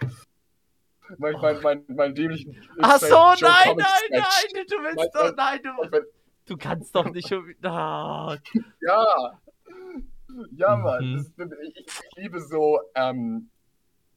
Mein, 1.17 1.33
mein, 1.41 1.61
mein, 1.61 1.83
mein 1.89 2.15
dämlichen. 2.15 2.55
Ach 2.81 2.97
so, 2.99 3.07
nein, 3.09 3.75
nein, 3.75 3.75
nein, 4.11 4.65
du 4.69 4.75
willst 4.77 4.95
Mein- 4.95 5.09
doch, 5.13 5.35
nein, 5.35 5.59
Und 5.79 5.87
du, 5.87 5.91
wenn- 5.91 6.05
du 6.45 6.57
kannst 6.57 6.95
doch 6.95 7.09
nicht 7.09 7.27
schon 7.27 7.47
wieder. 7.47 7.71
Ah, 7.71 8.37
Ja. 8.81 9.39
Ja, 10.55 10.75
Mann. 10.75 11.11
Mhm. 11.13 11.33
Das, 11.37 11.49
ich, 11.61 11.75
ich 11.77 11.93
liebe 12.15 12.39
so, 12.41 12.79
ähm, 12.95 13.49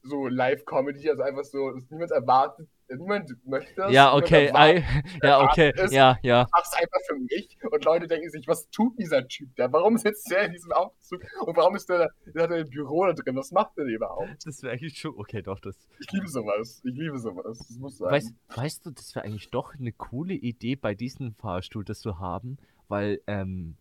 so 0.03 0.29
Live-Comedy, 0.29 1.11
also 1.11 1.23
einfach 1.23 1.45
so, 1.45 1.73
dass 1.73 1.91
niemand 1.91 2.11
erwartet, 2.11 2.69
niemand 2.89 3.31
möchte 3.47 3.75
das. 3.75 3.93
Ja, 3.93 4.15
okay, 4.15 4.51
I, 4.55 4.83
ja, 5.23 5.41
okay, 5.43 5.73
ist- 5.77 5.93
ja, 5.93 6.17
ja. 6.23 6.47
mach's 6.53 6.73
einfach 6.75 7.01
für 7.09 7.17
mich 7.17 7.57
und 7.71 7.85
Leute 7.85 8.07
denken 8.07 8.31
sich, 8.31 8.47
was 8.47 8.69
tut 8.71 8.99
dieser 8.99 9.27
Typ 9.27 9.49
da? 9.57 9.73
Warum 9.73 9.97
sitzt 9.99 10.31
der 10.31 10.45
in 10.47 10.53
diesem 10.53 10.73
Aufzug 10.73 11.23
und 11.45 11.57
warum 11.57 11.75
ist 11.77 11.89
der, 11.89 11.99
da- 11.99 12.09
der 12.33 12.43
hat 12.45 12.53
ein 12.53 12.69
Büro 12.71 13.07
da 13.07 13.13
drin? 13.13 13.37
Was 13.37 13.51
macht 13.53 13.77
der 13.77 13.85
denn 13.85 13.95
überhaupt? 13.95 14.29
Das 14.45 14.63
wäre 14.63 14.73
eigentlich 14.75 14.99
schon, 14.99 15.15
okay, 15.17 15.43
doch, 15.43 15.59
das. 15.61 15.77
Ich 16.01 16.11
liebe 16.13 16.29
sowas. 16.29 16.81
Ich 16.85 16.95
liebe 16.95 17.19
sowas. 17.19 17.59
Das 17.59 17.79
muss 17.79 17.99
sein. 17.99 18.11
Weißt, 18.13 18.35
weißt 18.55 18.87
du, 18.87 18.91
das 18.91 19.15
wäre 19.15 19.25
eigentlich 19.25 19.51
doch 19.51 19.75
eine 19.75 19.93
coole 19.93 20.35
Idee, 20.35 20.77
bei 20.77 20.95
diesem 20.95 21.35
Fahrstuhl 21.35 21.85
das 21.85 22.01
zu 22.01 22.19
haben, 22.19 22.57
weil, 22.89 23.21
ähm, 23.27 23.77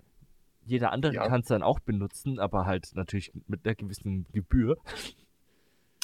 jeder 0.68 0.92
andere 0.92 1.14
Ja. 1.14 1.28
kann 1.28 1.42
es 1.42 1.48
dann 1.48 1.62
auch 1.62 1.80
benutzen, 1.80 2.40
aber 2.40 2.66
halt 2.66 2.90
natürlich 2.96 3.32
mit 3.48 3.66
einer 3.66 3.76
gewissen 3.76 4.26
Gebühr. 4.34 4.78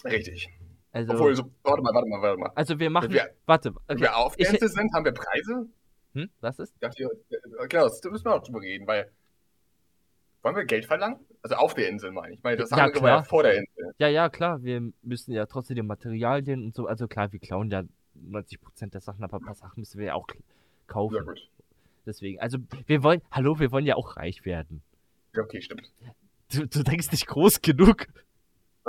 Richtig. 0.06 0.50
Also, 0.94 1.14
Obwohl, 1.14 1.36
so, 1.36 1.50
warte 1.64 1.82
mal, 1.84 1.94
warte 1.94 2.10
mal, 2.10 2.22
warte 2.22 2.40
mal. 2.40 2.52
also 2.56 2.78
wir 2.80 2.90
machen, 2.90 3.12
wir- 3.12 3.30
warte, 3.46 3.74
Wenn 3.88 3.96
okay, 3.98 4.02
wir 4.02 4.18
auf 4.18 4.34
ich- 4.38 4.46
der 4.46 4.54
Insel 4.56 4.70
sind, 4.70 4.94
haben 4.94 5.06
wir 5.06 5.14
Preise? 5.14 5.68
hm, 6.14 6.30
was 6.42 6.60
ist? 6.60 6.74
Ich 6.74 6.80
dachte, 6.82 7.04
äh, 7.04 7.68
genau, 7.70 7.84
das 7.84 8.02
müssen 8.04 8.26
wir 8.26 8.36
auch 8.36 8.44
drüber 8.44 8.62
reden, 8.62 8.86
weil. 8.88 9.10
Wollen 10.44 10.56
wir 10.56 10.66
Geld 10.66 10.86
verlangen? 10.86 11.20
Also 11.44 11.56
auf 11.56 11.76
der 11.76 11.88
Insel, 11.88 12.12
meine 12.12 12.34
ich. 12.34 12.40
Ich 12.40 12.44
meine, 12.44 12.58
das 12.58 12.72
Ja, 12.72 12.78
andere 12.78 13.04
war 13.04 13.10
ja 13.10 13.16
klar. 13.18 13.26
vor 13.26 13.44
der 13.44 13.54
Insel. 13.60 13.94
Ja, 14.00 14.08
ja, 14.08 14.28
klar, 14.30 14.64
wir 14.64 14.92
müssen 15.04 15.32
ja 15.34 15.46
trotzdem 15.46 15.76
die 15.76 15.84
Materialien 15.84 16.64
und 16.66 16.74
so, 16.76 16.88
also 16.88 17.08
klar, 17.08 17.32
wir 17.32 17.40
klauen 17.40 17.70
ja 17.70 17.84
90% 18.16 18.94
der 18.96 19.02
Sachen, 19.02 19.24
aber 19.24 19.38
ein 19.38 19.44
paar 19.46 19.54
Sachen 19.56 19.80
müssen 19.82 20.00
wir 20.00 20.08
ja 20.08 20.14
auch 20.16 20.26
kaufen. 20.88 21.16
Ja, 21.16 21.22
gut. 21.22 21.48
Deswegen, 22.08 22.40
also 22.40 22.58
wir 22.88 23.04
wollen, 23.04 23.22
hallo, 23.32 23.60
wir 23.60 23.72
wollen 23.72 23.86
ja 23.86 23.96
auch 23.96 24.18
reich 24.18 24.44
werden. 24.44 24.82
Ja, 25.36 25.44
okay, 25.44 25.62
stimmt. 25.62 25.90
Du, 26.52 26.66
du 26.68 26.84
denkst 26.84 27.12
nicht 27.12 27.28
groß 27.28 27.62
genug. 27.62 28.08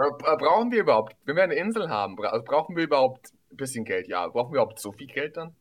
Äh, 0.02 0.36
brauchen 0.36 0.72
wir 0.72 0.80
überhaupt, 0.80 1.16
wenn 1.24 1.36
wir 1.36 1.44
eine 1.44 1.54
Insel 1.54 1.88
haben, 1.88 2.18
also 2.24 2.44
brauchen 2.44 2.76
wir 2.76 2.84
überhaupt 2.84 3.32
ein 3.50 3.56
bisschen 3.56 3.84
Geld? 3.84 4.08
Ja, 4.08 4.26
brauchen 4.28 4.52
wir 4.52 4.60
überhaupt 4.60 4.80
so 4.80 4.92
viel 4.92 5.06
Geld 5.06 5.36
dann? 5.36 5.54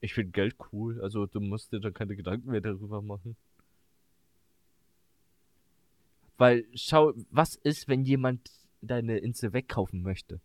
Ich 0.00 0.14
finde 0.14 0.30
Geld 0.30 0.56
cool, 0.72 1.00
also 1.02 1.26
du 1.26 1.40
musst 1.40 1.72
dir 1.72 1.80
dann 1.80 1.92
keine 1.92 2.14
Gedanken 2.14 2.50
mehr 2.50 2.60
darüber 2.60 3.02
machen. 3.02 3.36
Weil, 6.36 6.66
schau, 6.74 7.14
was 7.30 7.56
ist, 7.56 7.88
wenn 7.88 8.04
jemand 8.04 8.48
deine 8.80 9.18
Insel 9.18 9.52
wegkaufen 9.52 10.02
möchte? 10.02 10.40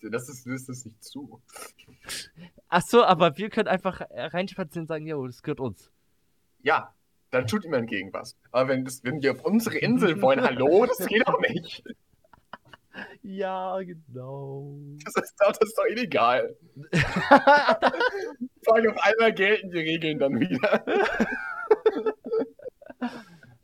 Das 0.00 0.28
ist, 0.28 0.46
das 0.46 0.68
ist 0.68 0.86
nicht 0.86 1.02
zu. 1.02 1.40
Ach 2.68 2.82
so, 2.82 3.04
aber 3.04 3.36
wir 3.36 3.50
können 3.50 3.68
einfach 3.68 4.00
äh, 4.00 4.26
reinspazieren 4.26 4.82
und 4.82 4.88
sagen, 4.88 5.06
jo, 5.06 5.26
das 5.26 5.42
gehört 5.42 5.60
uns. 5.60 5.92
Ja, 6.62 6.92
dann 7.30 7.46
tut 7.46 7.64
ihm 7.64 7.74
entgegen 7.74 8.12
was. 8.12 8.36
Aber 8.52 8.68
wenn, 8.70 8.84
das, 8.84 9.02
wenn 9.04 9.22
wir 9.22 9.32
auf 9.32 9.44
unsere 9.44 9.78
Insel 9.78 10.20
wollen, 10.22 10.40
hallo, 10.42 10.86
das 10.86 11.06
geht 11.06 11.26
doch 11.26 11.40
nicht. 11.40 11.82
Ja, 13.22 13.78
genau. 13.82 14.74
Das 15.04 15.14
ist 15.22 15.36
doch, 15.38 15.52
das 15.52 15.68
ist 15.68 15.78
doch 15.78 15.84
illegal. 15.84 16.56
Vor 18.64 18.74
allem 18.74 18.90
auf 18.90 19.00
einmal 19.04 19.32
gelten 19.32 19.70
die 19.70 19.78
Regeln 19.78 20.18
dann 20.18 20.40
wieder. 20.40 20.84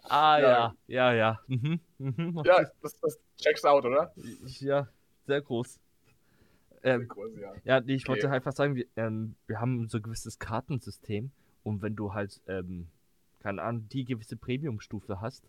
ah, 0.04 0.38
Ja. 0.38 0.74
ja, 0.86 1.12
ja, 1.12 1.12
ja. 1.14 1.40
Mhm, 1.48 1.80
mhm. 1.98 2.42
Ja, 2.44 2.64
das, 2.82 2.98
das 3.00 3.18
checks 3.36 3.64
out, 3.64 3.84
oder? 3.84 4.12
ja, 4.60 4.88
sehr 5.26 5.40
groß. 5.42 5.80
Ähm, 6.82 7.08
Kurse, 7.08 7.40
ja. 7.40 7.52
Ja, 7.64 7.80
nee, 7.80 7.94
ich 7.94 8.06
wollte 8.06 8.26
Okay. 8.26 8.36
einfach 8.36 8.52
sagen, 8.52 8.74
wir, 8.76 8.86
ähm, 8.96 9.34
wir 9.46 9.60
haben 9.60 9.88
so 9.88 9.98
ein 9.98 10.02
gewisses 10.02 10.38
Kartensystem 10.38 11.30
und 11.62 11.80
wenn 11.82 11.96
du 11.96 12.12
halt, 12.14 12.40
ähm, 12.46 12.88
keine 13.44 13.60
Ahnung, 13.62 13.86
die 13.90 14.06
gewisse 14.06 14.36
Premium-Stufe 14.36 15.20
hast, 15.20 15.44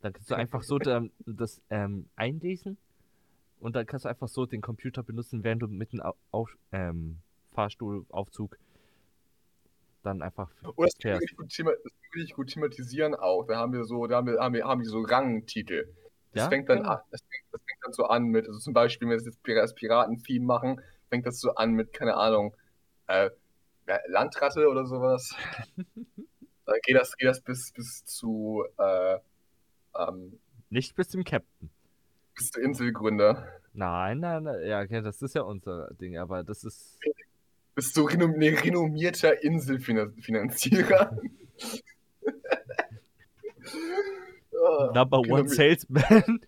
dann 0.00 0.12
kannst 0.12 0.30
du 0.30 0.34
einfach 0.34 0.64
so 0.64 0.78
da, 0.80 1.04
das 1.26 1.62
ähm, 1.70 2.08
einlesen 2.16 2.76
und 3.60 3.76
dann 3.76 3.86
kannst 3.86 4.04
du 4.04 4.08
einfach 4.08 4.26
so 4.26 4.46
den 4.46 4.60
Computer 4.60 5.04
benutzen, 5.04 5.44
während 5.44 5.62
du 5.62 5.68
mit 5.68 5.92
dem 5.92 6.02
Au 6.02 6.14
auf, 6.32 6.56
ähm, 6.72 7.18
Fahrstuhlaufzug 7.54 8.58
dann 10.02 10.22
einfach 10.22 10.50
Oh, 10.64 10.84
das 10.84 10.94
kann 10.98 11.02
fährst. 11.02 11.22
ich 11.30 11.36
gut, 11.36 11.46
das 11.46 11.56
kann 12.12 12.22
ich 12.22 12.34
gut 12.34 12.48
thematisieren 12.48 13.14
auch. 13.14 13.44
Da 13.46 13.56
haben 13.58 13.72
wir 13.72 13.84
so, 13.84 14.06
da 14.08 14.16
haben 14.16 14.26
wir, 14.26 14.40
haben 14.40 14.54
wir, 14.54 14.64
haben 14.64 14.80
wir 14.82 14.88
so 14.90 15.00
Rangtitel. 15.02 15.88
Das 16.32 16.42
Ja? 16.44 16.48
fängt 16.48 16.68
dann 16.68 16.78
Ja. 16.78 16.94
an, 16.94 16.98
das 17.12 17.20
fängt, 17.22 17.44
das 17.52 17.60
fängt 17.62 17.78
dann 17.84 17.92
so 17.92 18.04
an 18.06 18.24
mit, 18.24 18.46
also 18.48 18.58
zum 18.58 18.74
Beispiel, 18.74 19.06
wenn 19.06 19.10
wir 19.12 19.16
das 19.18 19.26
jetzt 19.26 19.40
das 19.46 19.74
Piraten-Theme 19.74 20.44
machen, 20.44 20.80
fängt 21.10 21.26
das 21.26 21.38
so 21.40 21.54
an 21.54 21.72
mit, 21.72 21.92
keine 21.92 22.16
Ahnung, 22.16 22.56
äh, 23.06 23.30
ja, 23.86 23.98
Landratte 24.08 24.68
oder 24.68 24.84
sowas. 24.84 25.32
dann 26.66 26.78
geht 26.82 26.96
das, 26.96 27.16
geht 27.16 27.28
das 27.28 27.40
bis, 27.40 27.72
bis 27.72 28.04
zu, 28.04 28.64
äh, 28.78 29.18
ähm, 29.98 30.38
Nicht 30.68 30.94
bis 30.94 31.08
zum 31.08 31.24
Captain. 31.24 31.70
bis 32.34 32.50
zu 32.50 32.60
Inselgründer. 32.60 33.48
Nein, 33.72 34.20
nein, 34.20 34.42
nein, 34.42 34.66
ja, 34.66 34.80
okay, 34.80 35.00
das 35.02 35.22
ist 35.22 35.34
ja 35.34 35.42
unser 35.42 35.92
Ding, 35.94 36.18
aber 36.18 36.42
das 36.42 36.64
ist. 36.64 36.98
Bis 37.74 37.92
zu 37.92 38.04
renom 38.04 38.32
nee, 38.32 38.48
renommierter 38.48 39.42
Inselfinanzierer. 39.42 41.16
oh, 44.52 44.90
Number 44.94 45.18
One 45.20 45.48
Salesman. 45.48 46.40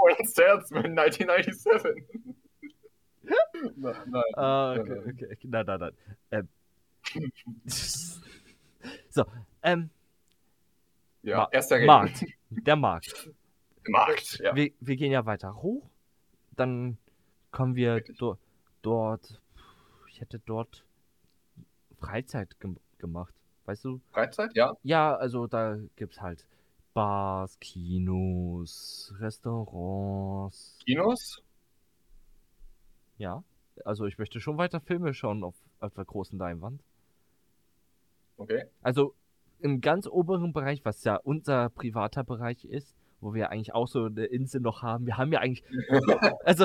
One 0.00 0.24
Salesman 0.26 0.98
1997. 0.98 2.04
nein, 3.76 3.94
nein. 4.06 4.22
Ah, 4.34 4.72
okay, 4.72 4.88
nein. 4.88 4.98
okay, 5.00 5.26
okay. 5.32 5.48
Nein, 5.48 5.66
nein, 5.66 5.80
nein. 5.80 5.92
Ähm. 6.30 6.48
so, 9.10 9.24
ähm, 9.62 9.90
Ja, 11.22 11.38
Ma- 11.38 11.48
erster 11.52 11.76
Regen. 11.76 11.86
Markt. 11.86 12.24
Der 12.50 12.76
Markt. 12.76 13.30
Markt, 13.88 14.38
ja. 14.42 14.54
wir, 14.54 14.72
wir 14.80 14.96
gehen 14.96 15.12
ja 15.12 15.26
weiter 15.26 15.56
hoch. 15.62 15.88
Dann 16.52 16.96
kommen 17.50 17.74
wir 17.74 18.00
do 18.18 18.36
dort. 18.82 19.40
Ich 20.08 20.20
hätte 20.20 20.38
dort 20.38 20.84
Freizeit 21.98 22.58
gem 22.60 22.78
gemacht. 22.98 23.34
Weißt 23.66 23.84
du? 23.84 24.00
Freizeit, 24.12 24.54
ja. 24.54 24.74
Ja, 24.82 25.14
also 25.16 25.46
da 25.46 25.76
gibt's 25.96 26.20
halt 26.20 26.46
Bars, 26.92 27.58
Kinos, 27.60 29.12
Restaurants. 29.18 30.78
Kinos. 30.84 31.42
Ja. 33.18 33.42
Also 33.84 34.06
ich 34.06 34.18
möchte 34.18 34.40
schon 34.40 34.56
weiter 34.58 34.80
Filme 34.80 35.14
schauen 35.14 35.42
auf, 35.42 35.54
auf 35.80 35.92
der 35.94 36.04
großen 36.04 36.38
Leinwand. 36.38 36.80
Okay. 38.36 38.64
Also 38.82 39.14
im 39.60 39.80
ganz 39.80 40.06
oberen 40.06 40.52
Bereich, 40.52 40.84
was 40.84 41.04
ja 41.04 41.16
unser 41.16 41.70
privater 41.70 42.24
Bereich 42.24 42.64
ist, 42.64 42.94
wo 43.20 43.32
wir 43.32 43.50
eigentlich 43.50 43.74
auch 43.74 43.88
so 43.88 44.04
eine 44.04 44.26
Insel 44.26 44.60
noch 44.60 44.82
haben. 44.82 45.06
Wir 45.06 45.16
haben 45.16 45.32
ja 45.32 45.40
eigentlich. 45.40 45.64
Also 46.44 46.64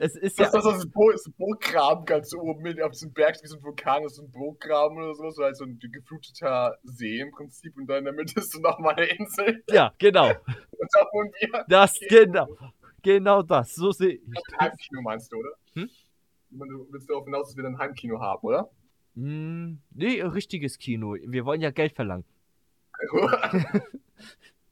es 0.00 0.16
ist 0.16 0.38
ja. 0.38 0.46
Das 0.46 0.54
ist 0.54 0.64
das, 0.64 0.76
ist 0.76 1.26
ein 1.28 1.34
Burggraben 1.38 2.04
ganz 2.04 2.34
oben 2.34 2.60
mit 2.62 2.82
auf 2.82 2.90
diesem 2.90 3.12
Berg, 3.12 3.36
wie 3.40 3.46
so 3.46 3.56
ein 3.56 3.62
Vulkan, 3.62 4.02
das 4.02 4.14
ist 4.14 4.24
ein 4.24 4.32
Burggraben 4.32 4.96
oder 4.98 5.14
so, 5.14 5.30
so 5.30 5.44
halt 5.44 5.56
so 5.56 5.64
ein 5.64 5.78
gefluteter 5.78 6.76
See 6.82 7.20
im 7.20 7.30
Prinzip 7.30 7.76
und 7.76 7.86
da 7.86 7.98
in 7.98 8.04
der 8.04 8.12
Mitte 8.12 8.40
ist 8.40 8.52
so 8.52 8.60
nochmal 8.60 8.94
eine 8.94 9.06
Insel 9.06 9.62
Ja, 9.70 9.92
genau. 9.98 10.26
und 10.80 10.88
da 10.92 11.00
wohnen 11.12 11.30
wir. 11.38 11.64
Das, 11.68 11.96
Okay. 11.96 12.24
genau. 12.24 12.48
Genau 13.02 13.42
das. 13.42 13.74
So 13.74 13.92
sehe 13.92 14.14
ich. 14.14 14.22
Heimkino 14.60 15.02
meinst 15.02 15.32
du, 15.32 15.36
oder? 15.36 15.50
Hm? 15.74 15.90
Du 16.50 16.86
willst 16.90 17.08
darauf 17.08 17.24
hinaus, 17.24 17.48
dass 17.48 17.56
wir 17.56 17.62
dann 17.62 17.74
ein 17.74 17.78
Heimkino 17.78 18.20
haben, 18.20 18.42
oder? 18.42 18.70
Hm, 19.14 19.78
nee, 19.90 20.22
richtiges 20.22 20.78
Kino. 20.78 21.14
Wir 21.14 21.44
wollen 21.44 21.60
ja 21.60 21.70
Geld 21.70 21.94
verlangen. 21.94 22.24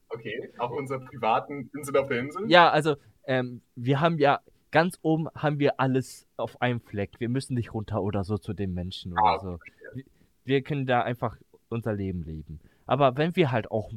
okay, 0.09 0.51
auf 0.57 0.71
unserer 0.71 0.99
privaten 0.99 1.69
Insel 1.75 1.97
auf 1.97 2.07
der 2.07 2.19
Insel? 2.19 2.49
Ja, 2.49 2.69
also, 2.69 2.95
ähm, 3.25 3.61
wir 3.75 3.99
haben 3.99 4.17
ja, 4.17 4.39
ganz 4.71 4.97
oben 5.01 5.27
haben 5.35 5.59
wir 5.59 5.79
alles 5.79 6.27
auf 6.37 6.61
einem 6.61 6.79
Fleck. 6.79 7.19
Wir 7.19 7.29
müssen 7.29 7.55
nicht 7.55 7.73
runter 7.73 8.01
oder 8.01 8.23
so 8.23 8.37
zu 8.37 8.53
den 8.53 8.73
Menschen 8.73 9.13
oder 9.13 9.23
Ah, 9.23 9.39
so. 9.39 9.59
Wir, 9.93 10.05
wir 10.45 10.61
können 10.61 10.85
da 10.85 11.01
einfach 11.01 11.37
unser 11.69 11.93
Leben 11.93 12.23
leben. 12.23 12.59
Aber 12.85 13.17
wenn 13.17 13.35
wir 13.35 13.51
halt 13.51 13.69
auch 13.69 13.91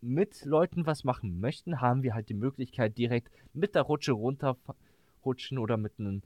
mit 0.00 0.44
Leuten 0.44 0.86
was 0.86 1.04
machen 1.04 1.40
möchten, 1.40 1.80
haben 1.80 2.02
wir 2.02 2.14
halt 2.14 2.28
die 2.28 2.34
Möglichkeit, 2.34 2.96
direkt 2.98 3.30
mit 3.52 3.74
der 3.74 3.82
Rutsche 3.82 4.12
runterrutschen 4.12 5.58
oder 5.58 5.76
mit 5.76 5.92
einem 5.98 6.22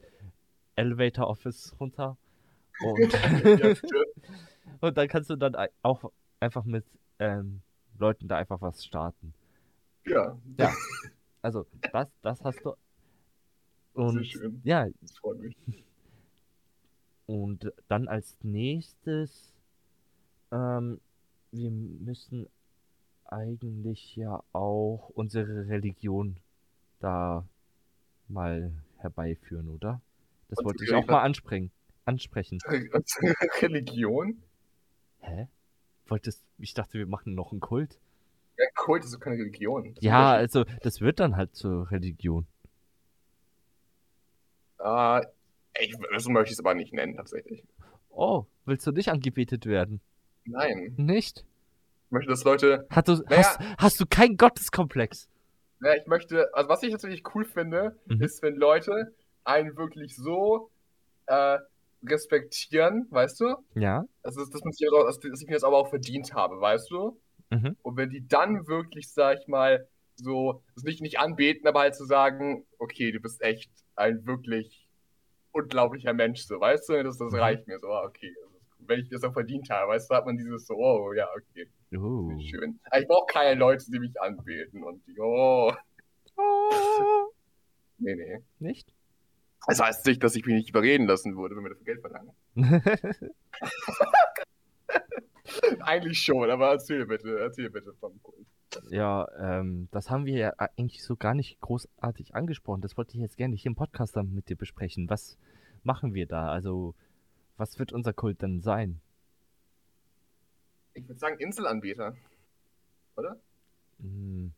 Elevator 0.77 1.29
Office 1.29 1.75
runter. 1.81 2.17
Und, 2.81 3.15
und 4.81 4.97
dann 4.97 5.09
kannst 5.09 5.31
du 5.31 5.37
dann 5.37 5.55
auch 5.83 6.11
einfach 6.41 6.65
mit 6.65 6.85
ähm, 7.19 7.63
Leuten 7.99 8.29
da 8.29 8.37
einfach 8.37 8.61
was 8.61 8.85
starten. 8.85 9.35
ja. 10.07 10.39
Ja. 10.59 10.73
Also, 11.43 11.67
das, 11.93 12.09
das 12.23 12.45
hast 12.45 12.65
du. 12.65 12.75
sehr 13.95 14.05
Und 14.05 14.27
schön. 14.27 14.61
ja, 14.65 14.87
Das 15.01 15.17
freut 15.19 15.41
mich. 15.41 15.57
und 17.27 17.73
dann 17.89 18.09
als 18.09 18.37
nächstes, 18.43 19.53
ähm, 20.53 21.01
wir 21.51 21.71
müssen 21.71 22.47
eigentlich 23.27 24.15
ja 24.17 24.43
auch 24.53 25.11
unsere 25.15 25.67
Religion 25.69 26.37
da 27.01 27.47
mal 28.29 28.73
herbeiführen, 28.99 29.69
oder? 29.69 30.01
Das 30.49 30.59
Und 30.59 30.67
wollte 30.67 30.85
ich 30.85 30.93
auch 30.93 31.07
mal 31.07 31.23
ansprechen. 31.23 31.71
Ansprechen. 32.05 32.59
Religion? 33.63 34.43
Hä? 35.21 35.49
Wolltest, 36.07 36.43
ich 36.59 36.75
dachte, 36.75 36.99
wir 36.99 37.07
machen 37.07 37.35
noch 37.35 37.53
einen 37.53 37.61
Kult. 37.61 37.99
Ja, 38.59 38.65
Kult 38.75 39.05
ist 39.05 39.15
doch 39.15 39.21
keine 39.21 39.37
Religion. 39.37 39.95
Das 39.95 40.05
Ja, 40.05 40.33
also 40.33 40.65
das 40.83 41.01
wird 41.01 41.21
dann 41.21 41.37
halt 41.37 41.55
zur 41.55 41.91
Religion. 41.91 42.47
Äh, 44.79 45.21
ich, 45.81 45.95
so 46.19 46.31
möchte 46.31 46.49
ich 46.49 46.59
es 46.59 46.61
aber 46.61 46.75
nicht 46.75 46.93
nennen, 46.93 47.17
tatsächlich. 47.17 47.65
Oh, 48.11 48.45
willst 48.67 48.87
du 48.87 48.91
nicht 48.93 49.09
angebetet 49.09 49.65
werden? 49.67 50.01
Nein. 50.45 50.95
Nicht? 50.97 51.45
Ich 52.07 52.11
möchte, 52.11 52.31
dass 52.31 52.45
Leute. 52.45 52.87
Hast 52.91 53.09
du, 53.09 53.13
Naja. 53.15 53.39
hast, 53.39 53.61
hast 53.79 54.01
du 54.01 54.07
keinen 54.07 54.37
Gotteskomplex? 54.37 55.29
Ja, 55.81 55.95
ich 55.95 56.07
möchte. 56.07 56.53
Also, 56.55 56.69
was 56.69 56.83
ich 56.83 56.91
tatsächlich 56.91 57.23
cool 57.35 57.45
finde, 57.45 57.97
Mhm. 58.07 58.23
ist, 58.23 58.43
wenn 58.43 58.57
Leute 58.57 59.15
einen 59.45 59.77
wirklich 59.77 60.15
so 60.17 60.71
äh, 61.27 61.59
respektieren, 62.09 63.07
weißt 63.11 63.41
du? 63.41 63.57
Ja. 63.75 64.05
Also, 64.23 64.45
dass, 64.45 64.63
man 64.63 64.73
sich 64.73 64.89
auch, 64.93 65.05
dass 65.07 65.19
ich 65.43 65.47
mir 65.49 65.55
das 65.55 65.65
aber 65.65 65.77
auch 65.79 65.89
verdient 65.89 66.35
habe, 66.35 66.61
weißt 66.61 66.91
du? 66.91 67.21
Mhm. 67.51 67.77
Und 67.83 67.97
wenn 67.97 68.11
die 68.11 68.27
dann 68.27 68.67
wirklich, 68.67 69.13
sag 69.13 69.39
ich 69.41 69.49
mal, 69.49 69.87
so, 70.17 70.63
das 70.75 70.85
nicht, 70.85 71.01
nicht 71.01 71.19
anbeten, 71.19 71.67
aber 71.67 71.81
halt 71.81 71.95
zu 71.95 72.05
sagen, 72.05 72.65
okay, 72.79 73.13
du 73.13 73.21
bist 73.21 73.41
echt 73.43 73.71
ein 73.97 74.25
wirklich 74.27 74.89
unglaublicher 75.53 76.13
Mensch, 76.13 76.43
so, 76.47 76.61
weißt 76.61 76.89
du? 76.89 77.03
Das, 77.05 77.19
das 77.19 77.33
Mhm. 77.33 77.39
reicht 77.39 77.67
mir 77.67 77.79
so, 77.79 77.89
ah, 77.89 78.05
okay. 78.07 78.35
Wenn 78.85 79.01
ich 79.01 79.09
das 79.11 79.23
auch 79.23 79.33
verdient 79.33 79.71
habe, 79.71 79.93
weißt 79.93 80.11
du, 80.11 80.15
hat 80.15 80.27
man 80.27 80.37
dieses 80.37 80.67
so, 80.67 80.75
oh, 80.75 81.13
ja, 81.13 81.29
okay, 81.37 81.69
Oh. 81.97 82.31
schön. 82.41 82.81
Aber 82.85 83.01
ich 83.01 83.07
brauche 83.07 83.27
keine 83.27 83.59
Leute, 83.59 83.85
die 83.91 83.99
mich 83.99 84.21
anbeten 84.21 84.83
und 84.83 85.07
die, 85.07 85.19
oh, 85.21 85.73
Oh. 86.37 86.71
nee, 87.99 88.15
nee. 88.15 88.39
Nicht? 88.59 88.93
Das 89.67 89.81
heißt 89.81 90.07
nicht, 90.07 90.23
dass 90.23 90.35
ich 90.35 90.45
mich 90.45 90.55
nicht 90.55 90.71
überreden 90.71 91.07
lassen 91.07 91.37
würde, 91.37 91.57
wenn 91.57 91.65
wir 91.65 91.71
dafür 91.71 91.85
Geld 91.85 92.01
verlangen. 92.01 92.33
Eigentlich 95.81 96.21
schon, 96.21 96.51
aber 96.51 96.73
erzähl 96.73 97.07
bitte, 97.07 97.39
erzähl 97.39 97.71
bitte 97.71 97.93
vom 97.95 98.21
Kult. 98.23 98.47
ja, 98.91 99.27
ähm, 99.39 99.89
das 99.91 100.11
haben 100.11 100.27
wir 100.27 100.37
ja 100.37 100.53
eigentlich 100.59 101.05
so 101.05 101.17
gar 101.17 101.35
nicht 101.35 101.61
großartig 101.61 102.35
angesprochen. 102.35 102.81
Das 102.81 102.97
wollte 102.97 103.15
ich 103.15 103.21
jetzt 103.21 103.37
gerne 103.37 103.55
hier 103.55 103.71
im 103.71 103.77
Podcast 103.77 104.17
dann 104.17 104.33
mit 104.33 104.49
dir 104.49 104.57
besprechen. 104.57 105.09
Was 105.11 105.39
machen 105.83 106.15
wir 106.15 106.27
da? 106.27 106.49
Also, 106.49 106.95
was 107.57 107.79
wird 107.79 107.93
unser 107.93 108.13
Kult 108.13 108.43
denn 108.43 108.61
sein? 108.61 109.01
Ich 110.95 111.07
würde 111.07 111.19
sagen 111.19 111.39
Inselanbieter. 111.39 112.17
Oder? 113.17 113.41
Hm, 113.99 114.53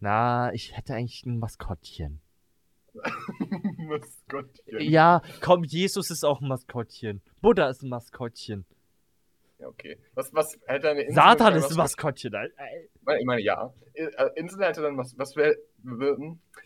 na, 0.00 0.52
ich 0.52 0.76
hätte 0.76 0.94
eigentlich 0.94 1.24
ein 1.26 1.38
Maskottchen. 1.38 2.20
Maskottchen. 3.88 4.80
Ja, 4.80 5.22
komm, 5.40 5.64
Jesus 5.64 6.10
ist 6.10 6.24
auch 6.24 6.40
ein 6.40 6.48
Maskottchen. 6.48 7.22
Buddha 7.40 7.68
ist 7.68 7.82
ein 7.82 7.88
Maskottchen. 7.88 8.64
Ja, 9.58 9.68
okay. 9.68 9.98
Was, 10.14 10.32
was 10.34 10.58
hätte 10.66 10.90
eine 10.90 11.02
Insel? 11.02 11.14
Satan 11.14 11.52
für 11.52 11.58
ist 11.58 11.64
ein 11.70 11.76
Maskott- 11.76 11.76
Maskottchen. 11.76 12.34
Alter. 12.34 12.54
Ich 13.20 13.24
meine, 13.26 13.42
ja. 13.42 13.72
Äh, 13.94 14.08
Insel 14.36 14.64
hätte 14.64 14.82
dann 14.82 14.96
was. 14.96 15.16
Was, 15.18 15.36
wär, 15.36 15.54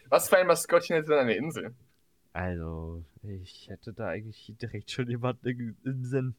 was 0.09 0.29
für 0.29 0.39
ein 0.39 0.47
Maskottchen 0.47 0.97
hätte 0.97 1.11
dann 1.11 1.21
eine 1.21 1.35
Insel? 1.37 1.75
Also, 2.33 3.05
ich 3.23 3.69
hätte 3.69 3.93
da 3.93 4.09
eigentlich 4.09 4.53
direkt 4.61 4.91
schon 4.91 5.09
jemanden 5.09 5.77
im 5.85 6.05
Sinn. 6.05 6.35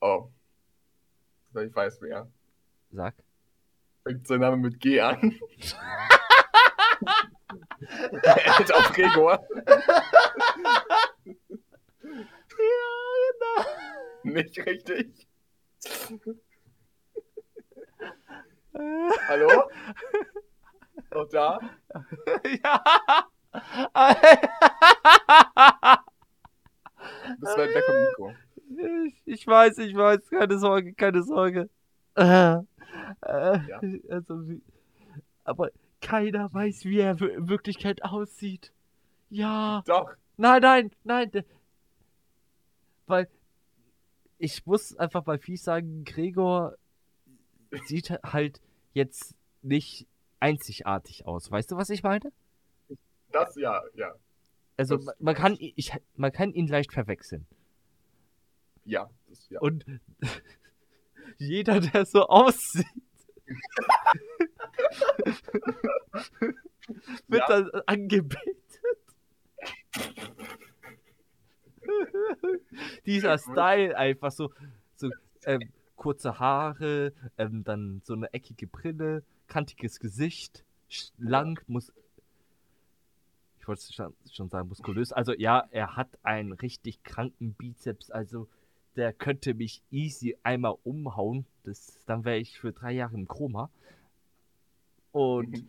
Oh. 0.00 0.30
Ich 1.54 1.74
weiß 1.74 2.00
wer. 2.02 2.30
Sag. 2.92 3.14
Fängt 4.04 4.26
sein 4.26 4.40
Name 4.40 4.56
mit 4.58 4.80
G 4.80 5.00
an. 5.00 5.38
hält 8.22 8.72
auf 8.74 8.92
Gregor. 8.92 9.46
Ja, 12.58 13.64
Nicht 14.22 14.58
richtig. 14.64 15.26
genau. 16.08 16.34
Hallo? 19.28 19.70
Noch 21.10 21.28
da? 21.28 21.58
ja. 22.62 22.84
Bist 27.38 27.56
weit 27.58 27.74
weg 27.74 27.84
vom 27.84 27.96
Mikro. 28.04 28.34
ich, 29.06 29.22
ich 29.24 29.46
weiß, 29.46 29.78
ich 29.78 29.94
weiß. 29.94 30.28
Keine 30.30 30.58
Sorge, 30.58 30.92
keine 30.94 31.22
Sorge. 31.22 31.70
Äh, 32.16 32.56
äh, 33.22 33.58
Ja. 33.68 33.80
Also, 34.10 34.42
aber 35.44 35.70
keiner 36.00 36.52
weiß, 36.52 36.84
wie 36.84 36.98
er 37.00 37.20
in 37.20 37.48
Wirklichkeit 37.48 38.02
aussieht. 38.04 38.72
Ja. 39.30 39.82
Doch. 39.86 40.12
Nein, 40.36 40.60
nein, 40.62 40.90
nein. 41.04 41.30
Weil 43.06 43.28
ich 44.38 44.66
muss 44.66 44.96
einfach 44.96 45.22
bei 45.24 45.38
Vieh 45.38 45.56
sagen, 45.56 46.04
Gregor 46.04 46.76
sieht 47.86 48.10
halt 48.10 48.60
jetzt 48.92 49.34
nicht 49.62 50.06
einzigartig 50.40 51.26
aus. 51.26 51.50
Weißt 51.50 51.70
du, 51.70 51.76
was 51.76 51.90
ich 51.90 52.02
meine? 52.02 52.32
Das, 53.32 53.56
ja, 53.56 53.82
ja. 53.94 54.12
Also 54.76 54.96
Das- 54.96 55.14
man, 55.18 55.34
kann 55.34 55.56
ich, 55.58 55.92
man 56.16 56.32
kann 56.32 56.52
ihn 56.52 56.68
leicht 56.68 56.92
verwechseln. 56.92 57.46
Ja. 58.84 59.10
Das, 59.28 59.48
ja. 59.48 59.60
Und 59.60 59.84
jeder, 61.38 61.80
der 61.80 62.04
so 62.06 62.26
aussieht, 62.26 62.86
wird 67.28 67.40
Ja. 67.40 67.46
dann 67.48 67.70
angebetet. 67.86 68.56
Dieser. 73.06 73.38
Style 73.38 73.96
einfach 73.96 74.32
so, 74.32 74.52
so 74.94 75.10
ähm, 75.44 75.60
kurze 75.96 76.38
Haare, 76.38 77.12
ähm, 77.38 77.64
dann 77.64 78.02
so 78.04 78.14
eine 78.14 78.32
eckige 78.32 78.66
Brille, 78.66 79.22
kantiges 79.48 80.00
Gesicht. 80.00 80.64
lang, 81.18 81.60
muss. 81.66 81.92
Ich 83.60 83.68
wollte 83.68 83.92
schon, 83.92 84.14
schon 84.30 84.48
sagen, 84.48 84.68
muskulös. 84.68 85.12
Also 85.12 85.32
ja, 85.32 85.66
er 85.70 85.96
hat 85.96 86.08
einen 86.22 86.52
richtig 86.52 87.02
kranken 87.02 87.54
Bizeps. 87.54 88.10
Also 88.12 88.46
der 88.94 89.12
könnte 89.12 89.54
mich 89.54 89.82
easy 89.90 90.36
einmal 90.44 90.76
umhauen. 90.84 91.46
Das, 91.64 91.98
dann 92.06 92.24
wäre 92.24 92.38
ich 92.38 92.60
für 92.60 92.72
drei 92.72 92.92
Jahre 92.92 93.14
im 93.14 93.26
Koma. 93.26 93.70
Und 95.16 95.48
Mhm. 95.48 95.68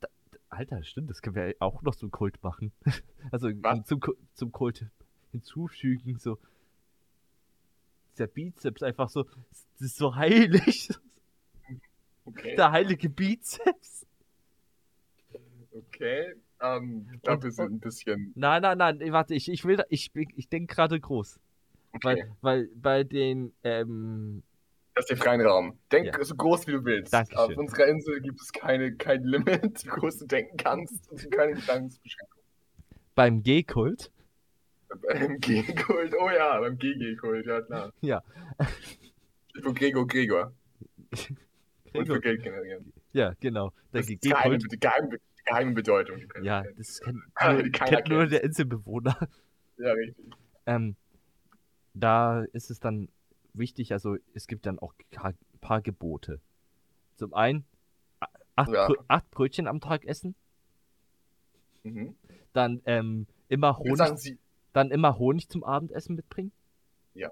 da, 0.00 0.08
Alter, 0.48 0.82
stimmt, 0.82 1.10
das 1.10 1.20
können 1.20 1.36
wir 1.36 1.54
auch 1.58 1.82
noch 1.82 1.94
zum 1.94 2.10
Kult 2.10 2.42
machen. 2.42 2.72
Also 3.30 3.50
zum, 3.84 4.00
zum 4.34 4.52
Kult 4.52 4.86
hinzufügen, 5.32 6.16
so. 6.18 6.38
Der 8.16 8.28
Bizeps 8.28 8.82
einfach 8.82 9.10
so, 9.10 9.24
das 9.24 9.80
ist 9.80 9.96
so 9.96 10.14
heilig. 10.14 10.88
Okay. 12.28 12.56
Der 12.56 12.72
heilige 12.72 13.08
Bizeps. 13.08 14.04
Okay. 15.70 16.34
Ähm, 16.60 17.08
ich 17.14 17.22
glaube, 17.22 17.44
wir 17.44 17.52
sind 17.52 17.74
ein 17.74 17.78
bisschen. 17.78 18.32
Nein, 18.34 18.62
nein, 18.62 18.78
nein, 18.78 18.98
warte, 19.12 19.34
ich, 19.34 19.48
ich 19.48 19.64
will, 19.64 19.84
ich, 19.90 20.10
ich 20.12 20.48
denke 20.48 20.74
gerade 20.74 20.98
groß. 20.98 21.38
Okay. 21.92 22.02
Weil, 22.02 22.30
weil 22.40 22.68
bei 22.74 23.04
den, 23.04 23.52
ähm, 23.62 24.42
Das 24.96 25.04
ist 25.04 25.10
der 25.10 25.16
freien 25.18 25.42
Raum. 25.42 25.78
Denk 25.92 26.06
Ja. 26.06 26.24
so 26.24 26.34
groß 26.34 26.66
wie 26.66 26.72
du 26.72 26.84
willst. 26.86 27.12
Dankeschön. 27.12 27.38
Auf 27.38 27.56
unserer 27.56 27.86
Insel 27.86 28.20
gibt 28.22 28.40
es 28.40 28.50
keine, 28.50 28.96
kein 28.96 29.22
Limit, 29.24 29.62
wie 29.84 29.88
groß 29.88 30.18
du 30.18 30.26
denken 30.26 30.56
kannst. 30.56 31.10
Und 31.12 31.30
keine 31.30 31.52
Gedankensbeschränkung. 31.52 32.42
beim 33.14 33.42
G-Kult, 33.42 34.10
Beim 35.06 35.38
G-Kult, 35.38 36.14
oh 36.18 36.30
ja, 36.30 36.58
beim 36.60 36.78
GG-Kult, 36.78 37.44
ja 37.46 37.60
klar. 37.60 37.92
Ja. 38.00 38.22
Für 39.62 39.74
Gregor 39.74 40.06
Gregor. 40.06 40.52
Und 41.92 42.06
für 42.06 42.20
Geld 42.20 42.42
generieren. 42.42 42.92
ja, 43.12 43.32
genau, 43.40 43.70
der 43.92 44.00
Das 44.00 44.08
ist 44.10 44.22
die 44.24 44.28
geheime, 44.28 44.58
geheime, 44.58 45.18
geheime 45.46 45.72
Bedeutung. 45.72 46.20
Ja, 46.42 46.62
das 46.76 47.00
kennt, 47.00 47.16
nur, 47.42 47.62
kennt 47.72 48.08
nur 48.08 48.26
der 48.26 48.44
Inselbewohner. 48.44 49.16
Ja, 49.78 49.92
richtig. 49.92 50.26
Ähm, 50.66 50.96
da 51.94 52.44
ist 52.52 52.70
es 52.70 52.80
dann 52.80 53.08
wichtig, 53.58 53.92
also 53.92 54.16
es 54.34 54.46
gibt 54.46 54.66
dann 54.66 54.78
auch 54.78 54.94
ein 55.22 55.34
paar 55.60 55.80
Gebote. 55.82 56.40
Zum 57.16 57.34
einen, 57.34 57.64
acht, 58.54 58.70
Ja. 58.72 58.86
Brö- 58.88 59.04
acht 59.08 59.30
Brötchen 59.30 59.66
am 59.66 59.80
Tag 59.80 60.04
essen, 60.04 60.34
Mhm. 61.84 62.14
dann 62.52 62.82
ähm, 62.84 63.26
immer 63.48 63.78
Honig 63.78 64.36
dann 64.72 64.90
immer 64.90 65.18
Honig 65.18 65.48
zum 65.48 65.64
Abendessen 65.64 66.16
mitbringen? 66.16 66.52
Ja. 67.14 67.30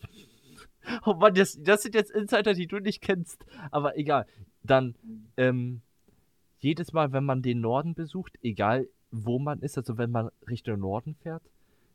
Oh 1.06 1.14
Mann, 1.14 1.34
das, 1.34 1.56
das 1.62 1.82
sind 1.82 1.94
jetzt 1.94 2.10
Insider, 2.10 2.54
die 2.54 2.66
du 2.66 2.78
nicht 2.80 3.00
kennst. 3.02 3.44
Aber 3.70 3.96
egal. 3.96 4.26
Dann, 4.64 4.96
ähm, 5.36 5.80
jedes 6.58 6.92
Mal, 6.92 7.12
wenn 7.12 7.24
man 7.24 7.40
den 7.40 7.60
Norden 7.60 7.94
besucht, 7.94 8.36
egal 8.42 8.88
wo 9.12 9.38
man 9.38 9.60
ist, 9.60 9.78
also 9.78 9.96
wenn 9.96 10.10
man 10.10 10.30
Richtung 10.48 10.80
Norden 10.80 11.14
fährt, 11.14 11.42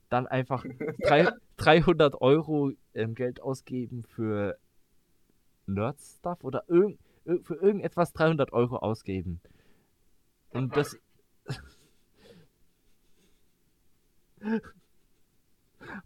dann 0.10 0.28
einfach 0.28 0.64
drei, 1.04 1.30
300 1.58 2.22
Euro 2.22 2.72
ähm, 2.94 3.16
Geld 3.16 3.42
ausgeben 3.42 4.04
für 4.04 4.58
Nerd-Stuff 5.66 6.44
oder 6.44 6.64
irgend, 6.68 7.00
ir- 7.26 7.44
für 7.44 7.56
irgendetwas 7.56 8.14
300 8.14 8.54
Euro 8.54 8.78
ausgeben. 8.78 9.42
Und 10.50 10.76
das. 10.76 10.98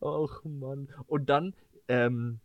Och 0.01 0.43
Mann. 0.43 0.87
Und 1.07 1.29
dann, 1.29 1.53
ähm, 1.87 2.39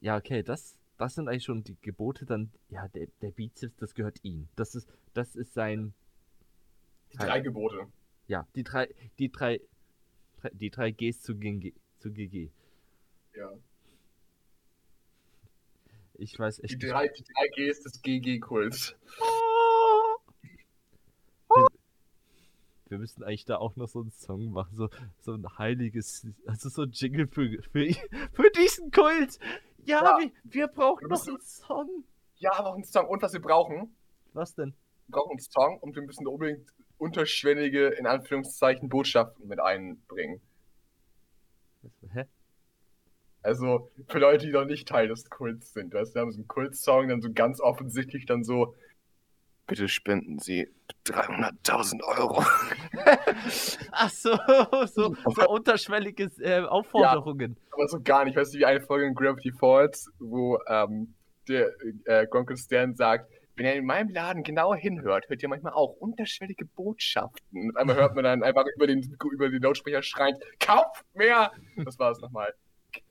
ja, 0.00 0.16
okay, 0.16 0.42
das, 0.42 0.78
das 0.98 1.14
sind 1.14 1.28
eigentlich 1.28 1.44
schon 1.44 1.62
die 1.64 1.76
Gebote. 1.80 2.26
Dann, 2.26 2.50
ja, 2.68 2.88
der, 2.88 3.06
der 3.22 3.30
Bizeps, 3.30 3.76
das 3.76 3.94
gehört 3.94 4.18
ihm. 4.22 4.48
Das 4.56 4.74
ist, 4.74 4.88
das 5.14 5.36
ist 5.36 5.54
sein, 5.54 5.94
die 7.12 7.18
drei 7.18 7.40
Gebote. 7.40 7.86
ja, 8.26 8.46
die 8.54 8.62
drei, 8.62 8.88
die 9.18 9.30
drei- 9.30 9.60
die 10.52 10.70
drei 10.70 10.90
Gs 10.90 11.20
zu 11.20 11.36
GG. 11.36 11.72
Zu 11.98 12.12
GG. 12.12 12.50
Ja. 13.34 13.50
Ich 16.14 16.38
weiß 16.38 16.56
Die 16.56 16.62
echt 16.64 16.82
drei, 16.82 17.08
die 17.08 17.24
drei 17.24 17.48
Gs 17.48 17.82
des 17.82 18.02
GG-Kults. 18.02 18.94
Wir 22.88 22.98
müssen 22.98 23.22
eigentlich 23.22 23.44
da 23.44 23.56
auch 23.58 23.76
noch 23.76 23.86
so 23.88 24.00
einen 24.00 24.10
Song 24.10 24.50
machen, 24.50 24.74
so, 24.76 24.88
so 25.20 25.32
ein 25.32 25.46
heiliges, 25.58 26.26
also 26.44 26.68
so 26.68 26.82
ein 26.82 26.90
Jingle 26.90 27.28
für, 27.28 27.62
für, 27.70 27.86
für 28.32 28.50
diesen 28.50 28.90
Kult. 28.90 29.38
Ja, 29.84 30.02
Ja. 30.02 30.18
Wir, 30.18 30.32
wir 30.42 30.66
brauchen 30.66 31.02
Wir 31.02 31.08
noch 31.08 31.26
einen 31.26 31.40
Song. 31.40 32.04
Ja, 32.38 32.52
aber 32.54 32.70
auch 32.70 32.74
einen 32.74 32.84
Song. 32.84 33.06
Und 33.06 33.22
was 33.22 33.32
wir 33.32 33.40
brauchen, 33.40 33.94
Was 34.32 34.54
denn? 34.56 34.74
wir 35.06 35.12
brauchen 35.12 35.30
einen 35.30 35.40
Song 35.40 35.78
und 35.78 35.94
wir 35.94 36.02
müssen 36.02 36.26
unbedingt 36.26 36.68
unterschwellige, 37.00 37.88
in 37.88 38.06
Anführungszeichen, 38.06 38.88
Botschaften 38.88 39.48
mit 39.48 39.60
einbringen. 39.60 40.40
Hä? 42.12 42.24
Also 43.42 43.90
für 44.08 44.18
Leute, 44.18 44.46
die 44.46 44.52
noch 44.52 44.66
nicht 44.66 44.86
Teil 44.86 45.08
des 45.08 45.30
Kults 45.30 45.72
sind. 45.72 45.94
Weißt, 45.94 46.10
du, 46.10 46.14
wir 46.16 46.22
haben 46.22 46.32
so 46.32 46.38
einen 46.38 46.48
Kultsong, 46.48 47.08
dann 47.08 47.22
so 47.22 47.32
ganz 47.32 47.60
offensichtlich 47.60 48.26
dann 48.26 48.44
so, 48.44 48.74
bitte 49.66 49.88
spenden 49.88 50.38
Sie 50.40 50.68
300.000 51.06 52.02
Euro. 52.18 52.44
Ach 53.92 54.10
so, 54.10 54.36
so, 54.86 55.14
so 55.14 55.48
unterschwellige 55.48 56.24
äh, 56.40 56.60
Aufforderungen. 56.62 57.56
Aber 57.70 57.86
so 57.86 58.00
gar 58.02 58.24
nicht. 58.24 58.36
Weißt 58.36 58.52
du, 58.52 58.58
wie 58.58 58.64
eine 58.66 58.80
Folge 58.80 59.06
in 59.06 59.14
Gravity 59.14 59.52
Falls, 59.52 60.10
wo 60.18 60.58
ähm, 60.66 61.14
der 61.48 61.70
äh, 62.04 62.26
Gronkel 62.26 62.56
Stern 62.56 62.94
sagt, 62.94 63.30
wenn 63.56 63.66
ihr 63.66 63.74
in 63.74 63.84
meinem 63.84 64.08
Laden 64.08 64.42
genauer 64.42 64.76
hinhört, 64.76 65.28
hört 65.28 65.42
ihr 65.42 65.48
manchmal 65.48 65.72
auch 65.72 65.92
unterschwellige 65.96 66.64
Botschaften. 66.64 67.70
Und 67.70 67.76
einmal 67.76 67.96
hört 67.96 68.14
man 68.14 68.24
dann 68.24 68.42
einfach 68.42 68.64
über 68.76 68.86
den, 68.86 69.02
über 69.32 69.48
den 69.48 69.62
Lautsprecher 69.62 70.02
schreien, 70.02 70.36
kauft 70.58 71.04
mehr! 71.14 71.52
Das 71.84 71.98
war 71.98 72.10
es 72.10 72.20
nochmal. 72.20 72.54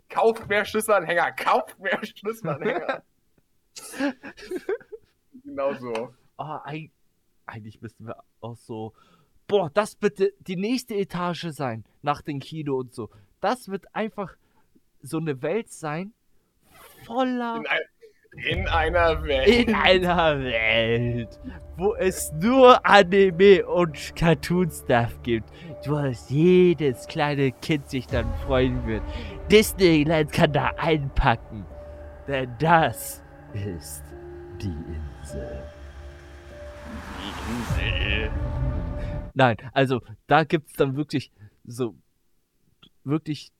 Kauft 0.09 0.47
mehr 0.47 0.65
Schlüsselanhänger, 0.65 1.31
kauft 1.33 1.79
mehr 1.79 1.99
Schlüsselanhänger. 2.03 3.03
genau 5.43 5.73
so. 5.75 6.13
Eig 6.37 6.91
eigentlich 7.49 7.81
müssten 7.81 8.05
wir 8.05 8.23
auch 8.41 8.55
so. 8.55 8.93
Boah, 9.47 9.69
das 9.73 9.95
bitte 9.95 10.33
die 10.39 10.55
nächste 10.55 10.95
Etage 10.95 11.47
sein, 11.49 11.83
nach 12.01 12.21
dem 12.21 12.39
Kino 12.39 12.77
und 12.77 12.93
so. 12.93 13.09
Das 13.41 13.69
wird 13.69 13.93
einfach 13.95 14.35
so 15.01 15.17
eine 15.17 15.41
Welt 15.41 15.71
sein, 15.71 16.13
voller. 17.05 17.63
In, 18.47 18.67
ein, 18.67 18.89
in 18.89 18.95
einer 18.95 19.23
Welt. 19.23 19.47
In 19.47 19.75
einer 19.75 20.39
Welt, 20.39 21.39
wo 21.77 21.95
es 21.95 22.31
nur 22.33 22.85
Anime 22.85 23.65
und 23.65 24.15
Cartoon-Stuff 24.15 25.21
gibt, 25.23 25.49
wo 25.85 25.97
es 25.97 26.29
jedes 26.29 27.07
kleine 27.07 27.51
Kind 27.51 27.89
sich 27.89 28.07
dann 28.07 28.31
freuen 28.45 28.85
wird. 28.85 29.03
Disneyland 29.51 30.31
kann 30.31 30.53
da 30.53 30.71
einpacken, 30.77 31.65
denn 32.27 32.49
das 32.59 33.23
ist 33.53 34.03
die 34.61 34.67
Insel. 34.67 35.63
Nein, 39.33 39.57
also 39.73 40.01
da 40.27 40.43
gibt's 40.43 40.73
dann 40.73 40.95
wirklich 40.95 41.31
so 41.63 41.95
wirklich 43.03 43.51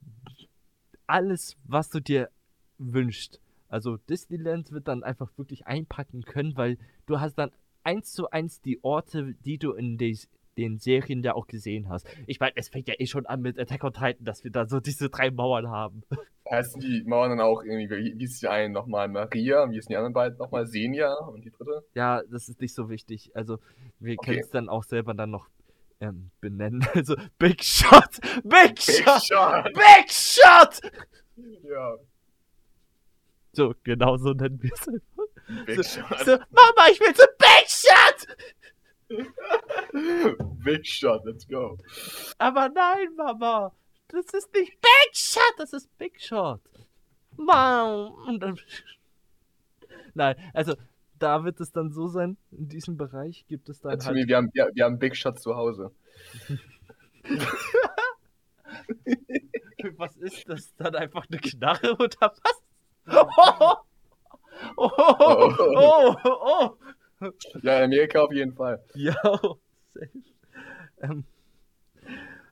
alles, 1.08 1.58
was 1.64 1.90
du 1.90 2.00
dir 2.00 2.30
wünschst. 2.78 3.40
Also 3.70 3.98
Disneyland 3.98 4.72
wird 4.72 4.88
dann 4.88 5.04
einfach 5.04 5.32
wirklich 5.38 5.68
einpacken 5.68 6.24
können, 6.24 6.58
weil 6.58 6.78
du 7.06 7.20
hast 7.20 7.36
dann 7.36 7.52
eins 7.84 8.12
zu 8.12 8.30
eins 8.30 8.62
die 8.62 8.84
Orte, 8.84 9.36
die 9.46 9.58
du 9.58 9.74
in 9.74 9.98
des, 9.98 10.28
den 10.58 10.78
Serien 10.80 11.24
ja 11.24 11.36
auch 11.36 11.48
gesehen 11.48 11.88
hast. 11.88 12.06
Ich 12.28 12.40
meine, 12.40 12.54
es 12.56 12.68
fängt 12.70 12.88
ja 12.88 12.96
eh 13.00 13.06
schon 13.06 13.26
an 13.26 13.42
mit 13.42 13.58
Attack 13.58 13.84
on 13.84 13.94
Titan, 13.94 14.26
dass 14.26 14.44
wir 14.44 14.52
da 14.52 14.68
so 14.68 14.80
diese 14.80 15.10
drei 15.10 15.32
Mauern 15.32 15.70
haben. 15.70 16.02
Heißen 16.50 16.82
die 16.82 17.04
Mauern 17.06 17.30
dann 17.30 17.42
auch 17.42 17.62
irgendwie, 17.64 18.18
wie 18.18 18.24
ist 18.24 18.42
die 18.42 18.48
eine 18.48 18.74
nochmal 18.74 19.08
Maria, 19.08 19.64
und 19.64 19.72
wie 19.72 19.78
ist 19.78 19.88
die 19.88 19.96
anderen 19.96 20.14
beiden 20.14 20.38
nochmal 20.40 20.66
Senja 20.66 21.14
und 21.14 21.46
die 21.46 21.52
dritte? 21.52 21.84
Ja, 21.94 22.24
das 22.30 22.50
ist 22.50 22.60
nicht 22.60 22.74
so 22.74 22.90
wichtig. 22.90 23.32
Also 23.36 23.60
wir 24.00 24.16
Okay. 24.18 24.32
können 24.32 24.40
es 24.40 24.50
dann 24.50 24.68
auch 24.68 24.84
selber 24.84 25.14
dann 25.14 25.30
noch 25.30 25.48
ähm, 26.02 26.32
benennen. 26.42 26.82
Also 26.96 27.16
Big 27.38 27.64
Shot! 27.64 28.20
Big 28.44 28.76
Big 28.76 28.80
Shot! 28.82 29.24
Shot! 29.24 29.66
Big 29.74 30.10
Shot! 30.12 30.82
Ja, 31.64 31.96
So, 33.52 33.74
genau 33.84 34.18
so 34.18 34.34
nennen 34.34 34.62
wir 34.62 34.72
es. 34.74 34.86
Big 35.66 35.86
Shot. 35.86 36.20
So, 36.26 36.32
Mama, 36.32 36.90
ich 36.92 37.00
will 37.00 37.14
zu 37.14 37.26
Big 37.38 37.68
Shot! 37.68 38.28
Big 40.64 40.86
Shot, 40.86 41.26
let's 41.26 41.48
go. 41.48 41.78
Aber 42.38 42.70
nein, 42.70 43.16
Mama, 43.16 43.74
das 44.10 44.26
ist 44.34 44.54
nicht 44.54 44.80
Big 44.80 45.16
Shot, 45.16 45.54
das 45.58 45.74
ist 45.74 45.90
Big 45.98 46.22
Shot. 46.22 46.62
Wow. 47.38 48.18
Nein, 50.14 50.36
also 50.54 50.76
da 51.18 51.44
wird 51.44 51.60
es 51.60 51.72
dann 51.72 51.92
so 51.92 52.08
sein, 52.08 52.38
in 52.52 52.68
diesem 52.68 52.98
Bereich 52.98 53.46
gibt 53.48 53.70
es 53.70 53.82
dann 53.82 53.92
halt... 53.92 54.28
wir, 54.28 54.38
haben, 54.38 54.50
wir, 54.54 54.70
wir 54.74 54.86
haben 54.86 55.00
Big 55.00 55.16
Shot 55.16 55.40
zu 55.40 55.56
Hause. 55.56 55.92
Was 59.96 60.16
ist 60.18 60.50
das? 60.50 60.76
Dann 60.76 60.96
einfach 60.96 61.26
eine 61.30 61.40
Knarre 61.40 61.94
oder 61.94 62.34
was? 62.44 62.62
Oh, 63.12 63.76
oh, 64.76 65.54
oh, 65.58 66.16
oh, 66.24 66.76
oh. 67.22 67.32
Ja, 67.64 67.78
in 67.80 67.84
Amerika 67.86 68.22
auf 68.22 68.32
jeden 68.32 68.54
Fall. 68.54 68.84
Ja, 68.96 69.14
safe. 69.90 70.10
Ähm, 71.02 71.24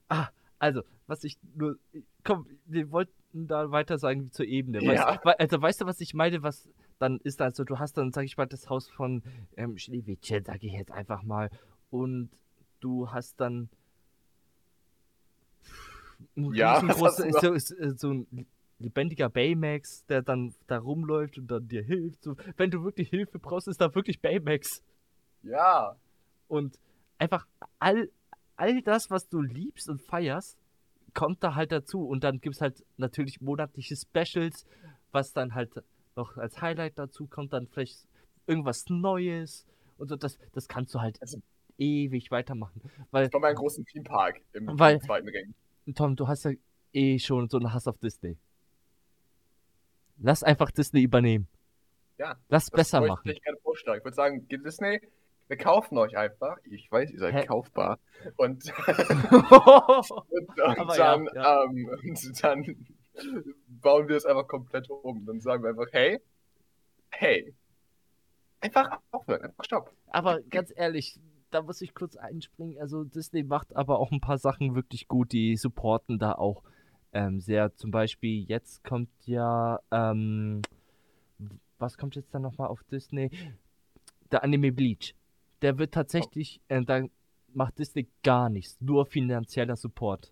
ah, 0.10 0.28
also, 0.60 0.82
was 1.08 1.24
ich 1.24 1.38
nur. 1.56 1.78
Komm, 2.24 2.48
wir 2.66 2.92
wollten 2.92 3.48
da 3.48 3.72
weiter 3.72 3.98
sagen 3.98 4.32
zur 4.32 4.46
Ebene. 4.46 4.80
Weißt, 4.80 5.04
Ja. 5.04 5.34
also, 5.38 5.62
weißt 5.62 5.82
du, 5.82 5.86
was 5.86 6.02
ich 6.02 6.14
meine? 6.14 6.44
Was 6.44 6.70
dann 7.00 7.20
ist, 7.24 7.42
also, 7.42 7.64
du 7.64 7.80
hast 7.80 7.98
dann, 7.98 8.12
sag 8.12 8.26
ich 8.26 8.38
mal, 8.38 8.46
das 8.48 8.70
Haus 8.70 8.90
von 8.90 9.24
ähm, 9.56 9.78
Schneewittchen, 9.78 10.44
sag 10.44 10.64
ich 10.64 10.74
jetzt 10.74 10.92
einfach 10.92 11.24
mal. 11.24 11.50
Und 11.90 12.30
du 12.80 13.12
hast 13.12 13.40
dann. 13.40 13.70
Ja, 16.36 16.82
was 16.88 17.20
hast 17.20 17.44
du 17.44 17.60
so, 17.60 17.96
so 17.96 18.12
ein 18.12 18.48
lebendiger 18.80 19.30
Baymax, 19.30 20.06
der 20.06 20.22
dann 20.22 20.54
da 20.68 20.78
rumläuft 20.80 21.38
und 21.38 21.48
dann 21.50 21.68
dir 21.68 21.82
hilft. 21.84 22.24
So, 22.24 22.36
wenn 22.58 22.70
du 22.72 22.84
wirklich 22.84 23.10
Hilfe 23.10 23.40
brauchst, 23.40 23.68
ist 23.68 23.82
da 23.82 23.94
wirklich 23.94 24.22
Baymax. 24.22 24.84
Ja. 25.44 25.96
Und 26.48 26.78
einfach 27.18 27.48
all, 27.80 28.10
all 28.56 28.82
das, 28.82 29.10
was 29.10 29.28
du 29.30 29.42
liebst 29.42 29.90
und 29.90 30.02
feierst, 30.02 30.58
kommt 31.14 31.44
da 31.44 31.56
halt 31.56 31.72
dazu. 31.72 32.06
Und 32.08 32.24
dann 32.24 32.40
gibt 32.40 32.56
es 32.56 32.62
halt 32.62 32.84
natürlich 32.98 33.42
monatliche 33.42 33.96
Specials, 33.96 34.66
was 35.12 35.34
dann 35.34 35.56
halt 35.56 35.72
noch 36.16 36.38
als 36.38 36.62
Highlight 36.62 36.98
dazu 37.00 37.28
kommt, 37.28 37.54
dann 37.54 37.68
vielleicht 37.68 38.08
irgendwas 38.46 38.86
Neues. 38.90 39.66
Und 39.98 40.10
so, 40.10 40.16
das, 40.16 40.38
das 40.54 40.68
kannst 40.68 40.94
du 40.94 41.02
halt 41.02 41.20
Also- 41.22 41.42
ewig 41.80 42.32
weitermachen. 42.32 42.82
Weil, 43.12 43.28
Ich 43.28 43.34
war 43.34 43.40
meinen 43.40 43.56
großen 43.56 43.86
Themepark 43.86 44.42
im, 44.54 44.80
Weil- 44.80 44.96
im 44.96 45.02
zweiten 45.02 45.28
Ring. 45.30 45.54
Tom, 45.96 46.16
du 46.16 46.28
hast 46.28 46.44
ja 46.46 46.52
eh 46.94 47.18
schon 47.20 47.50
so 47.50 47.58
einen 47.58 47.72
Hass 47.74 47.88
auf 47.88 47.98
Disney. 48.00 48.38
Lass 50.20 50.44
einfach 50.44 50.72
Disney 50.72 51.02
übernehmen. 51.02 51.48
Ja. 52.18 52.36
Lass 52.50 52.66
Das 52.66 52.72
besser 52.72 53.02
machen. 53.02 53.30
Ich 53.30 53.44
würde 53.46 54.16
sagen, 54.16 54.48
Disney, 54.48 55.02
wir 55.48 55.58
kaufen 55.58 55.98
euch 55.98 56.18
einfach. 56.18 56.58
Ich 56.64 56.92
weiß, 56.92 57.12
ihr 57.12 57.20
seid 57.20 57.34
Hä? 57.34 57.46
kaufbar. 57.46 58.00
Und, 58.36 58.66
und, 58.88 60.32
und 60.32 60.58
ja, 60.58 60.76
dann, 60.98 61.30
ja. 61.34 61.64
Ähm, 61.64 61.90
und 62.04 62.44
dann 62.44 62.88
bauen 63.68 64.08
wir 64.08 64.18
es 64.18 64.26
einfach 64.26 64.48
komplett 64.48 64.90
um. 64.90 65.26
Dann 65.26 65.40
sagen 65.40 65.64
wir 65.64 65.70
einfach, 65.70 65.88
hey, 65.92 66.20
hey, 67.10 67.54
einfach 68.62 69.00
aufhören, 69.12 69.44
einfach 69.44 69.64
stopp. 69.64 69.94
Aber 70.08 70.42
ganz 70.42 70.74
ehrlich, 70.76 71.20
da 71.50 71.62
muss 71.62 71.82
ich 71.82 71.94
kurz 71.94 72.16
einspringen. 72.16 72.80
Also 72.80 73.04
Disney 73.04 73.44
macht 73.44 73.76
aber 73.76 74.00
auch 74.00 74.12
ein 74.12 74.22
paar 74.22 74.38
Sachen 74.38 74.76
wirklich 74.76 75.08
gut. 75.08 75.32
Die 75.32 75.56
supporten 75.56 76.20
da 76.20 76.34
auch 76.34 76.64
ähm, 77.14 77.40
sehr. 77.40 77.76
Zum 77.76 77.92
Beispiel 77.92 78.44
jetzt 78.48 78.84
kommt 78.84 79.10
ja, 79.26 79.80
ähm, 79.92 80.62
was 81.80 81.98
kommt 81.98 82.16
jetzt 82.16 82.34
dann 82.34 82.42
nochmal 82.42 82.68
auf 82.68 82.84
Disney? 82.86 83.30
Der 84.32 84.44
Anime 84.44 84.72
Bleach. 84.72 85.16
Der 85.62 85.78
wird 85.78 85.94
tatsächlich, 85.94 86.62
äh, 86.68 86.84
da 86.84 87.04
macht 87.54 87.80
Disney 87.80 88.08
gar 88.24 88.50
nichts. 88.50 88.80
Nur 88.82 89.06
finanzieller 89.06 89.76
Support. 89.76 90.32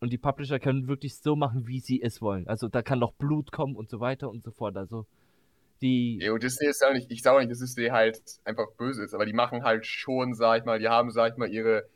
Und 0.00 0.12
die 0.12 0.18
Publisher 0.18 0.58
können 0.58 0.88
wirklich 0.88 1.16
so 1.16 1.36
machen, 1.36 1.68
wie 1.68 1.78
sie 1.78 2.02
es 2.02 2.20
wollen. 2.20 2.48
Also 2.48 2.68
da 2.68 2.82
kann 2.82 2.98
noch 2.98 3.12
Blut 3.12 3.52
kommen 3.52 3.76
und 3.76 3.88
so 3.88 4.00
weiter 4.00 4.28
und 4.28 4.42
so 4.42 4.50
fort. 4.50 4.76
Also 4.76 5.06
die... 5.80 6.18
Jo, 6.18 6.38
Disney 6.38 6.68
ist 6.68 6.82
ja 6.82 6.92
nicht, 6.92 7.10
ich 7.10 7.22
sage 7.22 7.36
auch 7.36 7.40
nicht, 7.40 7.52
dass 7.52 7.60
Disney 7.60 7.88
halt 7.88 8.20
einfach 8.44 8.72
böse 8.76 9.04
ist, 9.04 9.14
aber 9.14 9.26
die 9.26 9.32
machen 9.32 9.62
halt 9.62 9.86
schon, 9.86 10.34
sag 10.34 10.60
ich 10.60 10.64
mal, 10.64 10.78
die 10.78 10.88
haben, 10.88 11.10
sag 11.10 11.32
ich 11.32 11.38
mal, 11.38 11.48
ihre. 11.48 11.88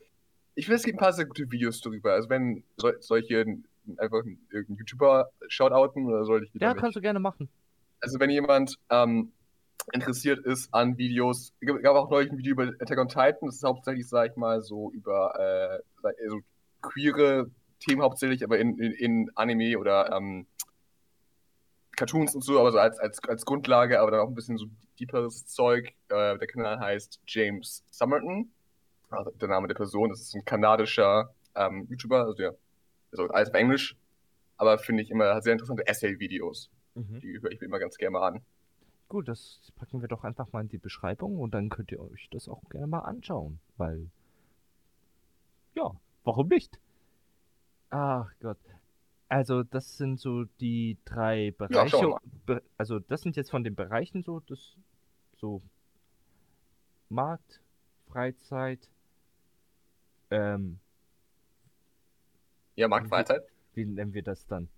Ich 0.55 0.67
finde, 0.67 0.77
es 0.77 0.85
gibt 0.85 0.97
ein 0.97 1.01
paar 1.01 1.13
sehr 1.13 1.27
gute 1.27 1.51
Videos 1.51 1.81
darüber. 1.81 2.13
Also, 2.13 2.29
wenn 2.29 2.63
so, 2.77 2.93
solche 3.01 3.45
einfach 3.99 4.23
irgendeinen 4.51 4.79
YouTuber 4.79 5.31
shoutouten 5.49 6.07
oder 6.07 6.25
soll 6.25 6.45
ich 6.45 6.55
wieder 6.55 6.67
Ja, 6.69 6.73
nicht? 6.75 6.81
kannst 6.81 6.97
du 6.97 7.01
gerne 7.01 7.21
machen. 7.21 7.49
Also, 8.01 8.21
wenn 8.21 8.31
jemand 8.31 8.79
ähm, 8.91 9.33
interessiert 9.93 10.45
ist 10.45 10.73
an 10.75 10.99
Videos, 10.99 11.53
es 11.61 11.83
gab 11.83 11.97
auch 11.97 12.11
neulich 12.11 12.31
ein 12.31 12.39
Video 12.39 12.53
über 12.53 12.73
Attack 12.81 12.99
on 12.99 13.09
Titan, 13.09 13.47
das 13.47 13.57
ist 13.57 13.65
hauptsächlich, 13.65 14.09
sag 14.09 14.31
ich 14.31 14.37
mal, 14.37 14.61
so 14.63 14.91
über 14.93 15.33
äh, 15.39 15.83
sag- 16.03 16.17
so 16.29 16.41
queere 16.83 17.51
Themen 17.81 18.03
hauptsächlich, 18.03 18.43
aber 18.43 18.59
in, 18.59 18.79
in, 18.79 18.93
in 18.93 19.31
Anime 19.35 19.79
oder 19.79 20.11
ähm, 20.13 20.47
Cartoons 21.97 22.35
und 22.35 22.43
so, 22.43 22.59
aber 22.61 22.73
so 22.73 22.79
als, 22.79 22.99
als, 22.99 23.21
als 23.29 23.45
Grundlage, 23.45 24.01
aber 24.01 24.11
dann 24.11 24.21
auch 24.21 24.29
ein 24.29 24.35
bisschen 24.35 24.59
so 24.59 24.67
deeperes 25.01 25.47
Zeug. 25.47 25.89
Äh, 26.09 26.39
der 26.39 26.47
Kanal 26.47 26.79
heißt 26.79 27.21
James 27.27 27.85
Summerton, 27.91 28.51
also 29.11 29.31
der 29.31 29.49
Name 29.49 29.69
der 29.69 29.75
Person, 29.75 30.11
das 30.11 30.21
ist 30.21 30.35
ein 30.35 30.45
kanadischer 30.45 31.31
ähm, 31.55 31.87
YouTuber, 31.89 32.21
also 32.21 32.35
der 32.35 32.55
also 33.11 33.29
alles 33.29 33.49
auf 33.49 33.55
Englisch, 33.55 33.97
aber 34.57 34.79
finde 34.79 35.03
ich 35.03 35.11
immer 35.11 35.41
sehr 35.43 35.53
interessante 35.53 35.87
Essay-Videos. 35.87 36.71
Mhm. 36.95 37.21
Die 37.21 37.41
höre 37.41 37.51
ich 37.53 37.61
mir 37.61 37.67
immer 37.67 37.79
ganz 37.79 37.97
gerne 37.97 38.13
mal 38.13 38.29
an. 38.29 38.43
Gut, 39.09 39.29
das 39.29 39.73
packen 39.77 40.01
wir 40.01 40.09
doch 40.09 40.25
einfach 40.25 40.53
mal 40.53 40.63
in 40.63 40.69
die 40.69 40.79
Beschreibung 40.79 41.39
und 41.39 41.55
dann 41.55 41.69
könnt 41.69 41.93
ihr 41.93 42.01
euch 42.01 42.29
das 42.31 42.49
auch 42.49 42.63
gerne 42.71 42.89
mal 42.89 43.01
anschauen, 43.01 43.61
weil 43.77 44.11
ja, 45.75 45.95
warum 46.25 46.49
nicht? 46.49 46.81
Ach 47.91 48.31
Gott. 48.41 48.59
Also, 49.29 49.63
das 49.63 49.97
sind 49.97 50.21
so 50.21 50.45
die 50.61 50.99
drei 51.05 51.53
Bereiche. 51.57 51.97
wir 51.99 52.19
Be 52.47 52.63
also, 52.79 52.99
das 52.99 53.23
sind 53.23 53.37
jetzt 53.37 53.51
von 53.51 53.65
den 53.65 53.75
Bereichen 53.75 54.23
so, 54.23 54.41
das 54.41 54.77
so 55.37 55.63
Markt, 57.09 57.61
Freizeit, 58.09 58.89
ähm, 60.31 60.79
Ja, 62.77 62.89
Marktfreizeit. 62.89 63.43
wie 63.75 63.85
nennen 63.85 64.13
wir 64.15 64.23
das 64.23 64.47
dann? 64.47 64.69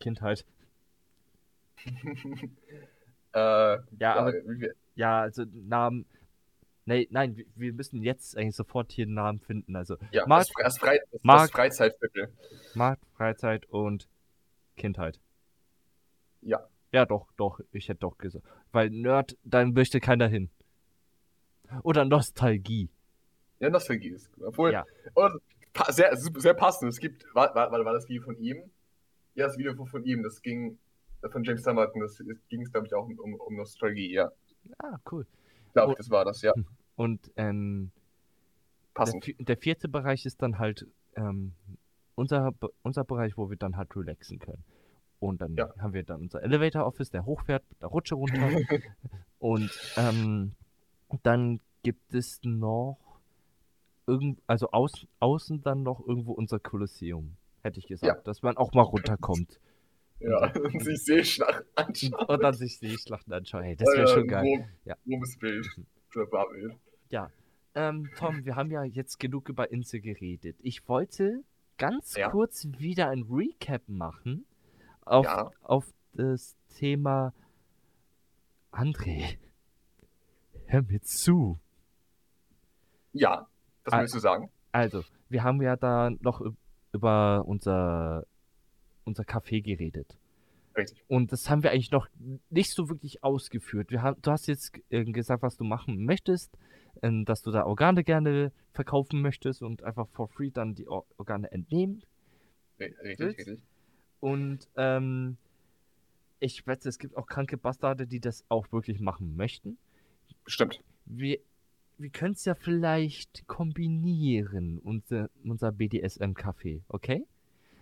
Kindheit. 0.00 0.44
äh, 3.32 3.78
Ja, 3.98 4.14
aber 4.16 4.32
wie 4.32 4.60
wir- 4.60 4.74
Ja, 4.94 5.20
also 5.22 5.44
Namen. 5.52 6.06
Nee, 6.84 7.06
nein, 7.10 7.36
wir- 7.36 7.46
wir 7.54 7.72
müssen 7.72 8.02
jetzt 8.02 8.36
eigentlich 8.36 8.56
sofort 8.56 8.92
hier 8.92 9.04
einen 9.04 9.14
Namen 9.14 9.40
finden. 9.40 9.76
Also 9.76 9.96
ja 10.10 10.26
Markt, 10.26 10.50
das, 10.58 10.78
Frei, 10.78 10.98
das, 11.12 11.22
Markt- 11.22 11.42
das 11.44 11.50
Freizeitviertel. 11.52 12.32
Markt, 12.74 13.04
Freizeit 13.16 13.66
und 13.66 14.08
Kindheit. 14.76 15.20
Ja. 16.40 16.66
Ja, 16.92 17.04
doch, 17.04 17.28
doch, 17.36 17.60
ich 17.72 17.88
hätte 17.88 18.00
doch 18.00 18.16
gesagt. 18.16 18.46
Weil 18.72 18.88
Nerd, 18.90 19.36
da 19.44 19.64
möchte 19.66 20.00
keiner 20.00 20.28
hin. 20.28 20.50
Oder 21.82 22.06
Nostalgie. 22.06 22.88
Ja, 23.60 23.68
Nostalgie 23.68 24.08
ist. 24.10 24.30
Obwohl, 24.40 24.72
Ja. 24.72 24.86
und, 25.12 25.14
pa- 25.14 25.38
sehr, 25.88 26.16
sehr 26.16 26.54
passend. 26.54 26.90
Es 26.90 26.98
gibt, 26.98 27.24
war, 27.34 27.54
war, 27.54 27.70
war 27.70 27.92
das 27.92 28.08
Video 28.08 28.22
von 28.22 28.36
ihm? 28.38 28.70
Ja, 29.34 29.46
das 29.46 29.56
Video 29.58 29.74
von 29.86 30.04
ihm, 30.04 30.22
das 30.22 30.42
ging 30.42 30.78
äh, 31.22 31.28
von 31.28 31.44
James 31.44 31.62
Summerton, 31.62 32.00
das 32.00 32.20
ging 32.48 32.62
es, 32.62 32.72
glaube 32.72 32.86
ich, 32.86 32.94
auch 32.94 33.08
um, 33.08 33.34
um, 33.34 33.56
Nostalgie, 33.56 34.12
ja. 34.12 34.30
Ah, 34.78 34.98
cool. 35.12 35.26
Glaube 35.72 35.92
ich, 35.92 35.98
das 35.98 36.10
war 36.10 36.24
das, 36.24 36.42
ja. 36.42 36.52
Und 36.96 37.30
ähm, 37.36 37.90
der, 38.96 39.04
Passend. 39.04 39.24
vi- 39.24 39.36
der 39.44 39.56
vierte 39.56 39.88
Bereich 39.88 40.26
ist 40.26 40.42
dann 40.42 40.58
halt 40.58 40.86
ähm, 41.14 41.52
unser, 42.16 42.52
unser 42.82 43.04
Bereich, 43.04 43.36
wo 43.36 43.48
wir 43.48 43.56
dann 43.56 43.76
halt 43.76 43.94
relaxen 43.94 44.38
können. 44.40 44.64
Und 45.20 45.40
dann 45.40 45.54
Ja. 45.56 45.68
haben 45.78 45.92
wir 45.94 46.02
dann 46.02 46.22
unser 46.22 46.42
Elevator 46.42 46.84
Office, 46.84 47.10
der 47.10 47.24
hochfährt 47.24 47.64
mit 47.70 47.80
der 47.80 47.88
Rutsche 47.88 48.16
runter. 48.16 48.50
Und 49.38 49.70
ähm, 49.96 50.52
dann 51.22 51.60
gibt 51.84 52.12
es 52.14 52.40
noch 52.42 52.98
irgend, 54.08 54.40
also 54.48 54.70
aus, 54.72 55.06
außen 55.20 55.60
dann 55.62 55.82
noch 55.84 56.00
irgendwo 56.06 56.32
unser 56.32 56.58
Kolosseum, 56.58 57.36
hätte 57.62 57.78
ich 57.78 57.86
gesagt, 57.86 58.16
Ja. 58.18 58.22
dass 58.24 58.42
man 58.42 58.56
auch 58.56 58.72
mal 58.72 58.82
runterkommt 58.82 59.60
Ja, 60.20 60.52
und 60.52 60.82
sich 60.82 61.04
Seeschlacht 61.04 61.60
und, 61.60 61.78
anschaut. 61.86 62.28
und 62.28 62.42
dann 62.42 62.54
sich 62.54 62.80
die 62.80 62.98
Schlachten 62.98 63.32
anschaut. 63.32 63.62
Hey, 63.62 63.76
das 63.76 63.86
wäre 63.94 64.08
schon 64.08 64.26
geil. 64.26 64.42
Rom, 64.44 64.64
Ja. 64.84 64.96
Romes 65.06 65.38
Bild. 65.38 65.66
Oder 66.16 66.26
Barbild. 66.26 66.72
Ja, 67.10 67.30
ähm, 67.76 68.10
Tom, 68.16 68.44
wir 68.44 68.56
haben 68.56 68.70
ja 68.72 68.82
jetzt 68.82 69.20
genug 69.20 69.48
über 69.48 69.70
Insel 69.70 70.00
geredet. 70.00 70.56
Ich 70.62 70.88
wollte 70.88 71.44
ganz 71.76 72.16
Ja. 72.16 72.30
kurz 72.30 72.66
wieder 72.78 73.10
ein 73.10 73.22
Recap 73.30 73.82
machen 73.88 74.44
auf, 75.02 75.24
Ja. 75.26 75.50
auf 75.62 75.84
das 76.14 76.56
Thema 76.70 77.32
André. 78.72 79.38
Hör 80.66 80.82
mir 80.82 81.00
zu. 81.02 81.58
Ja, 83.12 83.46
das 83.90 84.00
willst 84.00 84.14
du 84.14 84.18
sagen? 84.20 84.50
Also, 84.72 85.02
wir 85.28 85.42
haben 85.42 85.60
ja 85.62 85.76
da 85.76 86.10
noch 86.20 86.40
üb- 86.40 86.56
über 86.92 87.44
unser, 87.46 88.24
unser 89.04 89.24
Café 89.24 89.62
geredet. 89.62 90.16
Richtig. 90.76 91.02
Und 91.08 91.32
das 91.32 91.50
haben 91.50 91.62
wir 91.62 91.70
eigentlich 91.72 91.90
noch 91.90 92.08
nicht 92.50 92.72
so 92.72 92.88
wirklich 92.88 93.24
ausgeführt. 93.24 93.90
Wir 93.90 94.02
haben, 94.02 94.20
du 94.22 94.30
hast 94.30 94.46
jetzt 94.46 94.78
äh, 94.90 95.04
gesagt, 95.04 95.42
was 95.42 95.56
du 95.56 95.64
machen 95.64 96.04
möchtest, 96.04 96.56
ähm, 97.02 97.24
dass 97.24 97.42
du 97.42 97.50
da 97.50 97.64
Organe 97.64 98.04
gerne 98.04 98.52
verkaufen 98.72 99.20
möchtest 99.20 99.62
und 99.62 99.82
einfach 99.82 100.06
for 100.10 100.28
free 100.28 100.50
dann 100.50 100.74
die 100.74 100.86
Or 100.86 101.04
Organe 101.16 101.50
entnehmen. 101.50 102.02
Richtig, 102.78 103.18
Willst? 103.18 103.38
richtig. 103.38 103.62
Und 104.20 104.68
ähm, 104.76 105.36
ich 106.38 106.64
wette, 106.66 106.88
es 106.88 106.98
gibt 106.98 107.16
auch 107.16 107.26
kranke 107.26 107.56
Bastarde, 107.56 108.06
die 108.06 108.20
das 108.20 108.44
auch 108.48 108.70
wirklich 108.70 109.00
machen 109.00 109.36
möchten. 109.36 109.78
Stimmt. 110.46 110.80
Wir, 111.06 111.38
wir 111.98 112.10
können 112.10 112.34
es 112.34 112.44
ja 112.44 112.54
vielleicht 112.54 113.46
kombinieren, 113.46 114.78
unser, 114.78 115.28
unser 115.44 115.72
BDSM-Café, 115.72 116.82
okay? 116.88 117.26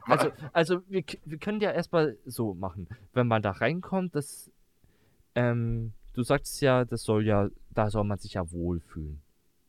Also, 0.03 0.31
also 0.53 0.83
wir, 0.89 1.05
wir 1.25 1.39
können 1.39 1.61
ja 1.61 1.73
erstmal 1.73 2.17
so 2.25 2.55
machen. 2.55 2.89
Wenn 3.13 3.27
man 3.27 3.43
da 3.43 3.51
reinkommt, 3.51 4.15
das, 4.15 4.51
ähm, 5.35 5.93
du 6.15 6.23
sagst 6.23 6.61
ja, 6.61 6.85
das 6.85 7.03
soll 7.03 7.27
ja 7.27 7.51
da 7.77 7.91
soll 7.91 8.05
man 8.05 8.19
sich 8.19 8.35
ja 8.35 8.51
wohlfühlen. 8.51 9.21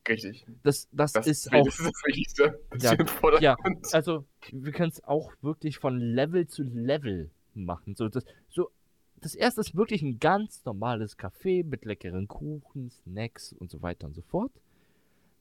Richtig. 0.08 0.46
Das, 0.64 0.88
das, 0.94 1.12
Das 1.12 1.28
ist 1.28 1.52
auch 1.52 1.66
das, 1.66 1.80
ist 1.80 1.86
das 1.86 2.04
Wichtigste. 2.06 2.60
Das 2.72 2.84
Ja. 2.84 2.98
Ja, 3.42 3.58
also 3.92 4.26
wir 4.52 4.72
können 4.72 4.90
es 4.90 5.04
auch 5.04 5.34
wirklich 5.42 5.78
von 5.78 6.00
Level 6.00 6.48
zu 6.48 6.64
Level 6.64 7.30
machen. 7.54 7.96
So 7.96 8.08
das, 8.08 8.24
so, 8.48 8.72
das 9.22 9.36
erste 9.36 9.62
ist 9.62 9.76
wirklich 9.76 10.02
ein 10.02 10.20
ganz 10.20 10.64
normales 10.66 11.18
Café 11.18 11.66
mit 11.66 11.86
leckeren 11.86 12.28
Kuchen, 12.28 12.90
Snacks 12.90 13.54
und 13.54 13.70
so 13.72 13.82
weiter 13.82 14.08
und 14.08 14.14
so 14.14 14.22
fort. 14.22 14.52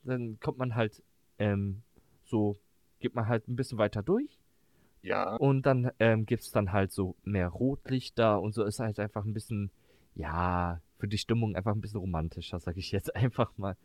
Dann 0.05 0.39
kommt 0.41 0.59
man 0.59 0.75
halt 0.75 1.03
ähm, 1.39 1.83
so, 2.25 2.57
geht 3.01 3.15
man 3.15 3.29
halt 3.29 3.49
ein 3.49 3.57
bisschen 3.57 3.79
weiter 3.79 4.03
durch 4.03 4.39
Ja, 5.03 5.37
und 5.37 5.67
dann 5.67 5.91
ähm, 6.01 6.27
gibt 6.27 6.43
es 6.45 6.51
dann 6.51 6.73
halt 6.73 6.93
so 6.93 7.17
mehr 7.25 7.49
Rotlichter 7.49 8.41
und 8.41 8.55
so 8.55 8.65
ist 8.65 8.81
halt 8.81 8.99
einfach 9.01 9.25
ein 9.25 9.35
bisschen, 9.35 9.71
ja, 10.15 10.81
für 10.99 11.09
die 11.09 11.19
Stimmung 11.19 11.57
einfach 11.57 11.75
ein 11.75 11.81
bisschen 11.81 12.01
romantischer, 12.01 12.61
sag 12.61 12.77
ich 12.77 12.93
jetzt 12.93 13.15
einfach 13.17 13.57
mal. 13.59 13.77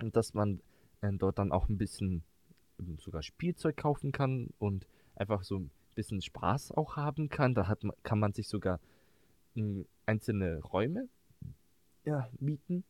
Und 0.00 0.16
dass 0.16 0.34
man 0.34 0.60
ähm, 1.02 1.18
dort 1.18 1.38
dann 1.38 1.52
auch 1.52 1.68
ein 1.68 1.78
bisschen 1.78 2.22
ähm, 2.78 2.98
sogar 3.00 3.22
Spielzeug 3.22 3.76
kaufen 3.76 4.12
kann 4.12 4.50
und 4.58 4.86
einfach 5.16 5.42
so 5.42 5.68
bisschen 5.98 6.22
Spaß 6.22 6.70
auch 6.72 6.94
haben 6.96 7.28
kann. 7.28 7.54
Da 7.54 7.66
hat 7.66 7.82
man, 7.82 7.94
kann 8.04 8.20
man 8.20 8.32
sich 8.32 8.48
sogar 8.48 8.78
ähm, 9.56 9.84
einzelne 10.06 10.60
Räume 10.60 11.08
ja, 12.04 12.28
mieten. 12.38 12.84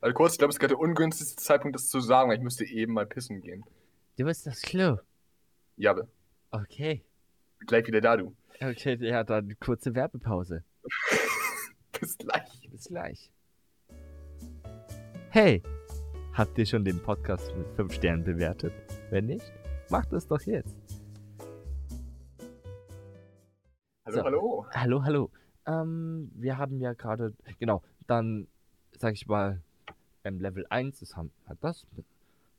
also 0.00 0.14
kurz, 0.14 0.32
ich 0.32 0.38
glaube, 0.38 0.50
es 0.50 0.56
ist 0.56 0.60
gerade 0.60 0.72
der 0.74 0.80
ungünstigste 0.80 1.36
Zeitpunkt, 1.36 1.76
das 1.76 1.88
zu 1.88 2.00
sagen, 2.00 2.30
weil 2.30 2.38
ich 2.38 2.42
müsste 2.42 2.64
eben 2.64 2.94
mal 2.94 3.06
pissen 3.06 3.42
gehen. 3.42 3.62
Du 4.16 4.24
bist 4.24 4.46
das 4.46 4.62
Klo. 4.62 4.96
Ja, 5.76 5.90
aber 5.92 6.08
Okay. 6.50 7.04
gleich 7.66 7.86
wieder 7.86 8.00
da, 8.00 8.16
du. 8.16 8.34
Okay, 8.60 8.96
ja, 9.00 9.22
dann 9.22 9.54
kurze 9.60 9.94
Werbepause. 9.94 10.64
Bis 12.00 12.16
gleich. 12.18 12.68
Bis 12.70 12.84
gleich. 12.88 13.30
Hey, 15.30 15.62
habt 16.32 16.58
ihr 16.58 16.66
schon 16.66 16.84
den 16.84 17.00
Podcast 17.02 17.54
mit 17.56 17.68
5 17.76 17.92
Sternen 17.94 18.24
bewertet? 18.24 18.72
Wenn 19.10 19.26
nicht, 19.26 19.52
macht 19.90 20.12
es 20.12 20.26
doch 20.26 20.40
jetzt. 20.40 20.74
Hallo, 24.10 24.18
So. 24.18 24.24
hallo. 24.24 24.66
Hallo, 24.72 25.04
hallo. 25.04 25.30
Ähm, 25.66 26.32
wir 26.34 26.58
haben 26.58 26.80
ja 26.80 26.94
gerade, 26.94 27.32
genau, 27.60 27.82
dann 28.08 28.48
sag 28.98 29.14
ich 29.14 29.28
mal, 29.28 29.62
ähm, 30.24 30.40
Level 30.40 30.66
1 30.68 31.00
ist 31.02 31.16
haben, 31.16 31.30
hat 31.46 31.58
das. 31.60 31.86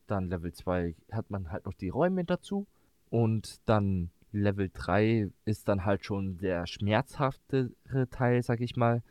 Dann 0.08 0.30
Level 0.30 0.54
2 0.54 0.96
hat 1.12 1.30
man 1.30 1.52
halt 1.52 1.66
noch 1.66 1.74
die 1.74 1.90
Räume 1.90 2.24
dazu. 2.24 2.68
Und 3.10 3.60
dann 3.66 4.12
Level 4.32 4.70
3 4.72 5.30
ist 5.44 5.68
dann 5.68 5.84
halt 5.84 6.06
schon 6.06 6.38
der 6.38 6.66
schmerzhaftere 6.68 7.70
Teil, 8.10 8.42
sag 8.44 8.62
ich 8.62 8.78
mal. 8.78 9.04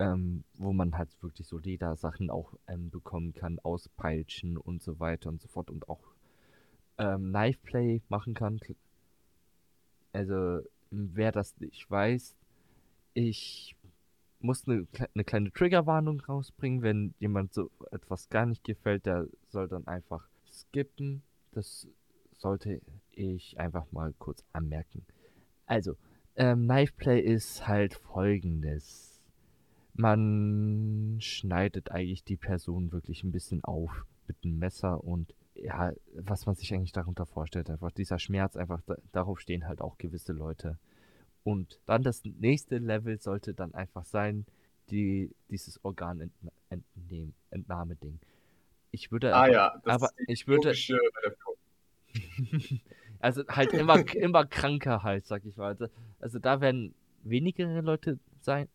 Ähm, 0.00 0.42
wo 0.54 0.72
man 0.72 0.96
halt 0.98 1.10
wirklich 1.22 1.46
so 1.46 1.58
Ledersachen 1.58 2.30
auch 2.30 2.54
ähm, 2.66 2.90
bekommen 2.90 3.34
kann, 3.34 3.58
auspeitschen 3.60 4.56
und 4.56 4.82
so 4.82 4.98
weiter 4.98 5.28
und 5.28 5.40
so 5.40 5.48
fort. 5.48 5.70
Und 5.70 5.88
auch 5.88 6.02
ähm, 6.98 7.28
Knife 7.30 7.60
Play 7.62 8.02
machen 8.08 8.34
kann. 8.34 8.58
Also, 10.12 10.60
wer 10.90 11.32
das 11.32 11.58
nicht 11.60 11.90
weiß, 11.90 12.36
ich 13.14 13.76
muss 14.40 14.66
eine, 14.68 14.86
eine 15.14 15.24
kleine 15.24 15.52
Triggerwarnung 15.52 16.20
rausbringen. 16.20 16.82
Wenn 16.82 17.14
jemand 17.18 17.52
so 17.52 17.70
etwas 17.90 18.28
gar 18.28 18.46
nicht 18.46 18.64
gefällt, 18.64 19.06
der 19.06 19.26
soll 19.48 19.68
dann 19.68 19.86
einfach 19.86 20.28
skippen. 20.46 21.22
Das 21.52 21.88
sollte 22.38 22.80
ich 23.12 23.58
einfach 23.58 23.90
mal 23.92 24.14
kurz 24.18 24.44
anmerken. 24.52 25.04
Also, 25.66 25.96
ähm, 26.36 26.64
Knife 26.64 26.92
Play 26.96 27.20
ist 27.20 27.66
halt 27.66 27.94
folgendes. 27.94 29.20
Man 29.94 31.16
schneidet 31.20 31.90
eigentlich 31.90 32.22
die 32.22 32.36
Person 32.36 32.92
wirklich 32.92 33.24
ein 33.24 33.32
bisschen 33.32 33.64
auf 33.64 34.04
mit 34.28 34.36
einem 34.44 34.58
Messer 34.58 35.02
und 35.02 35.34
ja, 35.62 35.92
was 36.14 36.46
man 36.46 36.54
sich 36.54 36.72
eigentlich 36.72 36.92
darunter 36.92 37.26
vorstellt, 37.26 37.70
einfach 37.70 37.90
dieser 37.92 38.18
Schmerz, 38.18 38.56
einfach 38.56 38.80
da, 38.86 38.96
darauf 39.12 39.40
stehen 39.40 39.66
halt 39.66 39.80
auch 39.80 39.98
gewisse 39.98 40.32
Leute. 40.32 40.78
Und 41.44 41.80
dann 41.86 42.02
das 42.02 42.22
nächste 42.24 42.78
Level 42.78 43.18
sollte 43.20 43.54
dann 43.54 43.74
einfach 43.74 44.04
sein, 44.04 44.46
die, 44.90 45.34
dieses 45.50 45.82
Organentnehmen, 45.84 47.34
Entnahme-Ding. 47.50 48.20
Ich 48.90 49.12
würde 49.12 49.34
Ah 49.34 49.46
ja, 49.46 49.80
das 49.84 49.94
aber 49.94 50.10
ich 50.26 50.46
würde, 50.46 50.72
also 53.18 53.42
halt 53.48 53.72
immer, 53.72 54.14
immer 54.14 54.46
kranker 54.46 55.02
halt, 55.02 55.26
sag 55.26 55.44
ich 55.44 55.56
mal. 55.56 55.68
Also, 55.68 55.88
also 56.20 56.38
da 56.38 56.60
werden 56.60 56.94
weniger 57.22 57.82
Leute 57.82 58.18
sein. 58.40 58.68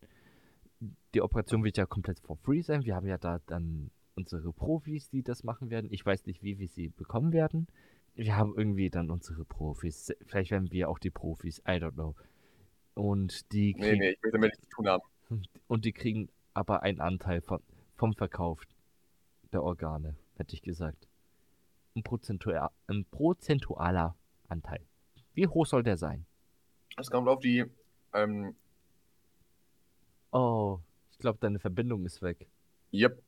Die 1.13 1.21
Operation 1.21 1.63
wird 1.63 1.77
ja 1.77 1.86
komplett 1.86 2.19
for 2.19 2.38
free 2.38 2.61
sein. 2.61 2.84
Wir 2.86 2.95
haben 2.95 3.07
ja 3.07 3.17
da 3.17 3.39
dann 3.47 3.89
unsere 4.16 4.51
Profis, 4.53 5.09
die 5.09 5.24
das 5.24 5.43
machen 5.43 5.70
werden. 5.70 5.91
Ich 5.91 6.05
weiß 6.05 6.26
nicht, 6.26 6.43
wie 6.43 6.59
wir 6.59 6.68
sie 6.68 6.89
bekommen 6.89 7.32
werden. 7.34 7.68
Wir 8.16 8.36
haben 8.36 8.53
irgendwie 8.55 8.89
dann 8.89 9.09
unsere 9.09 9.43
Profis. 9.45 10.14
Vielleicht 10.26 10.51
werden 10.51 10.72
wir 10.72 10.89
auch 10.89 10.99
die 10.99 11.09
Profis. 11.09 11.59
I 11.59 11.72
don't 11.82 11.93
know. 11.93 12.16
Und 12.93 13.51
die 13.51 13.74
Nee, 13.74 13.82
kriegen, 13.82 13.99
nee, 13.99 14.09
ich 14.11 14.24
will 14.24 14.32
damit 14.32 14.51
nichts 14.51 14.61
zu 14.70 14.70
tun 14.70 14.88
haben. 14.88 15.03
und 15.68 15.86
die 15.86 15.93
kriegen 15.93 16.30
aber 16.53 16.84
einen 16.84 16.99
Anteil 17.01 17.41
von, 17.41 17.59
vom 17.95 18.14
Verkauf 18.14 18.61
der 19.51 19.64
Organe, 19.64 20.16
hätte 20.36 20.53
ich 20.55 20.61
gesagt. 20.61 21.07
Ein, 21.95 22.03
prozentual, 22.03 22.70
ein 22.88 23.05
prozentualer 23.05 24.16
Anteil. 24.47 24.82
Wie 25.34 25.47
hoch 25.47 25.66
soll 25.66 25.82
der 25.84 25.97
sein? 25.97 26.26
Es 26.97 27.09
kommt 27.09 27.28
auf 27.28 27.39
die, 27.39 27.66
ähm, 28.14 28.55
Oh, 30.32 30.80
ich 31.11 31.18
glaube, 31.20 31.38
deine 31.41 31.59
Verbindung 31.59 32.05
ist 32.05 32.22
weg. 32.22 32.47
yep. 32.91 33.22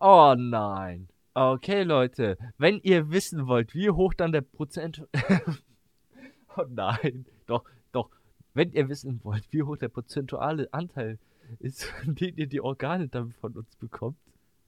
Oh 0.00 0.34
nein. 0.38 1.08
Okay, 1.34 1.82
Leute, 1.82 2.38
wenn 2.56 2.80
ihr 2.82 3.10
wissen 3.10 3.48
wollt, 3.48 3.74
wie 3.74 3.90
hoch 3.90 4.14
dann 4.14 4.30
der 4.32 4.42
Prozent... 4.42 5.06
oh 6.56 6.64
nein. 6.68 7.26
Doch, 7.46 7.64
doch. 7.90 8.10
Wenn 8.54 8.72
ihr 8.72 8.88
wissen 8.88 9.20
wollt, 9.24 9.52
wie 9.52 9.64
hoch 9.64 9.76
der 9.76 9.88
prozentuale 9.88 10.72
Anteil 10.72 11.18
ist, 11.58 11.92
den 12.04 12.36
ihr 12.36 12.46
die 12.46 12.60
Organe 12.60 13.08
dann 13.08 13.32
von 13.32 13.56
uns 13.56 13.74
bekommt. 13.76 14.18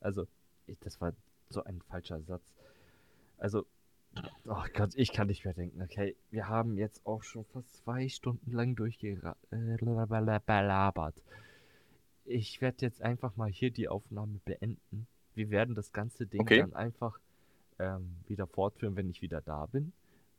Also, 0.00 0.26
ich, 0.66 0.78
das 0.80 1.00
war 1.00 1.12
so 1.48 1.62
ein 1.62 1.80
falscher 1.82 2.20
Satz. 2.22 2.52
Also, 3.38 3.66
oh 4.46 4.64
Gott, 4.74 4.94
ich 4.96 5.12
kann 5.12 5.28
nicht 5.28 5.44
mehr 5.44 5.54
denken. 5.54 5.80
Okay, 5.82 6.16
wir 6.30 6.48
haben 6.48 6.76
jetzt 6.76 7.06
auch 7.06 7.22
schon 7.22 7.44
fast 7.46 7.72
zwei 7.76 8.08
Stunden 8.08 8.50
lang 8.50 8.74
durchgelabert. 8.74 9.36
Ich 12.24 12.60
werde 12.60 12.76
jetzt 12.80 13.02
einfach 13.02 13.36
mal 13.36 13.50
hier 13.50 13.70
die 13.70 13.88
Aufnahme 13.88 14.40
beenden. 14.44 15.06
Wir 15.40 15.48
werden 15.48 15.74
das 15.74 15.90
ganze 15.94 16.26
Ding 16.26 16.42
Okay. 16.42 16.58
dann 16.58 16.74
einfach 16.74 17.18
ähm, 17.78 18.14
wieder 18.26 18.46
fortführen, 18.46 18.94
wenn 18.96 19.08
ich 19.08 19.22
wieder 19.22 19.40
da 19.40 19.64
bin. 19.64 19.94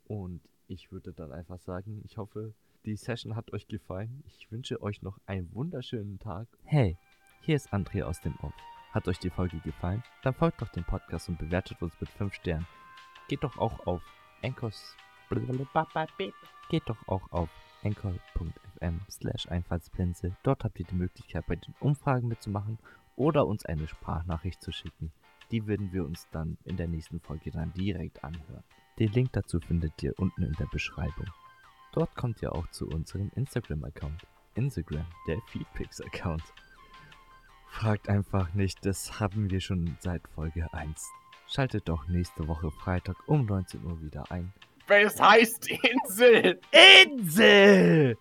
Und 0.05 0.41
ich 0.67 0.91
würde 0.91 1.11
dann 1.11 1.31
einfach 1.31 1.57
sagen, 1.57 2.03
ich 2.05 2.17
hoffe, 2.17 2.53
die 2.85 2.95
Session 2.95 3.35
hat 3.35 3.51
euch 3.51 3.67
gefallen. 3.67 4.21
Ich 4.27 4.51
wünsche 4.51 4.79
euch 4.79 5.01
noch 5.01 5.17
einen 5.25 5.51
wunderschönen 5.55 6.19
Tag. 6.19 6.45
Hey, 6.65 6.97
hier 7.41 7.55
ist 7.55 7.73
André 7.73 8.03
aus 8.03 8.21
dem 8.21 8.35
Off. 8.43 8.53
Hat 8.91 9.07
euch 9.07 9.17
die 9.17 9.31
Folge 9.31 9.57
gefallen? 9.61 10.03
Dann 10.21 10.35
folgt 10.35 10.61
doch 10.61 10.69
dem 10.69 10.83
Podcast 10.83 11.29
und 11.29 11.39
bewertet 11.39 11.81
uns 11.81 11.93
mit 11.99 12.09
5 12.11 12.35
Sternen. 12.35 12.67
Geht 13.27 13.43
doch 13.43 13.57
auch 13.57 13.87
auf 13.87 14.03
Anchors. 14.43 14.95
Geht 16.69 16.83
doch 16.85 17.07
auch 17.07 17.31
auf 17.31 17.49
anchor.fm 17.83 18.99
slash 19.09 19.47
Einfallspinsel. 19.47 20.35
Dort 20.43 20.63
habt 20.63 20.79
ihr 20.79 20.85
die 20.85 20.93
Möglichkeit, 20.93 21.47
bei 21.47 21.55
den 21.55 21.73
Umfragen 21.79 22.27
mitzumachen 22.27 22.77
oder 23.15 23.45
uns 23.47 23.65
eine 23.65 23.87
Sprachnachricht 23.87 24.61
zu 24.61 24.71
schicken. 24.71 25.11
Die 25.51 25.67
würden 25.67 25.91
wir 25.91 26.05
uns 26.05 26.27
dann 26.31 26.57
in 26.63 26.77
der 26.77 26.87
nächsten 26.87 27.19
Folge 27.19 27.51
dann 27.51 27.73
direkt 27.73 28.23
anhören. 28.23 28.63
Den 28.99 29.11
Link 29.11 29.33
dazu 29.33 29.59
findet 29.59 30.01
ihr 30.01 30.13
unten 30.17 30.43
in 30.43 30.53
der 30.53 30.67
Beschreibung. 30.67 31.27
Dort 31.93 32.15
kommt 32.15 32.41
ihr 32.41 32.53
auch 32.53 32.67
zu 32.67 32.87
unserem 32.87 33.31
Instagram-Account. 33.35 34.25
Instagram, 34.55 35.05
der 35.27 35.39
Feedpix-Account. 35.47 36.43
Fragt 37.67 38.09
einfach 38.09 38.53
nicht, 38.53 38.85
das 38.85 39.19
haben 39.19 39.49
wir 39.49 39.61
schon 39.61 39.97
seit 39.99 40.27
Folge 40.27 40.73
1. 40.73 41.09
Schaltet 41.47 41.89
doch 41.89 42.07
nächste 42.07 42.47
Woche 42.47 42.71
Freitag 42.71 43.15
um 43.27 43.45
19 43.45 43.83
Uhr 43.83 44.01
wieder 44.01 44.29
ein. 44.31 44.53
Es 44.87 45.19
heißt 45.19 45.69
Insel. 45.69 46.59
Insel! 47.03 48.17